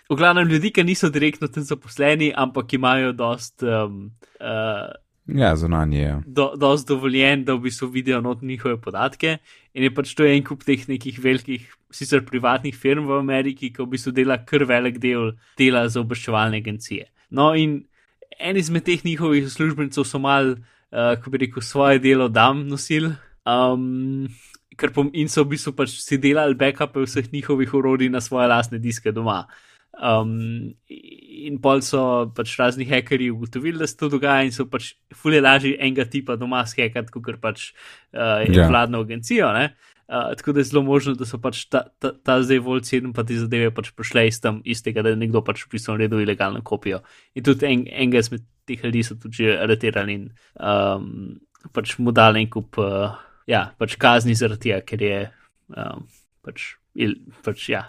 V 0.09 0.17
glavnem 0.17 0.49
ljudi, 0.49 0.71
ki 0.73 0.85
niso 0.85 1.09
direktno 1.13 1.49
tam 1.53 1.65
zaposleni, 1.65 2.33
ampak 2.37 2.73
imajo 2.77 3.13
dost. 3.13 3.63
Um, 3.63 4.11
uh, 4.41 4.93
Ja, 5.29 5.57
zunanje 5.57 5.99
je. 6.01 6.13
do, 6.27 6.55
dosti 6.57 6.89
dovoljen, 6.89 7.43
da 7.45 7.53
v 7.55 7.67
bistvu 7.67 7.91
vidijo 7.93 8.21
not 8.25 8.43
njihove 8.43 8.79
podatke. 8.81 9.39
In 9.75 9.85
je 9.85 9.91
pač 9.95 10.15
to 10.17 10.25
en 10.25 10.41
kup 10.45 10.65
teh 10.65 10.87
nekih 10.89 11.19
velikih, 11.21 11.67
sicer 11.93 12.25
privatnih 12.25 12.77
firm 12.77 13.05
v 13.05 13.19
Ameriki, 13.21 13.69
ki 13.69 13.83
v 13.83 13.91
bistvu 13.93 14.15
dela 14.17 14.39
kar 14.49 14.65
velik 14.65 14.97
del 14.99 15.35
dela 15.61 15.85
za 15.89 16.01
obveščevalne 16.01 16.63
agencije. 16.65 17.11
No, 17.31 17.53
in 17.53 17.83
en 18.39 18.57
izmed 18.57 18.85
teh 18.87 19.05
njihovih 19.05 19.47
uslužbencev 19.47 20.07
so 20.07 20.19
mal, 20.23 20.55
uh, 20.55 21.15
ko 21.23 21.31
bi 21.31 21.45
rekel, 21.45 21.63
svoje 21.63 21.99
delo 21.99 22.29
dam 22.29 22.67
nosil. 22.69 23.13
Um, 23.49 24.29
pom, 24.95 25.11
in 25.15 25.29
so 25.29 25.45
v 25.45 25.57
bistvu 25.57 25.75
pač 25.77 25.97
si 26.03 26.19
delali 26.23 26.55
backupe 26.59 27.03
vseh 27.03 27.33
njihovih 27.33 27.75
urodij 27.75 28.13
na 28.13 28.21
svoje 28.21 28.49
lastne 28.49 28.79
diske 28.79 29.13
doma. 29.13 29.47
Um, 29.99 30.75
in 30.89 31.59
pol 31.59 31.83
so 31.83 32.29
pač 32.37 32.55
razni 32.61 32.87
hekerji 32.87 33.33
ugotovili, 33.35 33.79
da 33.79 33.87
se 33.87 33.97
to 33.99 34.09
dogaja, 34.13 34.47
in 34.47 34.55
so 34.55 34.69
pač 34.71 34.93
fulje 35.15 35.41
lažje 35.43 35.75
enega 35.75 36.07
tipa 36.07 36.37
doma 36.39 36.63
skekati, 36.67 37.11
kot 37.11 37.41
pač 37.43 37.73
uh, 38.15 38.45
je 38.45 38.53
yeah. 38.53 38.63
Ja. 38.63 38.69
vladno 38.71 39.03
agencijo. 39.03 39.51
Uh, 40.09 40.31
tako 40.37 40.55
da 40.57 40.61
je 40.61 40.65
zelo 40.65 40.83
možno, 40.83 41.13
da 41.15 41.27
so 41.29 41.37
pač 41.37 41.67
ta, 41.69 41.83
ta, 42.01 42.15
ta 42.25 42.39
zdaj 42.41 42.63
volj 42.65 42.87
sedem, 42.89 43.13
pa 43.13 43.27
te 43.29 43.37
zadeve 43.37 43.69
pač 43.77 43.91
prišle 43.93 44.23
iz 44.31 44.41
tam 44.41 44.63
istega, 44.65 45.03
da 45.05 45.13
je 45.13 45.21
nekdo 45.21 45.43
pač 45.45 45.67
v 45.67 45.75
bistvu 45.75 45.99
naredil 45.99 46.23
ilegalno 46.25 46.63
kopijo. 46.65 47.03
In 47.37 47.45
tudi 47.45 47.69
en, 47.69 47.85
enega 47.93 48.23
izmed 48.25 48.47
teh 48.65 48.81
ljudi 48.85 49.03
so 49.05 49.19
tudi 49.21 49.51
aretirali 49.53 50.17
in 50.17 50.25
um, 50.57 51.37
pač 51.77 51.99
mu 52.01 52.15
dali 52.17 52.41
en 52.41 52.49
kup. 52.49 52.81
Uh, 52.81 53.13
ja, 53.49 53.67
pač 53.81 53.97
kazni 54.01 54.37
zaradi 54.39 54.69
tega, 54.69 54.81
ker 54.89 55.05
je 55.05 55.21
um, 55.77 56.05
pač, 56.45 56.71
il, 56.97 57.15
pač 57.45 57.69
ja, 57.73 57.85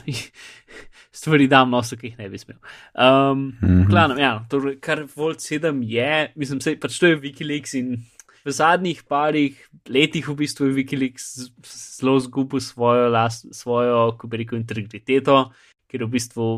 stvari 1.22 1.48
dam 1.52 1.72
nosu, 1.74 1.98
ki 2.00 2.12
jih 2.12 2.22
ne 2.22 2.30
bi 2.32 2.40
smel. 2.40 2.60
Um, 2.94 3.50
mm 3.50 3.52
-hmm. 3.62 3.90
Klanom, 3.90 4.20
ja, 4.20 4.34
torej, 4.50 4.80
kar 4.84 5.06
Volt 5.16 5.40
7 5.40 5.84
je, 5.84 6.32
mislim, 6.36 6.62
se, 6.62 6.76
pač 6.76 7.00
to 7.00 7.08
je 7.08 7.20
Wikileaks 7.20 7.76
in 7.80 8.04
v 8.46 8.54
zadnjih 8.56 9.04
parih 9.10 9.58
letih 9.90 10.28
v 10.30 10.36
bistvu 10.44 10.70
je 10.70 10.76
Wikileaks 10.78 11.52
zelo 11.66 12.20
zgubil 12.20 12.62
svojo, 12.64 13.10
last, 13.10 13.48
svojo, 13.56 14.16
ko 14.18 14.28
bi 14.28 14.44
rekel, 14.44 14.60
integriteto, 14.62 15.52
ker 15.90 16.06
v 16.06 16.12
bistvu 16.16 16.50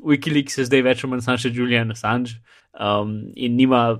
Wikileaks 0.00 0.58
je 0.58 0.68
zdaj 0.68 0.84
več 0.86 1.04
ali 1.04 1.12
manj 1.14 1.26
samo 1.26 1.40
še 1.42 1.52
Julian 1.54 1.94
Assange 1.94 2.38
um, 2.74 3.32
in 3.36 3.56
nima 3.58 3.98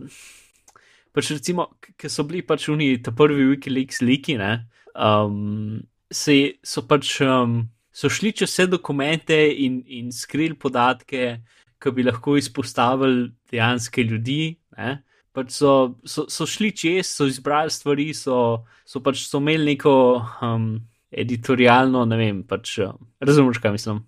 pač 1.13 1.33
recimo, 1.35 1.73
ki 1.99 2.11
so 2.13 2.23
bili 2.29 2.45
pač 2.47 2.69
oni, 2.71 2.95
ta 3.03 3.11
prvi 3.11 3.49
Wikileaks 3.53 4.03
liki, 4.07 4.39
ne, 4.39 4.69
um, 4.95 5.81
se, 6.11 6.59
so 6.63 6.85
pač 6.87 7.19
um, 7.27 7.65
so 7.93 8.11
šli 8.13 8.33
čez 8.33 8.53
vse 8.53 8.69
dokumente 8.71 9.37
in, 9.65 9.81
in 9.87 10.13
skrili 10.15 10.55
podatke, 10.55 11.41
ki 11.79 11.93
bi 11.95 12.05
lahko 12.07 12.37
izpostavili 12.39 13.31
dejanske 13.51 14.05
ljudi. 14.07 14.57
Ne. 14.79 14.99
Pač 15.37 15.53
so, 15.59 15.73
so, 16.09 16.27
so 16.33 16.47
šli 16.49 16.73
čez, 16.75 17.11
so 17.11 17.29
izbrali 17.29 17.71
stvari, 17.71 18.13
so, 18.17 18.65
so 18.89 19.03
pač 19.05 19.27
so 19.29 19.43
imeli 19.43 19.75
neko 19.75 19.93
um, 20.45 20.71
editorialno, 21.13 22.05
ne 22.09 22.21
vem, 22.21 22.41
pač 22.49 22.79
um, 22.85 22.97
razumeš, 23.21 23.61
kaj 23.63 23.77
mislim. 23.77 24.01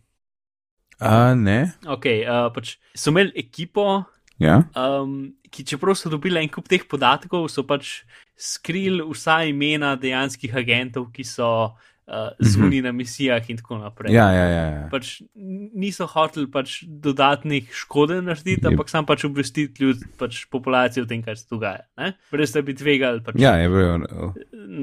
A, 1.00 1.33
ne. 1.37 1.61
Ok, 1.88 2.09
uh, 2.24 2.48
pač 2.54 2.78
so 2.96 3.12
imeli 3.12 3.33
ekipo, 3.40 4.02
Ja. 4.40 4.62
Um, 4.72 5.35
ki, 5.52 5.66
čeprav 5.68 5.98
so 6.00 6.09
dobili 6.09 6.40
en 6.40 6.48
kup 6.48 6.68
teh 6.68 6.80
podatkov, 6.88 7.44
so 7.52 7.61
pač 7.68 8.00
skrili 8.40 9.04
vsa 9.04 9.42
imena 9.44 9.92
dejanskih 10.00 10.54
agentov, 10.56 11.11
ki 11.12 11.26
so 11.28 11.76
uh, 12.11 12.31
zunaj 12.38 12.83
na 12.83 12.92
misijah 12.92 13.51
in 13.51 13.57
tako 13.57 13.79
naprej. 13.79 14.14
Ja, 14.14 14.27
ja, 14.35 14.46
ja, 14.51 14.64
ja. 14.66 14.83
Pač 14.90 15.20
niso 15.35 16.07
hoteli 16.11 16.51
pač 16.51 16.81
dodatnih 16.85 17.70
škode 17.83 18.20
narediti, 18.27 18.66
ampak 18.66 18.90
sam 18.92 19.07
pač 19.09 19.25
obvestiti 19.29 19.85
ljudi, 19.85 20.11
pač 20.20 20.44
populacijo 20.51 21.07
o 21.07 21.11
tem, 21.11 21.23
kaj 21.23 21.40
se 21.42 21.49
dogaja. 21.51 21.87
Ne? 22.01 22.14
Brez 22.33 22.55
da 22.57 22.64
bi 22.66 22.77
tvegali 22.77 23.23
pač 23.25 23.40
ja, 23.40 23.55
bil, 23.70 24.07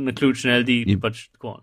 na 0.08 0.16
ključne 0.16 0.62
ljudi. 0.62 0.98
Pač 1.02 1.28
tako, 1.36 1.58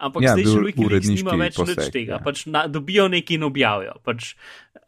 ampak 0.00 0.24
ja, 0.24 0.36
zdaj 0.36 0.50
še 0.50 0.62
Wikileaks 0.68 1.10
nima 1.12 1.38
več 1.40 1.58
nič 1.60 1.90
tega. 1.90 2.18
Ja. 2.18 2.22
Pač 2.24 2.46
na, 2.50 2.66
dobijo 2.70 3.08
nekaj 3.12 3.38
in 3.38 3.48
objavijo. 3.50 3.98
Pač, 4.06 4.34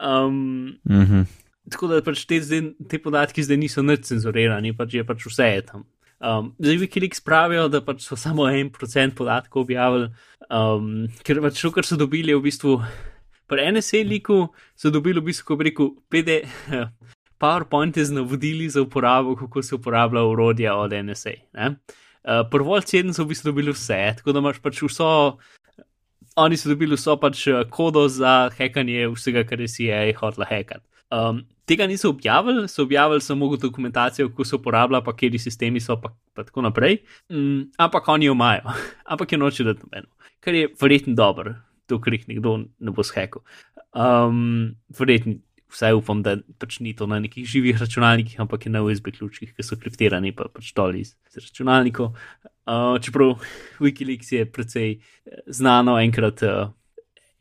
um, 0.00 0.78
mm 0.84 1.04
-hmm. 1.04 1.26
Tako 1.66 1.88
da 1.90 1.98
pač 2.02 2.20
te, 2.30 2.38
zdaj, 2.38 2.60
te 2.86 2.98
podatki 3.02 3.42
zdaj 3.42 3.58
niso 3.58 3.82
necenzurirani, 3.82 4.70
pač 4.78 4.94
je 4.94 5.04
pač 5.06 5.24
vse 5.26 5.48
je 5.50 5.62
tam. 5.66 5.82
Um, 6.18 6.54
zdaj, 6.58 6.78
Wikileaks 6.80 7.20
pravijo, 7.20 7.66
da 7.68 7.82
pač 7.84 8.06
so 8.06 8.16
samo 8.16 8.46
en 8.48 8.70
procent 8.72 9.14
podatkov 9.16 9.66
objavili, 9.66 10.08
um, 10.48 11.04
ker 11.26 11.42
pač 11.44 11.60
to, 11.60 11.70
kar 11.74 11.84
so 11.84 11.98
dobili, 12.00 12.32
je 12.32 12.38
v 12.38 12.44
bistvu 12.46 12.76
pri 13.50 13.66
NSA 13.76 14.00
liku, 14.08 14.46
so 14.78 14.90
dobili 14.90 15.20
v 15.20 15.28
bistvu, 15.28 15.44
ko 15.50 15.58
bi 15.60 15.68
rekel, 15.68 15.92
PD, 16.08 16.38
PowerPoint 17.42 18.00
z 18.00 18.16
navodili 18.16 18.70
za 18.72 18.80
uporabo, 18.82 19.36
kako 19.36 19.62
se 19.62 19.74
uporablja 19.76 20.24
urodja 20.24 20.76
od 20.80 20.96
NSA. 20.96 21.36
Uh, 21.52 21.76
Prvo 22.50 22.80
ceden 22.80 23.12
so 23.12 23.26
v 23.26 23.34
bistvu 23.34 23.52
dobili 23.52 23.76
vse, 23.76 24.00
tako 24.16 24.32
da 24.32 24.40
imaš 24.40 24.64
pač 24.64 24.80
vso. 24.82 25.36
Oni 26.40 26.56
so 26.56 26.72
dobili 26.72 26.96
vso 26.96 27.20
pač 27.20 27.44
uh, 27.52 27.60
kodo 27.68 28.08
za 28.08 28.48
hekanje 28.56 29.12
vsega, 29.12 29.44
kar 29.44 29.60
je 29.60 29.68
CIA 29.68 30.00
hotla 30.16 30.48
hekati. 30.48 30.95
Um, 31.10 31.44
tega 31.66 31.86
niso 31.86 32.10
objavili, 32.10 32.68
so 32.68 32.82
objavili 32.82 33.20
samo 33.20 33.56
dokumentacijo, 33.56 34.28
kako 34.28 34.44
se 34.44 34.56
uporablja, 34.56 35.00
pa 35.00 35.16
kje 35.16 35.38
sistemi 35.38 35.80
so, 35.80 36.00
pa, 36.00 36.16
pa 36.34 36.44
tako 36.44 36.62
naprej. 36.62 36.98
Um, 37.28 37.70
ampak 37.78 38.08
oni 38.08 38.26
jo 38.26 38.32
imajo, 38.32 38.62
ampak 39.12 39.32
je 39.32 39.38
noče 39.38 39.64
dati 39.64 39.80
nobeno, 39.82 40.06
kar 40.40 40.54
je 40.54 40.68
verjetno 40.80 41.14
dobro, 41.14 41.54
dokler 41.88 42.14
jih 42.14 42.28
nekdo 42.28 42.58
ne 42.78 42.90
bo 42.90 43.02
shekal. 43.02 43.42
Um, 43.94 44.74
verjetno, 44.98 45.34
vsaj 45.72 45.94
upam, 45.98 46.22
da 46.22 46.36
pač 46.58 46.80
ni 46.80 46.94
to 46.96 47.06
na 47.10 47.18
nekih 47.20 47.46
živih 47.46 47.80
računalnikih, 47.80 48.40
ampak 48.40 48.66
je 48.66 48.72
na 48.72 48.82
USB 48.82 49.10
ključih, 49.18 49.54
ki 49.54 49.62
so 49.66 49.78
kriptirani, 49.78 50.32
pa 50.36 50.48
pač 50.52 50.72
dol 50.74 50.94
iz 50.94 51.14
računalnikov. 51.34 52.14
Uh, 52.66 52.98
čeprav 53.02 53.36
Wikileaks 53.78 54.32
je 54.32 54.46
precej 54.46 54.96
eh, 54.98 55.42
znano 55.46 55.98
enkrat. 56.02 56.42
Uh, 56.42 56.74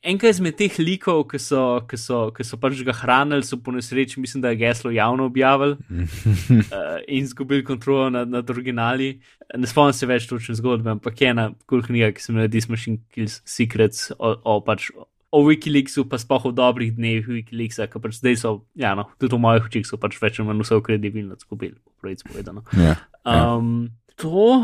Enka 0.05 0.29
izmed 0.29 0.53
teh 0.59 0.75
likov, 0.77 1.23
ki 1.31 1.39
so, 1.41 1.61
ki 1.89 1.97
so, 1.97 2.19
ki 2.35 2.45
so 2.45 2.59
pač 2.61 2.81
ga 2.85 2.93
hranili, 2.93 3.45
so 3.45 3.57
po 3.57 3.73
nesreči, 3.73 4.19
mislim, 4.21 4.43
da 4.43 4.51
je 4.53 4.59
geslo 4.59 4.91
javno 4.93 5.25
objavili 5.25 5.73
uh, 5.73 6.99
in 7.15 7.23
izgubili 7.23 7.65
kontrolo 7.65 8.11
nad, 8.13 8.29
nad 8.29 8.49
originali. 8.53 9.15
Ne 9.57 9.69
spomnim 9.69 9.97
se 9.97 10.05
več 10.09 10.27
točne 10.29 10.53
zgodbe, 10.59 10.93
ampak 10.93 11.21
je 11.21 11.31
ena 11.33 11.47
kul 11.65 11.81
knjiga, 11.85 12.11
ki 12.13 12.21
se 12.21 12.31
imenuje 12.31 12.53
This 12.53 12.69
Machine 12.69 13.01
Kills 13.15 13.39
Secrets 13.49 14.11
o, 14.19 14.35
o, 14.37 14.59
pač, 14.65 14.91
o 15.33 15.41
Wikileaksu, 15.47 16.05
pa 16.11 16.21
spoh 16.21 16.51
o 16.51 16.53
dobrih 16.53 16.93
dnevih 16.93 17.31
Wikileaksa, 17.39 17.89
ki 17.89 18.03
pač 18.03 18.19
zdaj 18.21 18.39
so, 18.43 18.53
ja, 18.77 18.93
no, 18.99 19.09
tudi 19.17 19.33
v 19.33 19.41
mojih 19.47 19.71
očih 19.71 19.89
so 19.89 19.97
pač 20.01 20.19
več 20.21 20.37
ali 20.37 20.51
manj 20.51 20.61
vse 20.67 20.81
kredibilno 20.85 21.39
izgubili, 21.39 21.79
pravic 22.03 22.21
povedano. 22.29 22.61
Yeah, 22.77 23.01
ja, 23.25 23.25
yeah. 23.25 23.57
Um, 23.57 23.89
to. 24.21 24.61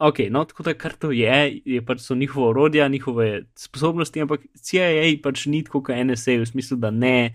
Ok, 0.00 0.18
no, 0.30 0.44
tako 0.44 0.62
da 0.66 0.74
kar 0.74 0.92
to 0.98 1.10
je, 1.14 1.60
je 1.64 1.80
pač 1.86 2.00
so 2.02 2.14
njihove 2.14 2.48
orodja, 2.48 2.88
njihove 2.88 3.44
sposobnosti, 3.54 4.20
ampak 4.20 4.46
CIA 4.54 5.04
pač 5.22 5.46
ni 5.46 5.62
tako 5.64 5.82
kot 5.86 5.96
NSA, 5.96 6.40
v 6.42 6.46
smislu, 6.50 6.78
da 6.82 6.90
ne 6.90 7.34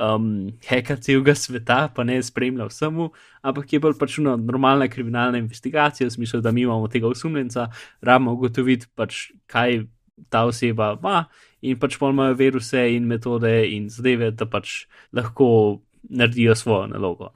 um, 0.00 0.50
heka 0.66 0.96
celega 0.96 1.34
sveta, 1.34 1.84
pa 1.94 2.04
ne 2.04 2.18
spremlja 2.22 2.66
vsemu, 2.70 3.10
ampak 3.46 3.72
je 3.72 3.80
bolj 3.82 3.96
pač 4.00 4.18
ena 4.18 4.34
normalna 4.36 4.88
kriminalna 4.88 5.38
investigacija, 5.38 6.08
v 6.08 6.16
smislu, 6.16 6.40
da 6.40 6.52
mi 6.52 6.64
imamo 6.66 6.88
tega 6.88 7.08
osumljenca, 7.08 7.68
rabimo 8.02 8.34
ugotoviti 8.38 8.90
pač, 8.96 9.28
kaj 9.50 9.84
ta 10.28 10.44
oseba 10.48 10.94
ima 10.98 11.24
in 11.64 11.78
pač 11.80 11.96
pol 12.00 12.12
imajo 12.12 12.34
viruse 12.36 12.82
in 12.94 13.06
metode 13.08 13.52
in 13.68 13.88
zadeve, 13.92 14.30
da 14.32 14.48
pač 14.48 14.84
lahko 15.12 15.80
naredijo 16.08 16.54
svojo 16.56 16.86
nalogo. 16.88 17.30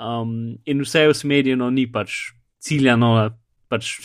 Um, 0.00 0.56
in 0.64 0.80
vse 0.84 1.04
je 1.04 1.12
usmerjeno, 1.12 1.70
ni 1.70 1.86
pač 1.92 2.32
ciljano 2.60 3.30
pač 3.68 3.96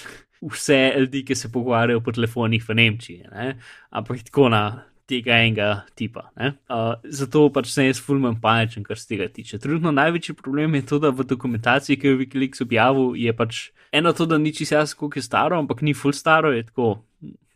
vse 0.42 0.94
ljudi, 0.98 1.26
ki 1.26 1.36
se 1.36 1.52
pogovarjajo 1.52 2.02
po 2.02 2.12
telefonih 2.12 2.64
v 2.70 2.78
Nemčiji, 2.80 3.28
ne? 3.32 3.58
ampak 3.90 4.24
tako 4.30 4.50
na 4.50 4.64
tega 5.12 5.38
enega 5.44 5.70
tipa. 5.96 6.30
Uh, 6.40 6.96
zato 7.04 7.46
pač 7.54 7.72
sem 7.74 7.90
jaz 7.90 8.00
fulmen 8.02 8.38
paničen, 8.42 8.86
kar 8.88 9.00
se 9.00 9.10
tega 9.10 9.28
tiče. 9.30 9.60
Trenutno 9.62 9.92
največji 9.96 10.38
problem 10.40 10.78
je 10.80 10.86
to, 10.94 11.02
da 11.04 11.12
v 11.12 11.28
dokumentaciji, 11.28 12.00
ki 12.00 12.08
jo 12.08 12.16
je 12.16 12.22
Wikileaks 12.24 12.64
objavil, 12.64 13.14
je 13.20 13.36
pač 13.36 13.62
eno 13.92 14.14
to, 14.16 14.26
da 14.30 14.40
ni 14.40 14.54
čisto 14.56 14.78
jasno, 14.80 15.00
koliko 15.00 15.20
je 15.20 15.28
staro, 15.28 15.60
ampak 15.60 15.84
ni 15.86 15.94
full 15.98 16.16
staro, 16.16 16.54
je 16.56 16.66
tako. 16.70 17.02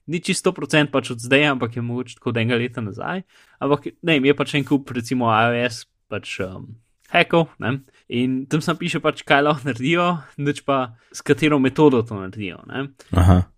Ni 0.06 0.20
čisto 0.22 0.52
100% 0.54 0.92
pač 0.94 1.16
od 1.16 1.24
zdaj, 1.24 1.48
ampak 1.56 1.80
je 1.80 1.82
mogoče 1.82 2.20
tako 2.20 2.36
enega 2.36 2.60
leta 2.62 2.82
nazaj. 2.86 3.24
Ampak 3.58 3.88
ne, 4.06 4.20
je 4.22 4.36
pač 4.38 4.54
en 4.60 4.68
kup, 4.68 4.92
recimo 4.94 5.32
iOS, 5.34 5.86
pač 6.12 6.36
um, 6.46 6.68
hekov, 7.10 7.48
ne? 7.64 7.80
In 8.08 8.46
tam 8.46 8.62
sem 8.62 8.78
piše, 8.78 9.02
pač, 9.02 9.24
kaj 9.26 9.42
lahko 9.46 9.70
naredijo, 9.70 10.06
neč 10.38 10.62
pa 10.66 10.96
s 11.14 11.26
katero 11.26 11.60
metodo 11.60 12.04
to 12.06 12.18
naredijo. 12.20 12.62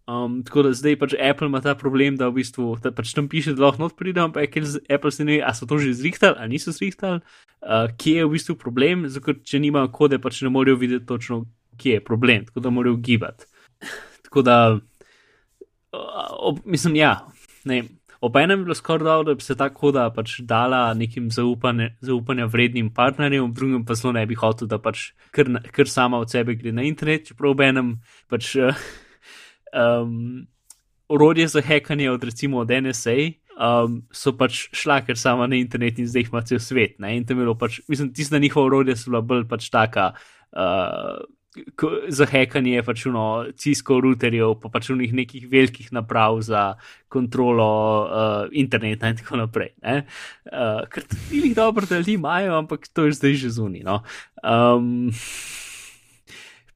Um, 0.08 0.40
tako 0.48 0.64
da 0.68 0.72
zdaj 0.78 0.96
pač 1.02 1.16
Apple 1.20 1.50
ima 1.52 1.60
ta 1.62 1.76
problem, 1.76 2.16
da 2.16 2.30
v 2.32 2.40
bistvu 2.40 2.78
da 2.84 2.94
pač 2.96 3.12
tam 3.18 3.28
piše, 3.28 3.58
da 3.58 3.66
lahko 3.68 3.84
not 3.84 3.98
pridem, 4.00 4.30
ampak 4.30 4.56
Apple 4.88 5.12
se 5.12 5.26
ne 5.28 5.38
ve, 5.38 5.42
ali 5.44 5.60
so 5.60 5.68
to 5.68 5.80
že 5.84 5.98
zrihtali 6.00 6.40
ali 6.40 6.56
niso 6.56 6.72
zrihtali, 6.72 7.20
uh, 7.20 7.92
kje 8.00 8.24
je 8.24 8.26
v 8.26 8.34
bistvu 8.38 8.56
problem, 8.56 9.08
zato 9.12 9.36
če 9.36 9.60
nimajo 9.60 9.92
kode, 9.92 10.22
pač 10.24 10.42
ne 10.48 10.54
morejo 10.54 10.80
videti 10.80 11.06
točno, 11.06 11.44
kje 11.78 12.00
je 12.00 12.06
problem, 12.06 12.48
tako 12.48 12.64
da 12.64 12.72
morajo 12.72 12.96
gibati. 13.04 13.52
tako 14.30 14.42
da, 14.48 14.58
uh, 14.80 16.28
ob, 16.40 16.64
mislim, 16.66 16.96
ja, 16.96 17.28
ne. 17.66 17.84
Obenem 18.22 18.60
je 18.60 18.64
bilo 18.66 18.76
skoraj 18.76 19.06
dobro, 19.06 19.24
da 19.24 19.36
bi 19.38 19.44
se 19.46 19.56
ta 19.56 19.70
koda 19.70 20.10
pač 20.10 20.40
dala 20.40 20.94
nekim 20.94 21.32
zaupanje, 21.32 21.92
zaupanja 22.02 22.46
vrednim 22.46 22.90
partnerjem, 22.94 23.52
v 23.52 23.54
drugem 23.54 23.86
pa 23.86 23.96
zelo 23.96 24.14
ne 24.18 24.26
bi 24.26 24.36
hotel, 24.36 24.68
da 24.68 24.80
pač 24.82 25.12
kar, 25.32 25.52
kar 25.72 25.90
sama 25.90 26.18
od 26.18 26.32
sebe 26.32 26.56
gre 26.58 26.72
na 26.72 26.86
internet, 26.88 27.28
čeprav 27.30 27.54
obenem 27.54 27.98
pač 28.30 28.56
um, 28.58 30.48
orodje 31.08 31.48
za 31.48 31.62
hekanje 31.62 32.12
od 32.12 32.24
recimo 32.24 32.64
od 32.66 32.74
NSA 32.74 33.18
um, 33.58 34.02
so 34.12 34.34
pač 34.38 34.68
šla 34.76 35.02
kar 35.06 35.18
sama 35.18 35.48
na 35.48 35.56
internet 35.60 36.00
in 36.00 36.08
zdaj 36.08 36.26
jih 36.26 36.34
ima 36.34 36.42
cel 36.42 36.60
svet. 36.60 37.00
Ne? 37.00 37.16
In 37.18 37.26
tam 37.26 37.38
je 37.38 37.46
bilo 37.46 37.58
pač, 37.58 37.82
mislim, 37.88 38.14
tista 38.14 38.40
njihova 38.40 38.66
orodja 38.72 38.96
so 38.96 39.12
bila 39.12 39.22
bolj 39.22 39.48
pač 39.50 39.70
taka. 39.70 40.12
Uh, 40.52 41.22
Za 42.08 42.26
hekanje 42.30 42.76
je 42.76 42.84
pač 42.84 43.06
uno 43.10 43.24
cisko 43.58 44.00
routerjev, 44.04 44.56
pa 44.62 44.72
pač 44.74 44.90
unih 44.94 45.14
nekih 45.14 45.48
velikih 45.52 45.92
naprav 45.96 46.42
za 46.46 46.64
kontrolo 47.12 47.70
uh, 48.04 48.48
interneta 48.52 49.10
in 49.12 49.20
tako 49.20 49.42
naprej. 49.44 49.74
Uh, 49.82 50.84
ker 50.92 51.08
ti 51.08 51.42
jih 51.44 51.56
dobro, 51.56 51.88
da 51.90 52.02
ljudi 52.02 52.18
imajo, 52.18 52.58
ampak 52.60 52.88
to 52.94 53.08
je 53.08 53.18
zdaj 53.18 53.40
že 53.44 53.54
zunaj. 53.58 53.86
No? 53.88 54.02
Um, 54.44 55.10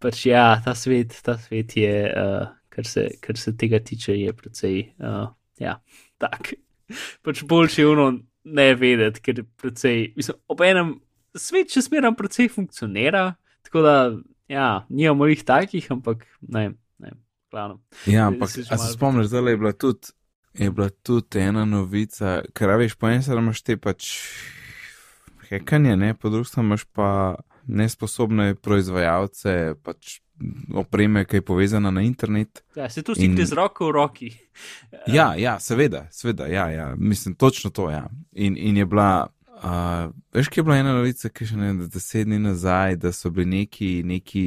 pač 0.02 0.26
ja, 0.26 0.56
ta 0.66 0.76
svet, 0.76 1.20
ta 1.26 1.38
svet 1.38 1.78
je, 1.78 1.94
uh, 2.10 2.50
kar, 2.74 2.88
se, 2.88 3.08
kar 3.22 3.38
se 3.38 3.54
tega 3.58 3.80
tiče, 3.80 4.18
je 4.18 4.34
precej, 4.34 4.82
uh, 5.00 5.30
ja, 5.62 5.78
tak. 6.22 6.54
Pač 7.24 7.46
boljše 7.48 7.86
je 7.86 7.88
uno 7.88 8.10
ne 8.44 8.68
vedeti, 8.76 9.22
ker 9.24 9.44
precej, 9.62 10.12
mislim, 10.18 10.40
ob 10.50 10.64
enem 10.66 10.96
svet 11.38 11.72
še 11.72 11.86
smeram 11.86 12.18
precej 12.18 12.50
funkcionira, 12.52 13.32
tako 13.68 13.84
da, 13.86 13.96
ja, 14.52 14.86
nimamo 14.90 15.28
jih 15.32 15.44
takih, 15.48 15.88
ampak 15.92 16.26
ne, 16.42 16.72
ne, 17.00 17.12
glavno. 17.52 17.80
Ja, 18.06 18.28
ampak 18.28 18.50
se, 18.50 18.64
se 18.64 18.94
spomniš, 18.94 19.32
da 19.32 19.40
je 19.40 19.58
bila 19.58 19.72
tudi. 19.72 20.14
Je 20.54 20.68
bila 20.72 20.90
tudi 20.90 21.40
ena 21.40 21.64
novica, 21.66 22.42
ker 22.52 22.74
veš, 22.76 22.98
po 23.00 23.08
eni 23.08 23.24
strani 23.24 23.40
imaš 23.40 23.62
te 23.64 23.78
pač 23.80 24.10
hekanje, 25.48 25.96
ne, 25.96 26.10
po 26.14 26.30
drugi 26.30 26.50
strani 26.50 26.68
imaš 26.68 26.84
pa 26.92 27.08
nesposobne 27.72 28.56
proizvajalce, 28.60 29.54
pač 29.84 30.18
opreme, 30.76 31.24
ki 31.26 31.40
je 31.40 31.46
povezana 31.46 31.92
na 31.92 32.02
internet. 32.04 32.64
Ja, 32.76 32.90
se 32.90 33.04
tu 33.04 33.16
stikne 33.16 33.46
z 33.46 33.56
roko 33.56 33.88
v 33.88 33.96
roki. 33.96 34.32
Ja, 35.08 35.32
ja, 35.40 35.56
seveda, 35.60 36.08
seveda, 36.12 36.50
ja, 36.52 36.68
ja, 36.74 36.90
mislim, 36.98 37.36
točno 37.36 37.70
to, 37.70 37.90
ja. 37.90 38.10
In, 38.32 38.58
in 38.58 38.78
je 38.78 38.86
bila, 38.86 39.28
uh, 39.64 40.12
veš, 40.34 40.50
ki 40.50 40.60
je 40.60 40.64
bila 40.64 40.78
ena 40.78 40.94
novica, 40.94 41.30
ki 41.30 41.46
še 41.46 41.58
ne 41.58 41.70
vem, 41.70 41.82
deset 41.90 42.28
dni 42.28 42.40
nazaj, 42.40 42.98
da 43.02 43.12
so 43.16 43.30
bili 43.30 43.50
neki, 43.62 43.92
neki 44.06 44.46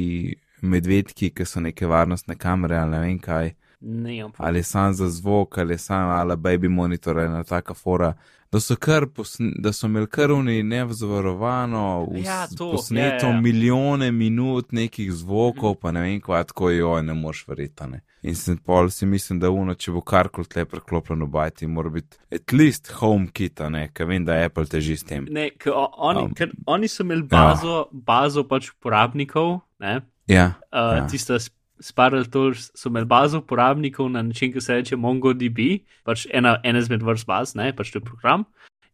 medvedki, 0.61 1.31
ki 1.35 1.45
so 1.45 1.63
neke 1.63 1.87
varnostne 1.87 2.35
kamere 2.35 2.77
ali 2.79 2.91
ne 2.91 3.03
vem 3.05 3.19
kaj. 3.19 3.53
Ne, 3.81 4.15
ali 4.37 4.63
sam 4.63 4.93
za 4.93 5.09
zvok, 5.11 5.57
ali 5.61 5.77
sam 5.77 6.09
ali 6.09 6.35
baby 6.35 6.69
monitor, 6.69 7.19
ena 7.19 7.43
taka 7.43 7.73
fora 7.73 8.13
da 8.55 8.59
so, 8.59 8.75
posne, 9.15 9.51
da 9.59 9.73
so 9.73 9.87
imeli 9.87 10.07
krvni 10.07 10.63
nevzvarovano, 10.63 12.07
ja, 12.15 12.47
posneto 12.71 13.25
ja, 13.25 13.33
ja. 13.33 13.41
milijone 13.41 14.11
minut 14.11 14.71
nekih 14.71 15.11
zvokov, 15.13 15.71
mm. 15.71 15.79
pa 15.81 15.91
ne 15.91 16.01
vem, 16.01 16.21
kaj 16.21 16.43
tako 16.43 16.69
jo 16.69 17.01
ne 17.01 17.13
moš 17.13 17.47
verjeti. 17.47 17.83
In 18.23 18.35
sem 18.35 18.57
pol 18.57 18.89
si 18.89 19.05
mislim, 19.05 19.39
da 19.39 19.51
uno, 19.51 19.75
če 19.75 19.91
bo 19.91 20.01
karkoli 20.01 20.47
tle 20.49 20.65
preklopljeno 20.65 21.27
bajti, 21.27 21.67
mora 21.67 21.91
biti 21.93 22.17
at 22.31 22.53
least 22.53 22.93
home 23.01 23.27
kit, 23.27 23.59
ne, 23.69 23.89
ker 23.93 24.07
vem, 24.09 24.25
da 24.25 24.39
Apple 24.45 24.65
teži 24.71 24.95
s 24.97 25.03
tem. 25.03 25.27
Ne, 25.29 25.49
oni, 25.67 26.23
um, 26.23 26.33
ker 26.33 26.55
oni 26.65 26.87
so 26.87 27.03
imeli 27.03 27.27
bazo, 27.29 27.75
ja. 27.83 28.03
bazo 28.07 28.47
pač 28.47 28.71
uporabnikov, 28.71 29.59
ne. 29.83 29.99
Ja. 30.31 30.53
Uh, 30.71 30.95
ja. 31.01 31.07
Tista 31.11 31.37
Spiral 31.85 32.25
Tools 32.25 32.71
so 32.73 32.89
imeli 32.89 33.05
bazo 33.05 33.39
uporabnikov 33.43 34.09
na 34.09 34.21
način, 34.25 34.53
ki 34.53 34.61
se 34.61 34.73
reče 34.73 34.97
MongoDB, 34.97 35.59
pač 36.03 36.25
ena, 36.33 36.57
ena 36.63 36.81
izmed 36.81 37.03
vrst 37.05 37.27
baz, 37.29 37.53
ne, 37.55 37.69
pač 37.75 37.91
to 37.93 38.01
je 38.01 38.05
program. 38.07 38.45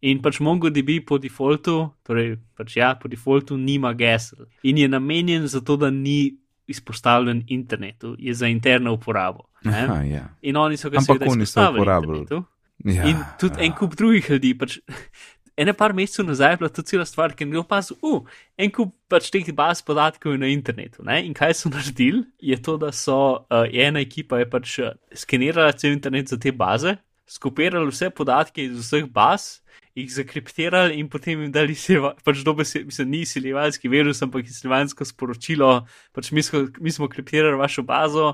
In 0.02 0.20
pač 0.22 0.42
MongoDB 0.44 0.98
po 1.08 1.20
defaultu, 1.22 1.78
torej 2.08 2.36
pač 2.58 2.76
ja, 2.78 2.96
po 3.00 3.08
defaultu 3.08 3.58
nima 3.58 3.94
gesel 3.94 4.50
in 4.64 4.82
je 4.82 4.89
namenjen 4.89 5.48
za 5.48 5.62
to, 5.62 5.78
da 5.78 5.92
ni 5.94 6.36
izpostavljen 6.72 7.46
internetu, 7.48 8.16
je 8.20 8.34
za 8.34 8.48
interno 8.48 8.94
uporabo. 8.94 9.48
Aha, 9.66 10.02
ja. 10.04 10.26
In 10.42 10.58
oni 10.58 10.78
so 10.78 10.89
ga 10.89 11.02
seveda 11.02 11.32
uporabljali. 11.72 12.26
Ja, 12.86 13.06
in 13.06 13.18
tudi 13.39 13.60
ja. 13.60 13.66
en 13.66 13.76
kup 13.78 13.96
drugih 13.96 14.30
ljudi, 14.30 14.56
pač 14.58 14.80
ene 15.58 15.74
par 15.74 15.93
mesecev 15.93 16.26
nazaj 16.26 16.54
je 16.54 16.58
bila 16.58 16.70
to 16.70 16.82
cela 16.82 17.06
stvar, 17.06 17.36
ki 17.36 17.43
je 17.43 17.52
bil 17.52 17.64
pas, 17.68 17.91
uh, 18.02 18.22
en 18.58 18.72
kup 18.72 18.93
pač 19.12 19.30
teh 19.34 19.52
baz 19.56 19.82
podatkov 19.84 20.38
na 20.39 20.49
internetu. 20.52 21.04
Ne? 21.04 21.22
In 21.26 21.34
kaj 21.38 21.56
so 21.62 21.72
naredili, 21.74 22.24
je 22.39 22.58
to, 22.62 22.78
da 22.82 22.91
so 22.91 23.18
uh, 23.43 23.66
ena 23.72 24.02
ekipa 24.04 24.41
je 24.41 24.49
pač 24.49 24.78
uh, 24.80 24.93
skenirala 25.14 25.74
cel 25.74 25.95
internet 25.95 26.32
za 26.32 26.39
te 26.39 26.52
baze, 26.52 26.95
skopirali 27.28 27.91
vse 27.91 28.10
podatke 28.10 28.64
iz 28.64 28.80
vseh 28.80 29.10
baz. 29.10 29.60
Ih 29.91 30.08
zakriptirali 30.08 30.95
in 31.02 31.10
potem 31.12 31.41
jim 31.43 31.52
dali 31.52 31.74
se, 31.76 31.97
pač 32.24 32.45
dobe 32.47 32.64
se, 32.64 32.80
mislim, 32.88 33.10
ni 33.12 33.26
siljevalski 33.28 33.89
virus, 33.91 34.22
ampak 34.24 34.47
siljevalsko 34.47 35.04
sporočilo, 35.04 35.72
pač 36.16 36.30
mi 36.32 36.39
smo, 36.47 36.62
mi 36.80 36.93
smo 36.95 37.10
kriptirali 37.12 37.60
vašo 37.60 37.84
bazo, 37.84 38.30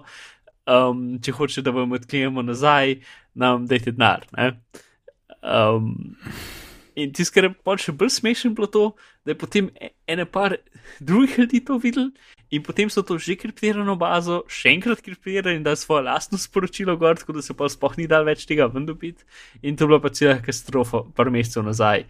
um, 0.69 1.01
če 1.17 1.33
hočete, 1.33 1.63
da 1.65 1.73
vam 1.73 1.97
odkrijemo 1.97 2.43
nazaj, 2.45 2.99
nam 3.33 3.65
dajte 3.65 3.95
denar. 3.97 4.27
Um, 5.41 5.95
In 6.97 7.11
tisto, 7.13 7.35
kar 7.35 7.45
je 7.45 7.53
pač 7.65 7.83
še 7.85 7.93
bolj 7.93 8.09
smešno, 8.15 8.55
bilo 8.57 8.67
to, 8.73 8.83
da 9.21 9.35
je 9.35 9.37
potem 9.37 9.69
e, 9.77 9.91
ene 10.09 10.25
par 10.25 10.55
drugih 11.07 11.37
ljudi 11.43 11.61
to 11.67 11.77
videl 11.83 12.09
in 12.49 12.63
potem 12.63 12.89
so 12.89 13.03
to 13.03 13.17
že 13.19 13.35
kriptirano 13.35 13.97
bazo, 13.99 14.39
še 14.47 14.71
enkrat 14.71 15.03
kriptirali 15.05 15.59
in 15.59 15.65
da 15.65 15.75
svoje 15.75 16.07
lastno 16.07 16.39
sporočilo 16.39 16.95
gor, 16.97 17.19
tako 17.19 17.37
da 17.37 17.43
se 17.45 17.53
pa 17.53 17.67
sploh 17.69 17.97
ni 17.99 18.07
dal 18.07 18.25
več 18.25 18.45
tega 18.47 18.69
ven 18.71 18.87
dobiti. 18.87 19.27
In 19.61 19.75
to 19.75 19.85
je 19.85 19.91
bila 19.91 19.99
pa 20.01 20.13
cela 20.15 20.39
katastrofa, 20.39 21.03
par 21.13 21.29
mesecev 21.33 21.67
nazaj. 21.67 22.07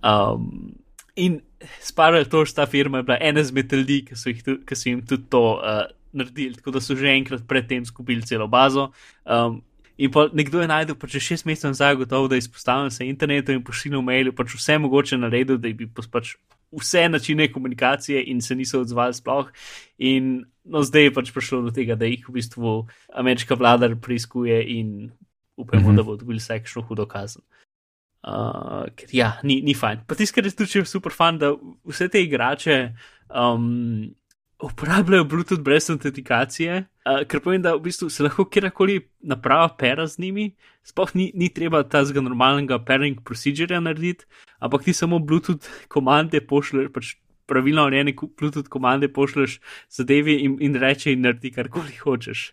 Um, 0.00 0.72
in 1.14 1.42
sparal 1.84 2.24
to, 2.26 2.42
da 2.48 2.64
ta 2.64 2.66
firma 2.66 3.02
je 3.02 3.10
bila 3.10 3.20
ena 3.20 3.44
izmed 3.44 3.72
ljudi, 3.72 4.00
ki 4.08 4.34
ki 4.64 4.78
so 4.78 4.88
jim 4.88 5.04
tudi 5.04 5.28
to 5.30 5.44
uh, 5.60 5.84
naredili, 6.16 6.56
tako 6.58 6.74
da 6.74 6.80
so 6.80 6.96
že 6.96 7.12
enkrat 7.12 7.46
predtem 7.46 7.84
skupili 7.84 8.26
celo 8.26 8.48
bazo. 8.48 8.90
Um, 9.24 9.60
In 9.96 10.10
pa 10.10 10.26
nekdo 10.32 10.60
je 10.60 10.68
najdel, 10.68 10.96
pa 10.98 11.06
če 11.06 11.20
šest 11.22 11.46
mesecev 11.46 11.70
nazaj, 11.70 11.94
gotovo, 12.00 12.28
da 12.28 12.34
je 12.34 12.42
izpostavljen 12.42 12.90
se 12.90 13.06
internetu 13.06 13.54
in 13.54 13.62
pošiljal 13.62 14.02
mail, 14.02 14.32
pač 14.34 14.56
vse 14.56 14.78
mogoče 14.82 15.18
naredil, 15.22 15.60
da 15.62 15.70
bi 15.70 15.86
pač 15.86 16.34
vse 16.74 17.04
načine 17.08 17.46
komunikacije 17.52 18.24
in 18.26 18.40
se 18.42 18.56
niso 18.58 18.80
odzvali 18.82 19.14
sploh. 19.14 19.52
In 19.98 20.44
no, 20.64 20.82
zdaj 20.82 21.08
je 21.08 21.14
pač 21.14 21.30
prišlo 21.34 21.62
do 21.68 21.74
tega, 21.74 21.94
da 21.94 22.10
jih 22.10 22.26
v 22.26 22.34
bistvu 22.40 22.74
ameriška 23.14 23.54
vlada 23.54 23.92
preiskuje 23.94 24.58
in 24.78 25.12
upamo, 25.56 25.82
mm 25.82 25.92
-hmm. 25.92 25.96
da 25.96 26.02
bo 26.02 26.16
dobil 26.16 26.42
vse 26.42 26.58
kakšno 26.58 26.82
hudo 26.82 27.06
kazen. 27.06 27.42
Uh, 28.24 28.88
ker 28.96 29.08
ja, 29.12 29.38
ni, 29.42 29.60
ni 29.62 29.74
fajn. 29.74 30.00
Pa 30.06 30.14
tiskar 30.14 30.44
je 30.44 30.50
tudi 30.50 30.84
super 30.84 31.12
fan, 31.12 31.38
da 31.38 31.54
vse 31.84 32.08
te 32.08 32.22
igrače. 32.22 32.94
Um, 33.28 34.14
uporabljajo 34.62 35.24
Bluetooth 35.24 35.62
brez 35.62 35.90
autentikacije, 35.90 36.84
uh, 36.84 37.22
ker 37.28 37.40
pomeni, 37.40 37.62
da 37.64 37.74
v 37.74 37.82
bistvu 37.88 38.08
se 38.10 38.22
lahko 38.22 38.46
kjerkoli 38.48 39.00
naprava 39.20 39.68
pera 39.78 40.06
z 40.06 40.22
njimi, 40.22 40.50
sploh 40.86 41.14
ni, 41.14 41.30
ni 41.34 41.48
treba 41.54 41.82
tazga 41.82 42.22
normalnega 42.24 42.78
pairing 42.78 43.20
procedure 43.24 43.80
narediti, 43.80 44.24
ampak 44.58 44.84
ti 44.84 44.92
samo 44.92 45.18
Bluetooth 45.18 45.88
komande 45.88 46.40
pošlješ, 46.40 46.90
pač 46.94 47.14
pravilno 47.46 47.86
urejene 47.86 48.14
Bluetooth 48.14 48.68
komande 48.68 49.08
pošlješ 49.12 49.60
zadevi 49.90 50.38
in, 50.46 50.58
in 50.60 50.76
reče 50.80 51.12
in 51.12 51.24
naredi 51.26 51.52
karkoli 51.52 51.96
hočeš. 52.02 52.52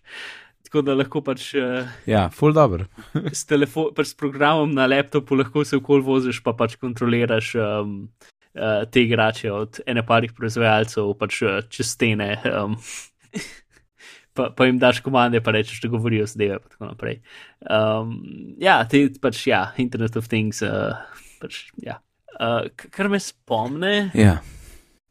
Tako 0.71 0.81
da 0.87 0.93
lahko 0.95 1.19
pač. 1.19 1.49
Uh, 1.59 1.87
ja, 2.07 2.29
full 2.31 2.55
dobro. 2.55 2.85
s, 3.33 3.43
pač 3.45 4.07
s 4.07 4.15
programom 4.15 4.71
na 4.71 4.85
laptopu 4.87 5.35
lahko 5.35 5.65
se 5.67 5.75
okol 5.77 6.03
voziš, 6.05 6.39
pa 6.43 6.53
pač 6.55 6.77
kontroliraš. 6.79 7.55
Um, 7.59 7.97
uh, 8.55 8.83
te 8.91 9.03
igrače 9.05 9.51
od 9.51 9.81
ene 9.85 10.05
parih 10.05 10.33
proizvajalcev, 10.37 11.13
pač 11.19 11.41
uh, 11.45 11.59
čez 11.69 11.95
stene. 11.95 12.35
Um, 12.51 12.77
Pa, 14.31 14.45
pa 14.55 14.63
jim 14.63 14.77
daš 14.79 15.01
komande, 15.03 15.41
pa 15.43 15.51
rečeš, 15.51 15.81
da 15.83 15.89
govorijo 15.91 16.23
z 16.23 16.39
deve, 16.39 16.55
in 16.55 16.69
tako 16.71 16.85
naprej. 16.87 17.17
Um, 17.67 18.13
ja, 18.63 18.77
te 18.87 19.01
pač, 19.19 19.41
ja, 19.49 19.73
Internet 19.75 20.15
of 20.15 20.29
Things, 20.31 20.61
uh, 20.63 20.95
pač, 21.41 21.65
ja. 21.83 21.97
Uh, 22.39 22.69
kar 22.95 23.09
me 23.11 23.19
spomne, 23.19 24.07
ja. 24.15 24.37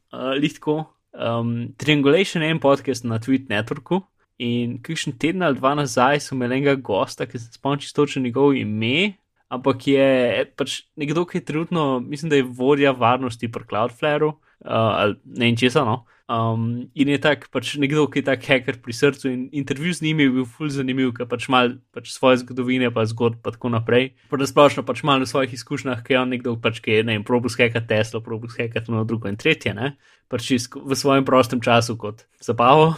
uh, 0.09 0.31
litko, 0.33 0.79
um, 1.13 1.69
Triangulation 1.77 2.41
je 2.41 2.49
en 2.49 2.59
podcast 2.59 3.05
na 3.05 3.19
Tweet 3.21 3.45
Networku 3.53 4.01
in 4.41 4.79
kakšen 4.81 5.19
teden 5.21 5.45
ali 5.45 5.59
dva 5.59 5.75
nazaj 5.77 6.23
so 6.25 6.33
imeli 6.35 6.57
enega 6.57 6.75
gosta, 6.81 7.27
ki 7.29 7.39
se 7.39 7.53
spomni 7.53 7.85
čisto 7.85 8.07
njegov 8.17 8.55
ime, 8.57 9.13
ampak 9.51 9.87
je 9.91 10.07
pač 10.55 10.81
nekdo, 10.95 11.25
ki 11.27 11.41
je 11.41 11.45
trenutno, 11.45 11.99
mislim, 11.99 12.31
da 12.31 12.39
je 12.39 12.47
vodja 12.47 12.95
varnosti 12.95 13.51
pri 13.51 13.67
Cloudflareu, 13.67 14.31
uh, 14.31 14.71
ali 14.71 15.19
ne 15.25 15.51
in 15.51 15.59
česa. 15.59 15.83
No? 15.85 16.05
Um, 16.31 16.87
in 16.95 17.11
je 17.11 17.17
tak, 17.19 17.49
pač 17.51 17.73
nekdo, 17.75 18.05
ki 18.07 18.21
je 18.21 18.27
tak 18.29 18.45
hacker 18.47 18.79
pri 18.79 18.95
srcu. 18.95 19.27
In 19.27 19.41
intervju 19.51 19.97
z 19.97 20.07
njim 20.07 20.23
je 20.23 20.29
bil 20.37 20.45
ful 20.47 20.71
zanimiv, 20.71 21.11
ker 21.17 21.27
pač 21.27 21.49
mal 21.51 21.75
pač 21.91 22.13
svoje 22.13 22.39
zgodovine, 22.45 22.87
pa 22.95 23.03
zgodb, 23.03 23.41
pa 23.43 23.51
tako 23.51 23.73
naprej. 23.75 24.13
Pa 24.31 24.39
splošno 24.39 24.85
pač 24.87 25.03
malo 25.03 25.27
v 25.27 25.31
svojih 25.33 25.57
izkušnjah, 25.59 25.99
ki 26.07 26.15
je 26.15 26.21
on 26.21 26.31
nekdo, 26.31 26.55
pač, 26.55 26.79
ki 26.79 27.01
je 27.01 27.03
ne 27.03 27.19
vem, 27.19 27.27
probu 27.27 27.51
skeka 27.51 27.83
Tesla, 27.83 28.23
probu 28.23 28.47
skeka 28.47 28.79
to 28.79 28.95
na 28.95 29.03
drugo 29.03 29.27
in 29.27 29.35
tretje, 29.35 29.75
ne? 29.75 29.97
pač 30.31 30.47
v 30.55 30.95
svojem 30.95 31.27
prostem 31.27 31.59
času 31.59 31.99
kot 31.99 32.23
zabavo. 32.39 32.95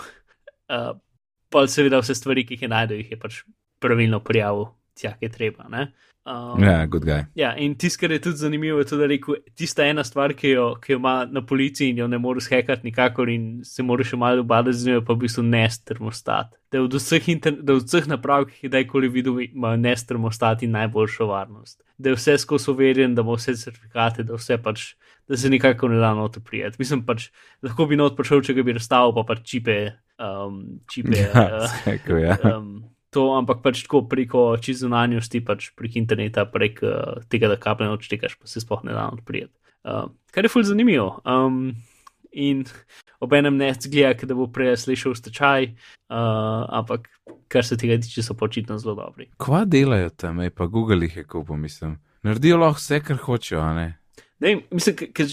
Uh, 0.70 0.93
pa 1.49 1.66
seveda 1.66 2.06
vse 2.06 2.14
stvari, 2.14 2.45
ki 2.45 2.54
jih 2.54 2.68
je 2.68 2.70
najdel, 2.70 3.01
jih 3.01 3.18
je 3.18 3.18
pač 3.18 3.41
pravilno 3.82 4.22
prijavil 4.22 4.70
tja, 5.00 5.16
ki 5.20 5.26
je 5.28 5.32
treba. 5.32 5.68
Ne? 5.70 5.88
Um, 6.26 6.64
ja, 6.64 6.86
good 6.86 7.04
guy. 7.04 7.26
Ja, 7.36 7.52
in 7.60 7.74
tisto, 7.76 8.00
kar 8.00 8.12
je 8.12 8.22
tudi 8.22 8.38
zanimivo, 8.38 8.78
je 8.80 8.86
tudi, 8.88 9.02
da 9.02 9.08
rekel, 9.12 9.36
tista 9.60 9.84
ena 9.84 10.06
stvar, 10.08 10.32
ki 10.39 10.54
jo, 10.54 10.68
ki 10.80 10.94
jo 10.94 11.00
ima 11.02 11.26
na 11.28 11.41
policiji 11.46 11.91
in 11.91 11.98
jo 12.00 12.08
ne 12.08 12.18
moreš 12.18 12.48
hekati 12.54 12.88
nikakor 12.88 13.28
in 13.30 13.58
se 13.68 13.84
moraš 13.84 14.14
še 14.14 14.20
malo 14.22 14.46
obadati 14.46 14.78
z 14.80 14.88
njo, 14.88 15.02
pa 15.04 15.18
v 15.18 15.26
bistvu 15.26 15.44
nest 15.44 15.84
termostat. 15.89 16.54
Da 16.72 16.80
od 16.80 16.96
vseh, 16.96 17.28
inter, 17.34 17.58
da 17.60 17.76
od 17.76 17.89
vseh 17.89 18.08
naprav, 18.08 18.48
ki 18.48 18.56
jih 18.56 18.64
je 18.64 18.72
kdajkoli 18.72 19.10
videl, 19.12 19.41
ima 19.50 19.74
nest 19.76 20.08
termostat 20.08 20.64
in 20.64 20.72
najboljšo 20.78 21.28
varnost. 21.28 21.82
Da 22.00 22.14
je 22.14 22.22
vse 22.22 22.38
skozi 22.46 22.72
overjen, 22.72 23.20
da 23.20 23.28
ima 23.28 23.36
vse 23.36 23.58
certifikate, 23.60 24.24
da 24.24 24.39
vse 24.39 24.62
pač, 24.64 24.94
da 25.28 25.36
se 25.38 25.52
nikakor 25.52 25.91
ne 25.91 26.00
da 26.00 26.14
noto 26.16 26.39
prijeti. 26.39 26.80
Mislim 26.80 27.04
pač, 27.04 27.34
lahko 27.64 27.89
bi 27.91 28.00
not 28.00 28.16
prišel, 28.16 28.46
če 28.48 28.56
ga 28.56 28.64
bi 28.64 28.80
razstavil, 28.80 29.12
pa 29.20 29.28
pač 29.28 29.44
čipe. 29.44 29.78
Um, 30.24 30.80
čipe 30.88 31.20
Ja, 31.36 31.68
sekal, 31.84 32.24
ja. 32.24 32.39
um, 32.48 32.93
to, 33.14 33.30
ampak 33.38 33.61
pač 33.64 33.84
tako 33.86 34.03
preko 34.09 34.45
čizunanjosti, 34.61 35.43
pač 35.45 35.72
prek 35.78 35.97
interneta, 36.01 36.45
prek 36.49 36.82
uh, 36.84 37.24
tega, 37.32 37.51
da 37.51 37.59
kaplje 37.61 37.91
noč 37.91 38.09
tekaš, 38.11 38.38
pa 38.41 38.49
se 38.49 38.64
sploh 38.64 38.84
ne 38.88 38.95
da 38.97 39.07
odprijeti. 39.14 39.53
Uh, 39.84 40.09
kar 40.34 40.45
je 40.45 40.51
fulj 40.51 40.70
zanimivo. 40.72 41.20
Um, 41.28 41.76
in 42.34 42.64
ob 43.22 43.34
enem 43.34 43.57
ne 43.57 43.72
zgleda, 43.78 44.28
da 44.28 44.36
bo 44.36 44.47
prej 44.51 44.76
slišal 44.84 45.16
stečaj, 45.16 45.70
uh, 45.70 46.64
ampak 46.82 47.07
kar 47.51 47.66
se 47.66 47.78
tega 47.78 47.99
tiče, 48.01 48.24
so 48.26 48.36
počitno 48.38 48.78
zelo 48.82 48.95
dobri. 48.99 49.30
Kva 49.38 49.64
delajo 49.70 50.09
tam, 50.18 50.41
ej, 50.43 50.53
pa 50.55 50.68
Google 50.72 51.05
jih 51.05 51.22
je 51.22 51.28
kupil, 51.30 51.59
mislim. 51.61 51.99
Naredijo 52.24 52.57
lahko 52.57 52.82
vse, 52.82 52.99
kar 53.03 53.20
hočejo, 53.20 53.61
a 53.61 53.74
ne? 53.78 53.88
Ne, 54.43 54.57
mislim, 54.72 54.97
ker 55.14 55.30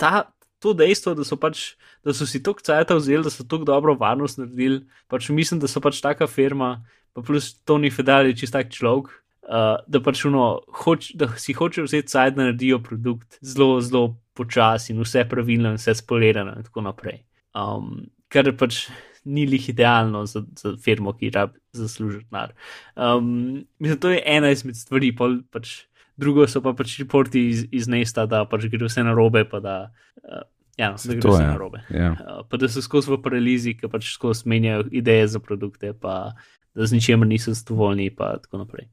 ta. 0.00 0.30
To 0.64 0.72
dejstvo, 0.72 1.12
da 1.18 1.24
so, 1.28 1.36
pač, 1.36 1.74
da 2.04 2.14
so 2.16 2.26
si 2.28 2.40
tako 2.42 2.64
cajt 2.64 2.94
vzeli, 2.96 3.26
da 3.26 3.32
so 3.32 3.44
tako 3.44 3.68
dobro 3.68 3.94
varnost 4.00 4.40
naredili, 4.40 4.84
pač 5.12 5.28
mislim, 5.28 5.60
da 5.60 5.68
so 5.68 5.82
pač 5.84 6.00
taka 6.04 6.28
firma, 6.30 6.78
pa 7.12 7.24
plus 7.24 7.52
Tony 7.68 7.92
Fedal 7.92 8.30
je 8.30 8.38
čist 8.40 8.56
tak 8.56 8.72
človek, 8.72 9.10
uh, 9.48 9.76
da 9.84 10.00
pač 10.00 10.24
uno, 10.28 10.62
hoč, 10.84 11.12
da 11.18 11.28
si 11.40 11.56
hoče 11.56 11.84
vzeti 11.84 12.12
cajt, 12.12 12.38
da 12.38 12.46
naredijo 12.46 12.80
produkt 12.84 13.38
zelo, 13.44 13.80
zelo 13.84 14.16
počasi 14.36 14.94
in 14.94 15.02
vse 15.04 15.26
pravilno 15.28 15.74
in 15.74 15.80
vse 15.80 15.96
spolirano 16.00 16.56
in 16.56 16.64
tako 16.66 16.86
naprej. 16.88 17.22
Um, 17.56 18.06
kar 18.32 18.48
pač 18.56 18.86
ni 19.26 19.46
lih 19.46 19.68
idealno 19.68 20.24
za, 20.26 20.44
za 20.56 20.76
firmo, 20.82 21.12
ki 21.16 21.32
rabi 21.34 21.58
zaslužiti 21.74 22.28
denar. 22.30 22.52
Um, 22.94 23.66
mislim, 23.78 24.00
to 24.00 24.10
je 24.14 24.22
ena 24.24 24.50
izmed 24.54 24.76
stvari, 24.78 25.10
pol 25.16 25.40
pač 25.50 25.82
drugo 26.16 26.46
so 26.48 26.62
pa 26.64 26.72
pač 26.76 26.98
reporti 27.00 27.48
iz, 27.50 27.64
iz 27.72 27.88
Nesta, 27.88 28.26
da 28.26 28.44
pač 28.48 28.68
gre 28.72 28.88
vse 28.88 29.04
na 29.04 29.14
robe, 29.16 29.44
pa 29.48 29.60
da, 29.60 29.76
uh, 30.22 30.44
ja, 30.78 30.90
no, 30.92 31.00
da 31.00 31.14
gre 31.14 31.24
To 31.24 31.34
vse 31.34 31.42
je, 31.42 31.48
na 31.48 31.56
robe. 31.60 31.82
ja. 31.90 32.12
Uh, 32.16 32.42
pa 32.48 32.60
da 32.60 32.68
so 32.72 32.82
skozi 32.84 33.12
v 33.12 33.20
paralizi, 33.22 33.76
ki 33.78 33.90
pač 33.92 34.12
skozi 34.14 34.48
menjajo 34.48 34.88
ideje 34.90 35.28
za 35.36 35.42
produkte, 35.42 35.92
pa 35.92 36.34
da 36.76 36.86
z 36.86 36.96
ničemer 36.98 37.28
niso 37.28 37.54
zadovoljni, 37.56 38.10
pa 38.16 38.36
tako 38.42 38.64
naprej. 38.64 38.88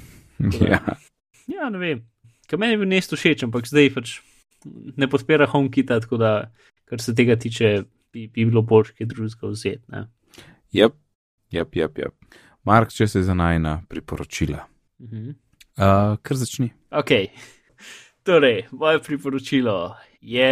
ja. 0.70 0.82
Ja, 1.50 1.68
ne 1.70 1.78
vem. 1.78 2.04
Kaj 2.48 2.60
meni 2.60 2.76
je 2.76 2.80
bil 2.82 2.88
Nest 2.88 3.14
všeč, 3.16 3.46
ampak 3.46 3.66
zdaj 3.68 3.90
pač 3.94 4.18
ne 4.96 5.08
podpira 5.10 5.46
HomeKita, 5.50 6.00
tako 6.00 6.16
da, 6.20 6.32
kar 6.88 7.00
se 7.00 7.14
tega 7.14 7.36
tiče, 7.36 7.84
bi, 8.12 8.28
bi 8.28 8.44
bilo 8.48 8.62
bolj 8.62 8.94
kaj 8.96 9.08
drugega 9.10 9.50
vzeti. 9.52 9.82
ne. 9.92 10.06
Jep, 10.74 10.96
jep, 11.52 11.76
jep, 11.76 11.98
jep. 11.98 12.40
Mark, 12.64 12.90
če 12.90 13.06
se 13.08 13.22
za 13.22 13.34
najna 13.34 13.82
priporočila. 13.88 14.64
Mhm. 15.02 15.34
Uh, 15.74 16.14
kar 16.22 16.38
začni. 16.38 16.68
Ok, 16.94 17.10
torej, 18.22 18.64
moje 18.70 19.00
priporočilo 19.02 19.96
je, 20.22 20.50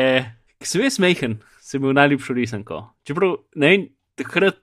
ki 0.59 0.67
sem 0.67 0.83
jaz 0.83 0.97
mehen, 0.99 1.37
sem 1.63 1.79
imel 1.79 1.95
najljubšo 1.95 2.35
risanko. 2.35 2.79
Čeprav 3.07 3.37
ne 3.55 3.71
vem, 3.71 3.85
takrat, 4.19 4.59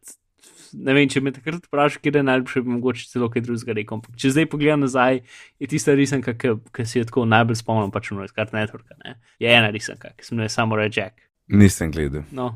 ne 0.76 0.95
vem, 0.97 1.07
če 1.07 1.24
me 1.24 1.32
takrat 1.32 1.64
vprašaš, 1.64 2.01
kje 2.03 2.12
je 2.20 2.24
najljubše, 2.28 2.64
bi 2.66 2.76
mogoče 2.76 3.07
celo 3.07 3.30
kaj 3.32 3.45
drugega 3.45 3.78
rekel. 3.78 4.01
Ampak 4.01 4.20
če 4.20 4.34
zdaj 4.36 4.49
pogledam 4.51 4.84
nazaj, 4.84 5.22
je 5.64 5.72
tista 5.72 5.95
risanka, 5.95 6.36
ki, 6.36 6.57
ki 6.76 6.88
si 6.91 6.99
jo 6.99 7.07
tako 7.07 7.24
najbolj 7.32 7.62
spomnim, 7.62 7.95
pač 7.95 8.12
no 8.12 8.28
iz 8.28 8.36
kart 8.36 8.51
networka. 8.51 8.99
Ne? 9.05 9.16
Je 9.39 9.55
ena 9.55 9.72
risanka, 9.72 10.12
ki 10.18 10.28
se 10.28 10.36
imenuje 10.36 10.51
Samurai 10.57 10.89
Jack. 10.91 11.24
Nisem 11.55 11.95
gledal. 11.95 12.28
No, 12.36 12.51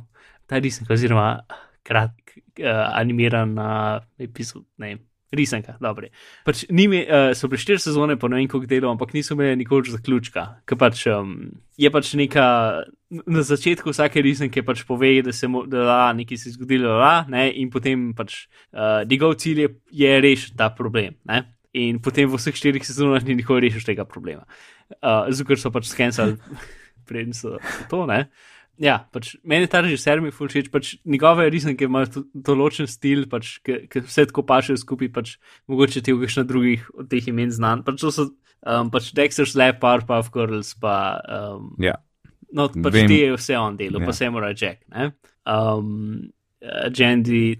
ta 0.51 0.59
risanka, 0.59 0.91
oziroma 0.99 1.29
kratk, 1.87 2.35
uh, 2.59 2.83
animirana 2.91 4.03
epizod, 4.19 4.67
ne 4.75 4.91
vem. 4.91 5.03
Risanka, 5.33 5.73
dobro. 5.81 6.07
Pač 6.45 6.63
nimi, 6.69 6.99
uh, 7.09 7.31
so 7.33 7.49
bile 7.49 7.61
štiri 7.61 7.81
sezone, 7.81 8.17
pa 8.21 8.29
ne 8.29 8.37
vem 8.37 8.49
koliko 8.51 8.69
delov, 8.69 8.91
ampak 8.93 9.15
niso 9.15 9.33
imeli 9.33 9.57
nikoli 9.63 9.89
zaključka. 9.89 10.43
Pač 10.77 11.07
um, 11.09 11.31
je 11.79 11.89
pač 11.93 12.11
neka, 12.19 12.45
na 13.09 13.45
začetku 13.47 13.89
vsake 13.89 14.21
risanke 14.21 14.61
pač 14.65 14.83
pove, 14.85 15.09
da 15.25 15.33
se 15.33 15.49
mu, 15.49 15.65
da, 15.69 16.11
nekaj 16.13 16.37
se 16.37 16.51
je 16.51 16.57
zgodilo, 16.59 16.93
da, 17.01 17.15
ne, 17.33 17.47
in 17.57 17.73
potem 17.73 18.11
pač 18.17 18.43
uh, 18.45 19.01
njegov 19.09 19.39
cilj 19.41 19.65
je, 19.65 19.73
je 20.03 20.13
rešiti 20.21 20.57
ta 20.59 20.69
problem. 20.69 21.17
Ne. 21.29 21.41
In 21.73 21.97
potem 22.05 22.29
v 22.29 22.37
vseh 22.37 22.53
štirih 22.53 22.85
sezonah 22.85 23.25
ni 23.25 23.39
nikoli 23.41 23.65
rešil 23.65 23.81
tega 23.87 24.05
problema. 24.05 24.45
Uh, 25.01 25.31
zato 25.33 25.49
ker 25.49 25.57
so 25.57 25.73
pač 25.73 25.89
skensali, 25.89 26.37
preden 27.09 27.33
so 27.33 27.57
to, 27.89 28.05
ne. 28.05 28.27
Ja, 28.81 29.03
pač 29.13 29.35
meni 29.45 29.67
ta 29.69 29.83
režiser 29.85 30.17
mi 30.21 30.31
ful 30.33 30.49
všeč, 30.49 30.71
pač 30.73 30.95
njegove 31.05 31.45
risanke 31.53 31.85
imajo 31.85 32.23
določen 32.33 32.87
stil, 32.89 33.27
pač, 33.29 33.59
ki 33.61 34.01
vse 34.07 34.25
tako 34.31 34.41
paše 34.49 34.73
skupaj, 34.81 35.11
pač 35.13 35.35
mogoče 35.69 36.01
ti 36.01 36.11
v 36.15 36.23
kakšnih 36.25 36.47
drugih 36.49 36.87
od 36.97 37.09
teh 37.11 37.27
imen 37.29 37.51
znan. 37.53 37.83
Pač 37.85 38.01
to 38.01 38.09
so 38.11 38.25
um, 38.65 38.89
pač 38.89 39.11
Dexter's 39.13 39.53
Lab, 39.55 39.77
Powerpuff 39.83 40.31
Girls, 40.33 40.73
pa 40.73 41.21
um, 41.21 41.75
Ja. 41.77 41.99
no, 42.51 42.65
pač 42.69 42.93
Vem. 42.97 43.07
ti 43.07 43.21
je 43.21 43.35
vse 43.37 43.57
on 43.61 43.77
delo, 43.77 44.01
Ja. 44.01 44.05
pa 44.09 44.11
Samurai 44.17 44.55
Jack, 44.57 44.81
ne. 44.89 45.11
Um, 45.45 46.31
uh, 46.65 46.89
Jandy 46.89 47.59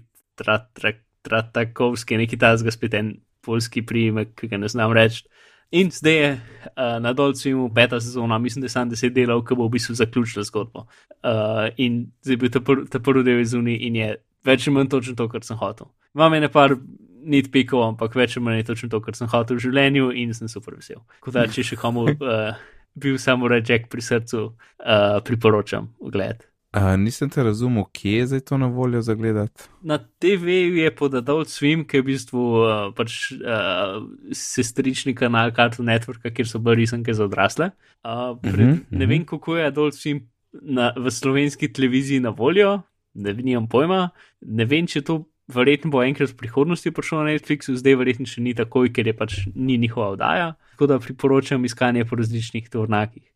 Tratakovski, 1.22 2.16
neki 2.20 2.36
tazga 2.40 2.70
spet 2.74 2.94
en 2.98 3.14
polski 3.44 3.82
priimek, 3.86 4.34
ki 4.34 4.48
ga 4.50 4.58
ne 4.58 4.68
znam 4.68 4.92
reči. 4.96 5.24
In 5.70 5.90
zdaj 5.90 6.14
je 6.14 6.30
uh, 6.32 7.02
na 7.02 7.12
dolcu 7.12 7.70
peta 7.74 8.00
sezona, 8.00 8.38
mislim, 8.38 8.60
da 8.62 8.66
je 8.66 8.74
sam 8.74 8.88
deset 8.88 9.12
delov, 9.12 9.44
ki 9.46 9.56
bo 9.58 9.66
v 9.66 9.74
bistvu 9.74 9.94
zaključila 9.94 10.44
zgodbo. 10.44 10.86
Uh, 11.24 11.70
in 11.76 12.06
zdaj 12.22 12.32
je 12.32 12.36
bil 12.36 12.52
ta, 12.52 12.60
pr 12.60 12.84
ta 12.90 13.00
prvi 13.00 13.24
del 13.24 13.44
zunaj 13.44 13.78
in 13.80 13.96
je 13.96 14.10
več 14.44 14.68
ali 14.68 14.76
manj 14.76 14.92
točno 14.92 15.16
to, 15.18 15.28
kar 15.28 15.44
sem 15.44 15.58
hotel. 15.58 15.90
Imam 16.14 16.34
ene 16.34 16.48
par 16.52 16.76
nit 17.24 17.50
pikov, 17.52 17.82
ampak 17.88 18.14
več 18.14 18.36
ali 18.36 18.44
manj 18.44 18.62
je 18.62 18.70
točno 18.70 18.92
to, 18.92 19.00
kar 19.00 19.16
sem 19.16 19.30
hotel 19.32 19.58
v 19.58 19.66
življenju 19.66 20.12
in 20.22 20.34
sem 20.36 20.48
super 20.52 20.76
vesel. 20.76 21.02
Tako 21.18 21.34
da, 21.34 21.46
če 21.50 21.66
še 21.72 21.80
komu 21.80 22.06
uh, 22.12 22.64
bil 23.02 23.18
samo 23.18 23.50
reček 23.50 23.88
pri 23.90 24.04
srcu, 24.04 24.44
uh, 24.52 25.20
priporočam 25.26 25.90
ogled. 26.00 26.44
Uh, 26.74 26.96
nisem 26.98 27.30
te 27.30 27.42
razumel, 27.46 27.84
kje 27.94 28.12
je 28.16 28.26
zdaj 28.26 28.40
to 28.48 28.56
na 28.58 28.66
voljo 28.66 29.02
za 29.02 29.14
gledati. 29.14 29.68
Na 29.86 29.98
TV-ju 29.98 30.76
je 30.76 30.90
pod 30.96 31.14
Adult 31.14 31.48
Swim, 31.48 31.84
ki 31.86 32.00
je 32.00 32.02
v 32.02 32.06
bistvu 32.08 32.40
uh, 32.42 32.70
pač, 32.96 33.30
uh, 33.36 34.00
sestrični 34.34 35.14
kanal 35.14 35.52
Cartoon 35.54 35.86
Networka, 35.86 36.32
kjer 36.34 36.48
so 36.50 36.58
bile 36.58 36.80
risanke 36.82 37.14
za 37.14 37.28
odrasle. 37.28 37.70
Uh, 38.02 38.34
pred, 38.42 38.58
Mhm, 38.58 38.80
ne 38.90 39.04
mhm. 39.04 39.10
vem, 39.10 39.26
kako 39.26 39.56
je 39.56 39.66
Adult 39.66 39.94
Swim 39.94 40.24
na, 40.50 40.90
v 40.96 41.10
slovenski 41.10 41.70
televiziji 41.72 42.20
na 42.20 42.34
voljo, 42.34 42.80
ne 43.14 43.34
nimam 43.34 43.68
pojma. 43.70 44.10
Ne 44.42 44.66
vem, 44.66 44.90
če 44.90 45.04
to 45.06 45.20
verjetno 45.46 45.90
bo 45.90 46.02
enkrat 46.02 46.32
v 46.32 46.40
prihodnosti 46.40 46.90
prišlo 46.90 47.22
na 47.22 47.36
Netflixu, 47.36 47.76
zdaj 47.78 48.00
verjetno 48.00 48.26
še 48.26 48.42
ni 48.42 48.54
takoj, 48.54 48.90
ker 48.90 49.06
je 49.06 49.14
pač 49.14 49.38
ni 49.54 49.78
njihova 49.78 50.16
oddaja. 50.16 50.54
Tako 50.74 50.90
da 50.90 50.98
priporočam 50.98 51.64
iskanje 51.64 52.04
po 52.04 52.18
različnih 52.18 52.66
tovornakih. 52.66 53.30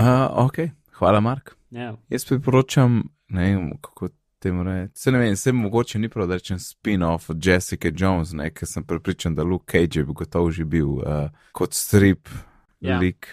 Uh, 0.00 0.24
ok, 0.46 0.72
hvala, 0.96 1.20
Mark. 1.20 1.55
Ja. 1.70 1.96
Jaz 2.08 2.24
priporočam, 2.24 3.02
ne 3.28 3.42
vem, 3.42 3.70
kako 3.80 4.08
temu 4.38 4.62
reči. 4.62 4.92
Se 4.94 5.12
ne 5.12 5.18
vem, 5.18 5.36
se 5.36 5.52
mogoče 5.52 5.98
ni 5.98 6.08
prav, 6.08 6.28
da 6.28 6.34
rečem 6.34 6.58
spin-off 6.58 7.30
od 7.30 7.46
Jessica 7.46 7.90
Jones, 7.96 8.32
ne, 8.32 8.50
ker 8.50 8.68
sem 8.68 8.84
prepričan, 8.84 9.34
da 9.34 9.42
Luke 9.42 9.72
Cage 9.72 10.00
je 10.00 10.04
gotovo 10.04 10.50
že 10.50 10.64
bil 10.64 10.88
uh, 10.88 11.30
kot 11.52 11.74
strip 11.74 12.28
Ja. 12.80 12.98
lik. 12.98 13.26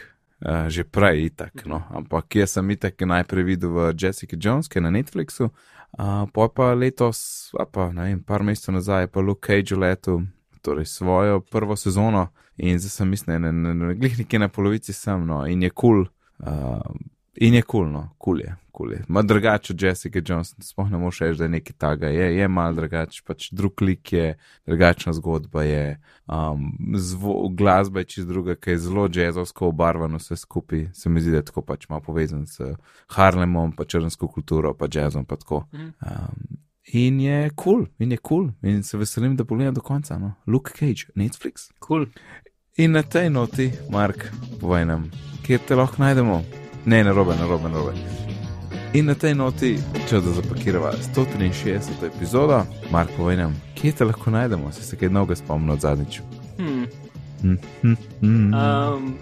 Uh, 0.43 0.67
že 0.67 0.83
prej, 0.83 1.25
itak, 1.25 1.65
no. 1.65 1.83
ampak 1.89 2.35
jaz 2.35 2.51
sem 2.51 2.71
itak 2.71 2.99
najprej 2.99 3.43
videl 3.43 3.69
v 3.71 3.93
Jessica 3.95 4.35
Jones, 4.39 4.67
ki 4.67 4.77
je 4.77 4.81
na 4.83 4.89
Netflixu, 4.91 5.47
uh, 5.47 6.25
pa 6.27 6.47
pa 6.51 6.73
letos, 6.75 7.47
pa 7.71 7.93
ne 7.95 8.03
vem, 8.03 8.19
par 8.19 8.43
mesecev 8.43 8.75
nazaj, 8.75 9.05
je 9.05 9.07
pa 9.07 9.23
Luke 9.23 9.47
Cage 9.47 9.75
letel, 9.79 10.25
torej 10.61 10.85
svojo 10.85 11.39
prvo 11.39 11.75
sezono 11.79 12.27
in 12.57 12.75
zdaj 12.79 12.89
sem 12.89 13.09
mislim, 13.09 13.41
ne, 13.41 13.51
ne, 13.51 13.73
ne, 13.73 13.95
glih 13.95 14.19
nekje 14.19 14.39
na 14.39 14.49
polovici 14.51 14.93
sem, 14.93 15.23
no, 15.23 15.45
in 15.47 15.63
je 15.63 15.69
kul. 15.69 16.03
Cool, 16.03 16.07
uh, 16.43 16.91
In 17.35 17.53
je 17.53 17.61
kul, 17.61 17.79
cool, 17.79 17.91
no, 17.91 18.01
kul 18.17 18.35
cool 18.35 18.39
je, 18.39 18.55
kul 18.71 18.87
cool 18.87 18.91
je. 18.93 19.05
Ma 19.07 19.21
drugače 19.21 19.73
od 19.73 19.81
Jessica 19.81 20.21
Jones, 20.25 20.53
sploh 20.61 20.91
ne 20.91 20.97
moreš 20.97 21.19
reči, 21.19 21.37
da 21.37 21.47
je 21.47 21.49
nekaj 21.49 21.75
taga, 21.77 22.07
je, 22.13 22.27
je 22.37 22.47
mal 22.47 22.75
drugače, 22.77 23.23
pač 23.25 23.47
drug 23.51 23.81
lik 23.81 24.13
je, 24.13 24.37
drugačna 24.69 25.13
zgodba 25.13 25.63
je, 25.63 25.99
um, 26.27 26.69
zvo, 26.97 27.49
glasba 27.49 28.03
je 28.03 28.05
čist 28.05 28.27
druga, 28.29 28.55
ki 28.55 28.75
je 28.75 28.83
zelo 28.85 29.07
jazzovsko 29.09 29.67
obarvano 29.73 30.21
vse 30.21 30.37
skupaj, 30.37 30.87
se 30.93 31.09
mi 31.09 31.21
zdi, 31.21 31.33
da 31.33 31.41
je 31.41 31.49
tako 31.49 31.65
pač 31.65 31.89
malo 31.89 32.05
povezan 32.05 32.45
s 32.47 32.61
Harlemom, 33.17 33.73
pa 33.73 33.85
črnsko 33.85 34.27
kulturo, 34.27 34.73
pa 34.77 34.85
jazzom, 34.93 35.25
pa 35.25 35.41
tako. 35.41 35.65
Um, 35.73 36.61
in 36.93 37.19
je 37.19 37.49
kul, 37.49 37.85
cool, 37.85 37.85
in 37.99 38.11
je 38.11 38.17
kul, 38.17 38.49
cool, 38.51 38.73
in 38.75 38.83
se 38.83 38.97
veselim, 38.97 39.35
da 39.35 39.45
pogledam 39.45 39.73
do 39.73 39.81
konca, 39.81 40.21
no. 40.21 40.35
Luke 40.45 40.77
Cage, 40.77 41.09
Netflix. 41.15 41.71
Cool. 41.81 42.05
In 42.77 42.91
na 42.91 43.01
tej 43.01 43.29
noti, 43.29 43.71
Mark, 43.89 44.29
povej 44.61 44.85
nam, 44.85 45.09
kje 45.45 45.65
te 45.65 45.75
lahko 45.75 46.01
najdemo. 46.01 46.62
Ne, 46.85 47.03
ne 47.03 47.13
robe, 47.13 47.35
ne 47.39 47.47
robe, 47.47 47.69
ne 47.69 47.75
robe. 47.75 47.93
In 48.93 49.05
na 49.05 49.15
tej 49.15 49.33
noti, 49.33 49.77
če 50.09 50.19
da 50.21 50.33
zapakirava 50.35 50.91
163. 51.15 51.79
epizodo, 52.05 52.59
Mark, 52.91 53.09
povej 53.17 53.39
nam, 53.39 53.55
kje 53.73 53.93
te 53.97 54.05
lahko 54.05 54.29
najdemo, 54.29 54.71
si 54.75 54.83
se 54.85 54.99
kaj 54.99 55.09
novega 55.09 55.39
spomnil 55.39 55.73
od 55.73 55.81
zadnjič. 55.81 56.19
Hmm. 56.59 56.85
Hm, 57.41 57.55
hm, 57.81 57.95
hm. 58.19 58.53
Um, 58.53 59.15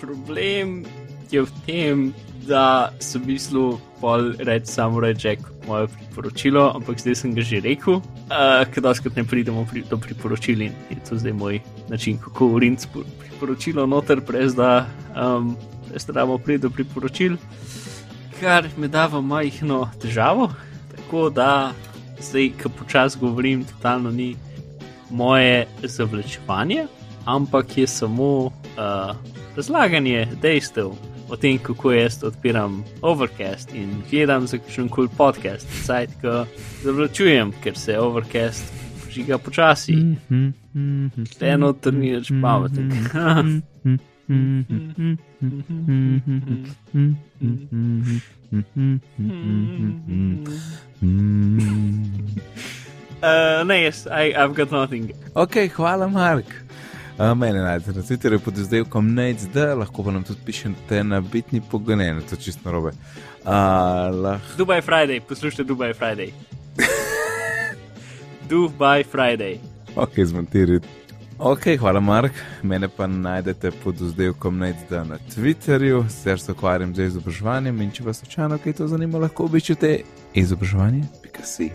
problem 0.00 0.84
je 1.30 1.42
v 1.42 1.64
tem, 1.66 2.04
da 2.46 2.92
sem 3.02 3.24
mislil, 3.26 3.80
pol 4.00 4.36
reči 4.38 4.70
samo 4.70 5.00
reči 5.00 5.34
moje 5.66 5.88
priporočilo, 5.90 6.70
ampak 6.76 7.00
zdaj 7.02 7.16
sem 7.18 7.34
ga 7.34 7.42
že 7.42 7.60
rekel, 7.64 7.98
uh, 7.98 8.62
ker 8.70 8.84
doskrat 8.84 9.16
ne 9.16 9.24
pridemo 9.26 9.66
pri, 9.66 9.82
do 9.90 9.98
priporočil 9.98 10.68
in 10.68 10.76
je 10.92 11.00
to 11.08 11.18
zdaj 11.18 11.32
moj 11.32 11.58
način, 11.88 12.18
kako 12.18 12.54
urin 12.60 12.78
priporočilo 13.18 13.86
noter, 13.86 14.20
brez 14.20 14.54
da, 14.54 14.86
um, 15.18 15.56
da 16.06 16.12
damo 16.12 16.38
priti 16.38 16.62
do 16.62 16.70
priporočil, 16.70 17.36
kar 18.40 18.68
me 18.76 18.88
da 18.88 19.06
v 19.06 19.22
majhno 19.22 19.88
težavo. 20.02 20.50
Tako 20.96 21.30
da 21.30 21.72
zdaj, 22.20 22.50
ko 22.62 22.68
počasi 22.68 23.18
govorim, 23.20 23.64
totalno 23.64 24.10
ni 24.10 24.36
moje 25.10 25.66
zavlečevanje, 25.82 26.86
ampak 27.24 27.78
je 27.78 27.86
samo 27.86 28.46
uh, 28.46 28.52
razlaganje 29.56 30.28
dejstev 30.42 30.92
o 31.28 31.36
tem, 31.36 31.58
kako 31.58 31.92
jaz 31.92 32.24
odpiram 32.24 32.84
Overcast 33.02 33.74
in 33.74 34.02
gledam 34.10 34.46
za 34.46 34.58
kakšen 34.58 34.88
kul 34.88 35.08
cool 35.08 35.16
podcast, 35.16 35.66
saj 35.84 36.06
ko 36.20 36.44
zavlačujem, 36.84 37.52
ker 37.62 37.78
se 37.78 37.98
Overcast 37.98 38.72
žiga 39.10 39.38
počasi. 39.38 39.96
Eno 41.40 41.72
trni 41.72 42.12
več 42.16 42.32
pameten. 42.42 44.02
Uh, 44.28 44.34
ne, 53.64 53.82
jaz, 53.82 54.06
I, 54.06 54.34
I've 54.34 54.54
got 54.54 54.70
nothing. 54.70 55.12
Ok, 55.34 55.68
hvala, 55.76 56.08
Mark. 56.08 56.44
Uh, 57.18 57.34
mene 57.38 57.62
najdete 57.62 57.92
na 57.92 58.02
Twitterju 58.02 58.40
pod 58.42 58.58
izdelkom 58.58 59.14
NateD, 59.14 59.56
lahko 59.78 60.02
pa 60.02 60.10
nam 60.10 60.24
tudi 60.26 60.42
pišete 60.44 61.04
na 61.04 61.20
bitni 61.20 61.62
pogonen, 61.70 62.22
to 62.26 62.36
čisto 62.36 62.72
robe. 62.72 62.90
Uh, 63.44 63.52
lah... 64.10 64.40
Dubai 64.58 64.82
Friday, 64.82 65.20
poslušajte 65.20 65.64
Dubai 65.64 65.94
Friday. 65.94 66.34
Dubai 68.50 69.04
Friday. 69.06 69.60
Ok, 69.96 70.18
zmontirajte. 70.24 71.05
Ok, 71.38 71.66
hvala, 71.78 72.00
Mark. 72.00 72.32
Mene 72.62 72.88
pa 72.88 73.06
najdete 73.06 73.70
pod 73.84 74.00
izdelkom 74.00 74.58
NateD 74.58 75.08
na 75.08 75.18
Twitterju, 75.34 76.08
ser 76.08 76.40
se 76.40 76.52
ukvarjam 76.52 76.94
z 76.94 77.04
izobraževanjem 77.10 77.80
in 77.82 77.90
če 77.90 78.04
vas 78.04 78.22
očano 78.22 78.58
kaj 78.58 78.72
to 78.72 78.88
zanima, 78.88 79.18
lahko 79.18 79.44
obiščete 79.44 79.98
izobraževanje.si. 80.34 81.68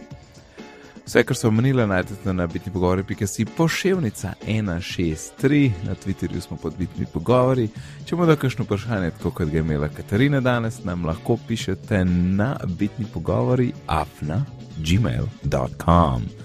Vse, 1.06 1.24
kar 1.24 1.38
so 1.38 1.48
omenili, 1.48 1.86
najdete 1.88 2.34
na 2.34 2.48
bitni 2.48 2.74
pogovori.si 2.74 3.46
pošiljka 3.46 4.34
163, 4.48 5.72
na 5.86 5.96
Twitterju 5.96 6.42
smo 6.42 6.58
pod 6.58 6.74
bitni 6.78 7.06
pogovori. 7.14 7.70
Če 8.06 8.18
bodo 8.18 8.36
kakšno 8.36 8.66
vprašanje, 8.66 9.12
tako 9.20 9.32
kot 9.32 9.54
ga 9.54 9.60
je 9.62 9.66
imela 9.68 9.90
Katarina 9.94 10.42
danes, 10.42 10.84
nam 10.84 11.06
lahko 11.06 11.38
pišete 11.48 12.06
na 12.06 12.56
bitni 12.66 13.06
pogovori 13.14 13.74
afna 13.88 14.46
gmail.com. 14.78 16.41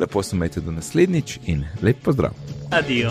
Lepo 0.00 0.22
se 0.22 0.36
majte 0.36 0.60
do 0.60 0.72
naslednjič 0.72 1.38
in 1.46 1.64
lep 1.82 1.96
pozdrav. 2.02 2.32
Adijo. 2.70 3.10